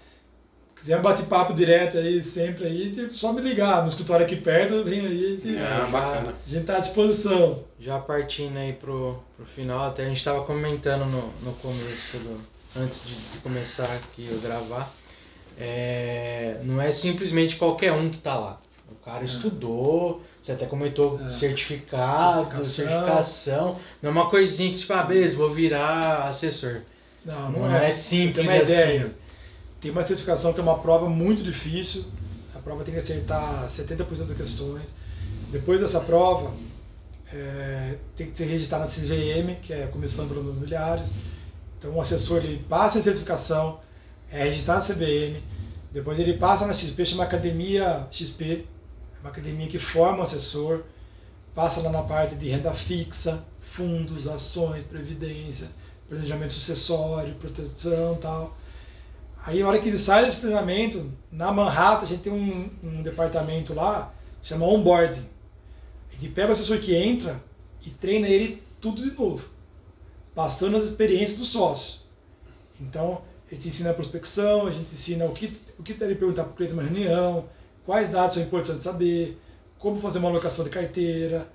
[0.84, 5.40] quiser bate-papo direto aí, sempre aí, só me ligar no escritório aqui perto, vem aí.
[5.42, 6.34] É, já, bacana.
[6.46, 7.64] A gente tá à disposição.
[7.80, 12.38] Já partindo aí pro, pro final, até a gente estava comentando no, no começo, do,
[12.76, 14.92] antes de, começar aqui eu gravar,
[15.58, 18.60] é, não é simplesmente qualquer um que está lá.
[18.90, 19.26] O cara é.
[19.26, 21.28] estudou, você até comentou é.
[21.30, 22.64] certificado, certificação.
[22.64, 23.80] certificação.
[24.02, 26.82] Não é uma coisinha que, tipo, ah, beleza, vou virar assessor.
[27.24, 28.62] Não, não, não é, é simples uma assim.
[28.64, 29.23] ideia.
[29.84, 32.06] Tem uma certificação que é uma prova muito difícil.
[32.54, 34.94] A prova tem que acertar 70% das questões.
[35.52, 36.54] Depois dessa prova,
[37.30, 41.10] é, tem que ser registrado na CVM, que é a Comissão de Imobiliários.
[41.76, 43.78] Então o assessor ele passa a certificação,
[44.30, 45.42] é registrado na CVM,
[45.92, 48.64] depois ele passa na XP, chama Academia XP,
[49.18, 50.82] é uma academia que forma o assessor,
[51.54, 55.68] passa lá na parte de renda fixa, fundos, ações, previdência,
[56.08, 58.63] planejamento sucessório, proteção tal.
[59.46, 63.02] Aí, a hora que ele sai desse treinamento, na Manhattan, a gente tem um, um
[63.02, 64.12] departamento lá,
[64.42, 65.28] chama onboarding.
[66.12, 67.42] Gente pega o assessor que entra
[67.84, 69.46] e treina ele tudo de novo,
[70.34, 72.00] passando as experiências do sócio.
[72.80, 76.44] Então, a gente ensina a prospecção, a gente ensina o que, o que deve perguntar
[76.44, 77.44] para o cliente numa reunião,
[77.84, 79.38] quais dados são importantes saber,
[79.78, 81.46] como fazer uma alocação de carteira,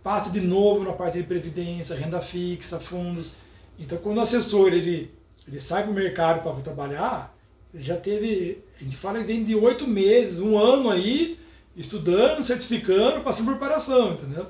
[0.00, 3.34] passa de novo na parte de previdência, renda fixa, fundos.
[3.76, 5.12] Então, quando o assessor ele
[5.46, 7.34] ele sai para o mercado para trabalhar,
[7.72, 11.38] ele já teve, a gente fala que vem de oito meses, um ano aí,
[11.76, 14.46] estudando, certificando, passando por preparação, entendeu?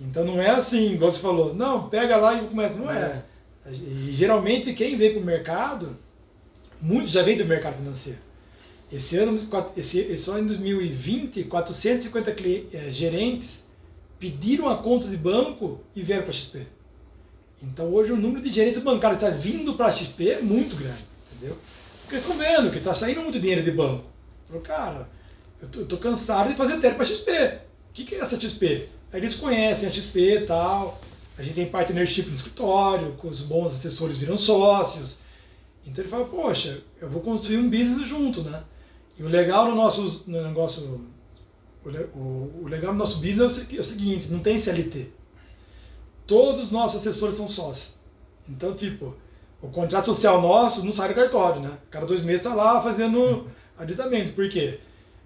[0.00, 2.74] Então não é assim, igual você falou, não, pega lá e começa.
[2.74, 3.22] Não é.
[3.66, 5.96] E geralmente quem vem para o mercado,
[6.80, 8.18] muitos já vem do mercado financeiro.
[8.90, 9.38] Esse ano,
[9.76, 12.36] esse, ano em 2020, 450
[12.72, 13.66] é, gerentes
[14.18, 16.66] pediram a conta de banco e vieram para a XP.
[17.62, 21.04] Então hoje o número de gerentes bancários está vindo para a XP é muito grande,
[21.30, 21.56] entendeu?
[22.00, 24.04] Porque eles estão vendo que está saindo muito dinheiro de banco.
[24.46, 25.08] Falou, cara,
[25.60, 27.30] eu estou cansado de fazer teste para XP.
[27.30, 28.88] O que, que é essa XP?
[29.12, 31.00] Aí eles conhecem a XP e tal.
[31.38, 35.18] A gente tem partnership no escritório, com os bons assessores viram sócios.
[35.86, 38.62] Então ele fala, poxa, eu vou construir um business junto, né?
[39.18, 41.00] E o legal no nosso no negócio,
[41.84, 45.10] o, o, o legal no nosso business é é o seguinte, não tem CLT.
[46.32, 47.96] Todos os nossos assessores são sócios.
[48.48, 49.14] Então, tipo,
[49.60, 51.76] o contrato social nosso não sai do cartório, né?
[51.90, 53.46] Cada dois meses está lá fazendo
[53.76, 54.32] aditamento.
[54.32, 54.80] Por quê?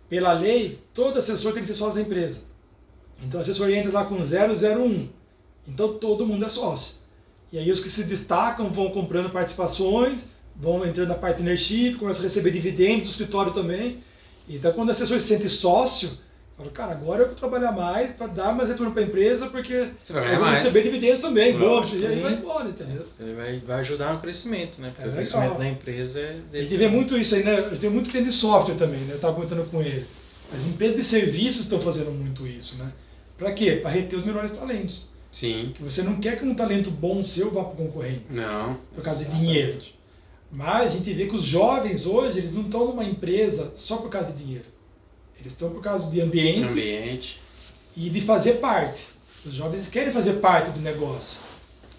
[0.09, 2.47] Pela lei, todo assessor tem que ser sócio da empresa.
[3.23, 5.09] Então o assessor entra lá com 001.
[5.69, 6.97] Então todo mundo é sócio.
[7.53, 12.25] E aí os que se destacam vão comprando participações, vão entrando na partnership, começam a
[12.25, 14.03] receber dividendos do escritório também.
[14.49, 16.11] Então quando o assessor se sente sócio,
[16.57, 19.89] fala, cara, agora eu vou trabalhar mais para dar mais retorno para a empresa, porque
[20.03, 22.01] Você vai eu vou receber dividendos também, bônus, Sim.
[22.01, 23.07] e aí vai embora, entendeu?
[23.21, 24.91] Ele vai, vai ajudar no crescimento, né?
[24.95, 26.21] Porque É o crescimento da empresa
[26.53, 27.59] é gente vê muito isso aí, né?
[27.59, 29.13] Eu tenho muito cliente de software também, né?
[29.13, 30.07] Eu estava comentando com ele.
[30.53, 32.91] As empresas de serviços estão fazendo muito isso, né?
[33.37, 33.73] Para quê?
[33.83, 35.09] Para reter os melhores talentos.
[35.31, 35.73] Sim.
[35.75, 38.79] Que você não quer que um talento bom seu vá para o concorrente, Não.
[38.95, 39.79] por causa de dinheiro.
[40.51, 44.09] Mas a gente vê que os jovens hoje, eles não estão numa empresa só por
[44.09, 44.65] causa de dinheiro.
[45.47, 47.41] Eles estão por causa de ambiente Ambiente.
[47.97, 49.07] e de fazer parte.
[49.45, 51.39] Os jovens querem fazer parte do negócio.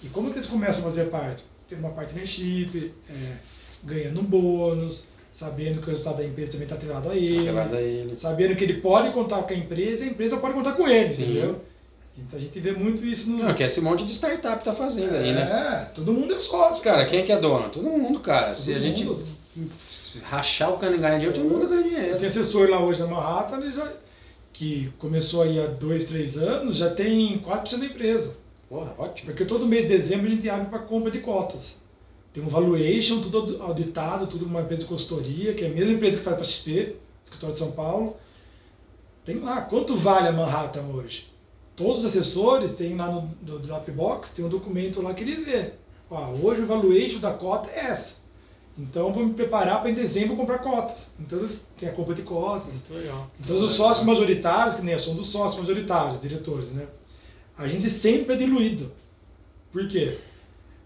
[0.04, 1.46] E como que eles começam a fazer parte?
[1.66, 3.34] Tendo uma partnership, é,
[3.86, 7.76] ganhando um bônus, sabendo que o resultado da empresa também está atrelado a ele, Atrelado
[7.78, 8.16] a ele.
[8.18, 11.10] sabendo que ele pode contar com a empresa e a empresa pode contar com ele,
[11.10, 11.24] Sim.
[11.24, 11.62] entendeu?
[12.18, 13.44] Então a gente vê muito isso no.
[13.46, 15.42] Não, que esse monte de startup tá fazendo aí, né?
[15.42, 16.84] É, todo mundo é sócio.
[16.84, 17.70] Cara, quem é que é dono?
[17.70, 18.54] Todo mundo, cara.
[18.56, 19.08] Se Todo a gente.
[20.24, 22.18] Rachar o cano e ganhar dinheiro, todo mundo ganha dinheiro.
[22.18, 23.92] tenho assessor lá hoje na Manhattan, ele já,
[24.54, 28.38] que começou aí há dois, três anos, já tem 4% da empresa.
[28.70, 29.32] Porra, ótimo.
[29.32, 31.82] Porque todo mês de dezembro a gente abre para compra de cotas.
[32.34, 36.18] Tem um valuation, tudo auditado, tudo uma empresa de consultoria, que é a mesma empresa
[36.18, 38.16] que faz para a XP, escritório de São Paulo.
[39.24, 41.32] Tem lá, quanto vale a Manhattan hoje?
[41.76, 45.72] Todos os assessores têm lá no, no Dropbox, tem um documento lá que ele vê.
[46.10, 48.17] Ó, hoje o valuation da cota é essa.
[48.78, 51.14] Então vou me preparar para em dezembro comprar cotas.
[51.20, 51.46] Então
[51.80, 52.84] têm a compra de cotas.
[52.90, 53.30] Legal.
[53.40, 56.88] Então os sócios majoritários, que nem eu sou um dos sócios majoritários, diretores, né?
[57.58, 58.92] A gente sempre é diluído.
[59.72, 60.20] Por quê?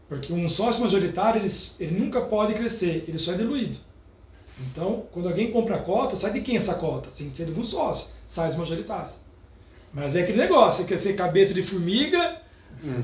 [0.08, 3.78] Porque um sócio majoritário, ele, ele nunca pode crescer, ele só é diluído.
[4.60, 7.10] Então, quando alguém compra a cota, sai de quem essa cota?
[7.18, 9.16] Tem que ser de um sócio, sai dos majoritários.
[9.94, 12.41] Mas é aquele negócio, você quer ser cabeça de formiga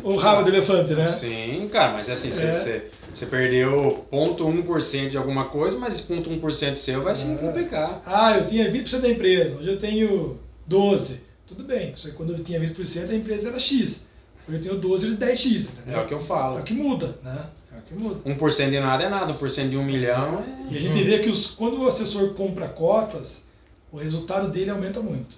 [0.04, 1.10] ou rabo de elefante, né?
[1.12, 2.90] Sim, cara, mas assim, você,
[3.22, 3.26] É.
[3.28, 7.30] perdeu 0,1% de alguma coisa, mas esse 0,1% seu vai se É.
[7.30, 8.02] multiplicar.
[8.06, 11.22] Ah, eu tinha 20% da empresa, hoje eu tenho 12%.
[11.46, 14.08] Tudo bem, só que quando eu tinha 20% a empresa era X.
[14.48, 16.00] Hoje eu tenho 12 e 10X, entendeu?
[16.00, 16.58] É o que eu falo.
[16.58, 17.46] É o que muda, né?
[17.74, 18.20] É o que muda.
[18.26, 20.74] 1% de nada é nada, 1% de um milhão é.
[20.74, 23.44] E a gente vê que os, quando o assessor compra cotas,
[23.92, 25.36] o resultado dele aumenta muito.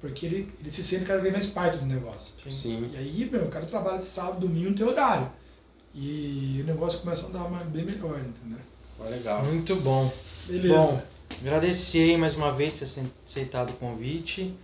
[0.00, 2.34] Porque ele, ele se sente cada vez mais parte do negócio.
[2.50, 2.90] Sim.
[2.92, 5.30] E aí, meu, o cara trabalha de sábado, domingo, não tem horário.
[5.94, 8.58] E o negócio começa a andar bem melhor, entendeu?
[8.96, 9.44] Foi legal.
[9.44, 10.12] Muito bom.
[10.46, 10.74] Beleza.
[10.74, 11.02] Bom,
[11.40, 14.54] agradecer mais uma vez por ter aceitado o convite.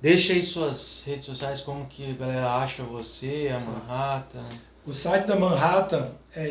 [0.00, 4.48] Deixa aí suas redes sociais, como que a galera acha você, a Manhattan.
[4.86, 6.50] O site da Manhattan é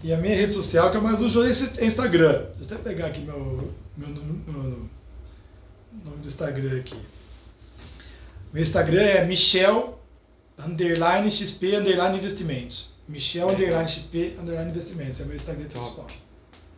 [0.02, 2.46] E a minha rede social, que eu mais uso, é esse- é Instagram.
[2.58, 4.88] Deixa eu até pegar aqui meu, meu, meu
[6.04, 6.98] nome do Instagram aqui.
[8.52, 9.98] Meu Instagram é Michel
[10.58, 12.92] underline XP underline investimentos.
[13.08, 15.20] Michel underline XP underline investimentos.
[15.20, 15.84] É meu Instagram Top.
[15.84, 16.06] pessoal.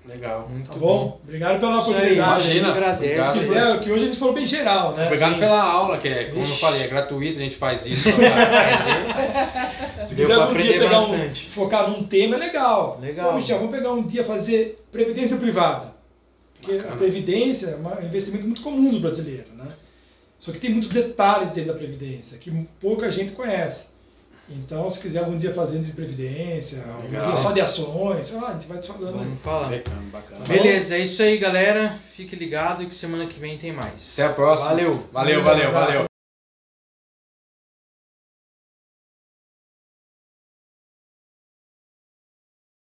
[0.09, 0.49] Legal.
[0.49, 1.21] Muito Tá bom?
[1.25, 2.15] Obrigado pela Isso oportunidade.
[2.15, 2.69] imagina.
[2.69, 3.33] Imagina, agradece.
[3.33, 5.05] Se quiser, que hoje a gente falou bem geral, né?
[5.07, 5.41] Obrigado Sim.
[5.41, 6.61] pela aula, que é, como eu Ixi.
[6.61, 8.09] falei, é gratuito, a gente faz isso.
[8.15, 10.09] pra aprender.
[10.09, 12.99] Se Deu quiser algum dia aprender pegar um, focar num tema, é legal.
[13.03, 13.31] Legal.
[13.31, 15.95] Pô, Michel, vamos pegar um dia fazer previdência privada.
[16.61, 16.95] Porque Bacana.
[16.95, 19.73] a previdência é um investimento muito comum no brasileiro, né?
[20.39, 22.51] Só que tem muitos detalhes dentro da previdência que
[22.81, 23.96] pouca gente conhece.
[24.49, 28.51] Então, se quiser algum dia fazer de previdência, algum dia só de ações, sei lá,
[28.51, 29.19] a gente vai te falando.
[29.19, 29.25] aí.
[29.25, 29.69] Vamos falar.
[29.71, 30.41] Bacana, bacana.
[30.41, 31.99] Tá Beleza, é isso aí, galera.
[32.13, 34.19] Fique ligado que semana que vem tem mais.
[34.19, 34.71] Até a próxima.
[34.71, 35.05] Valeu.
[35.13, 35.93] Valeu, valeu, abraço.
[35.93, 36.16] valeu.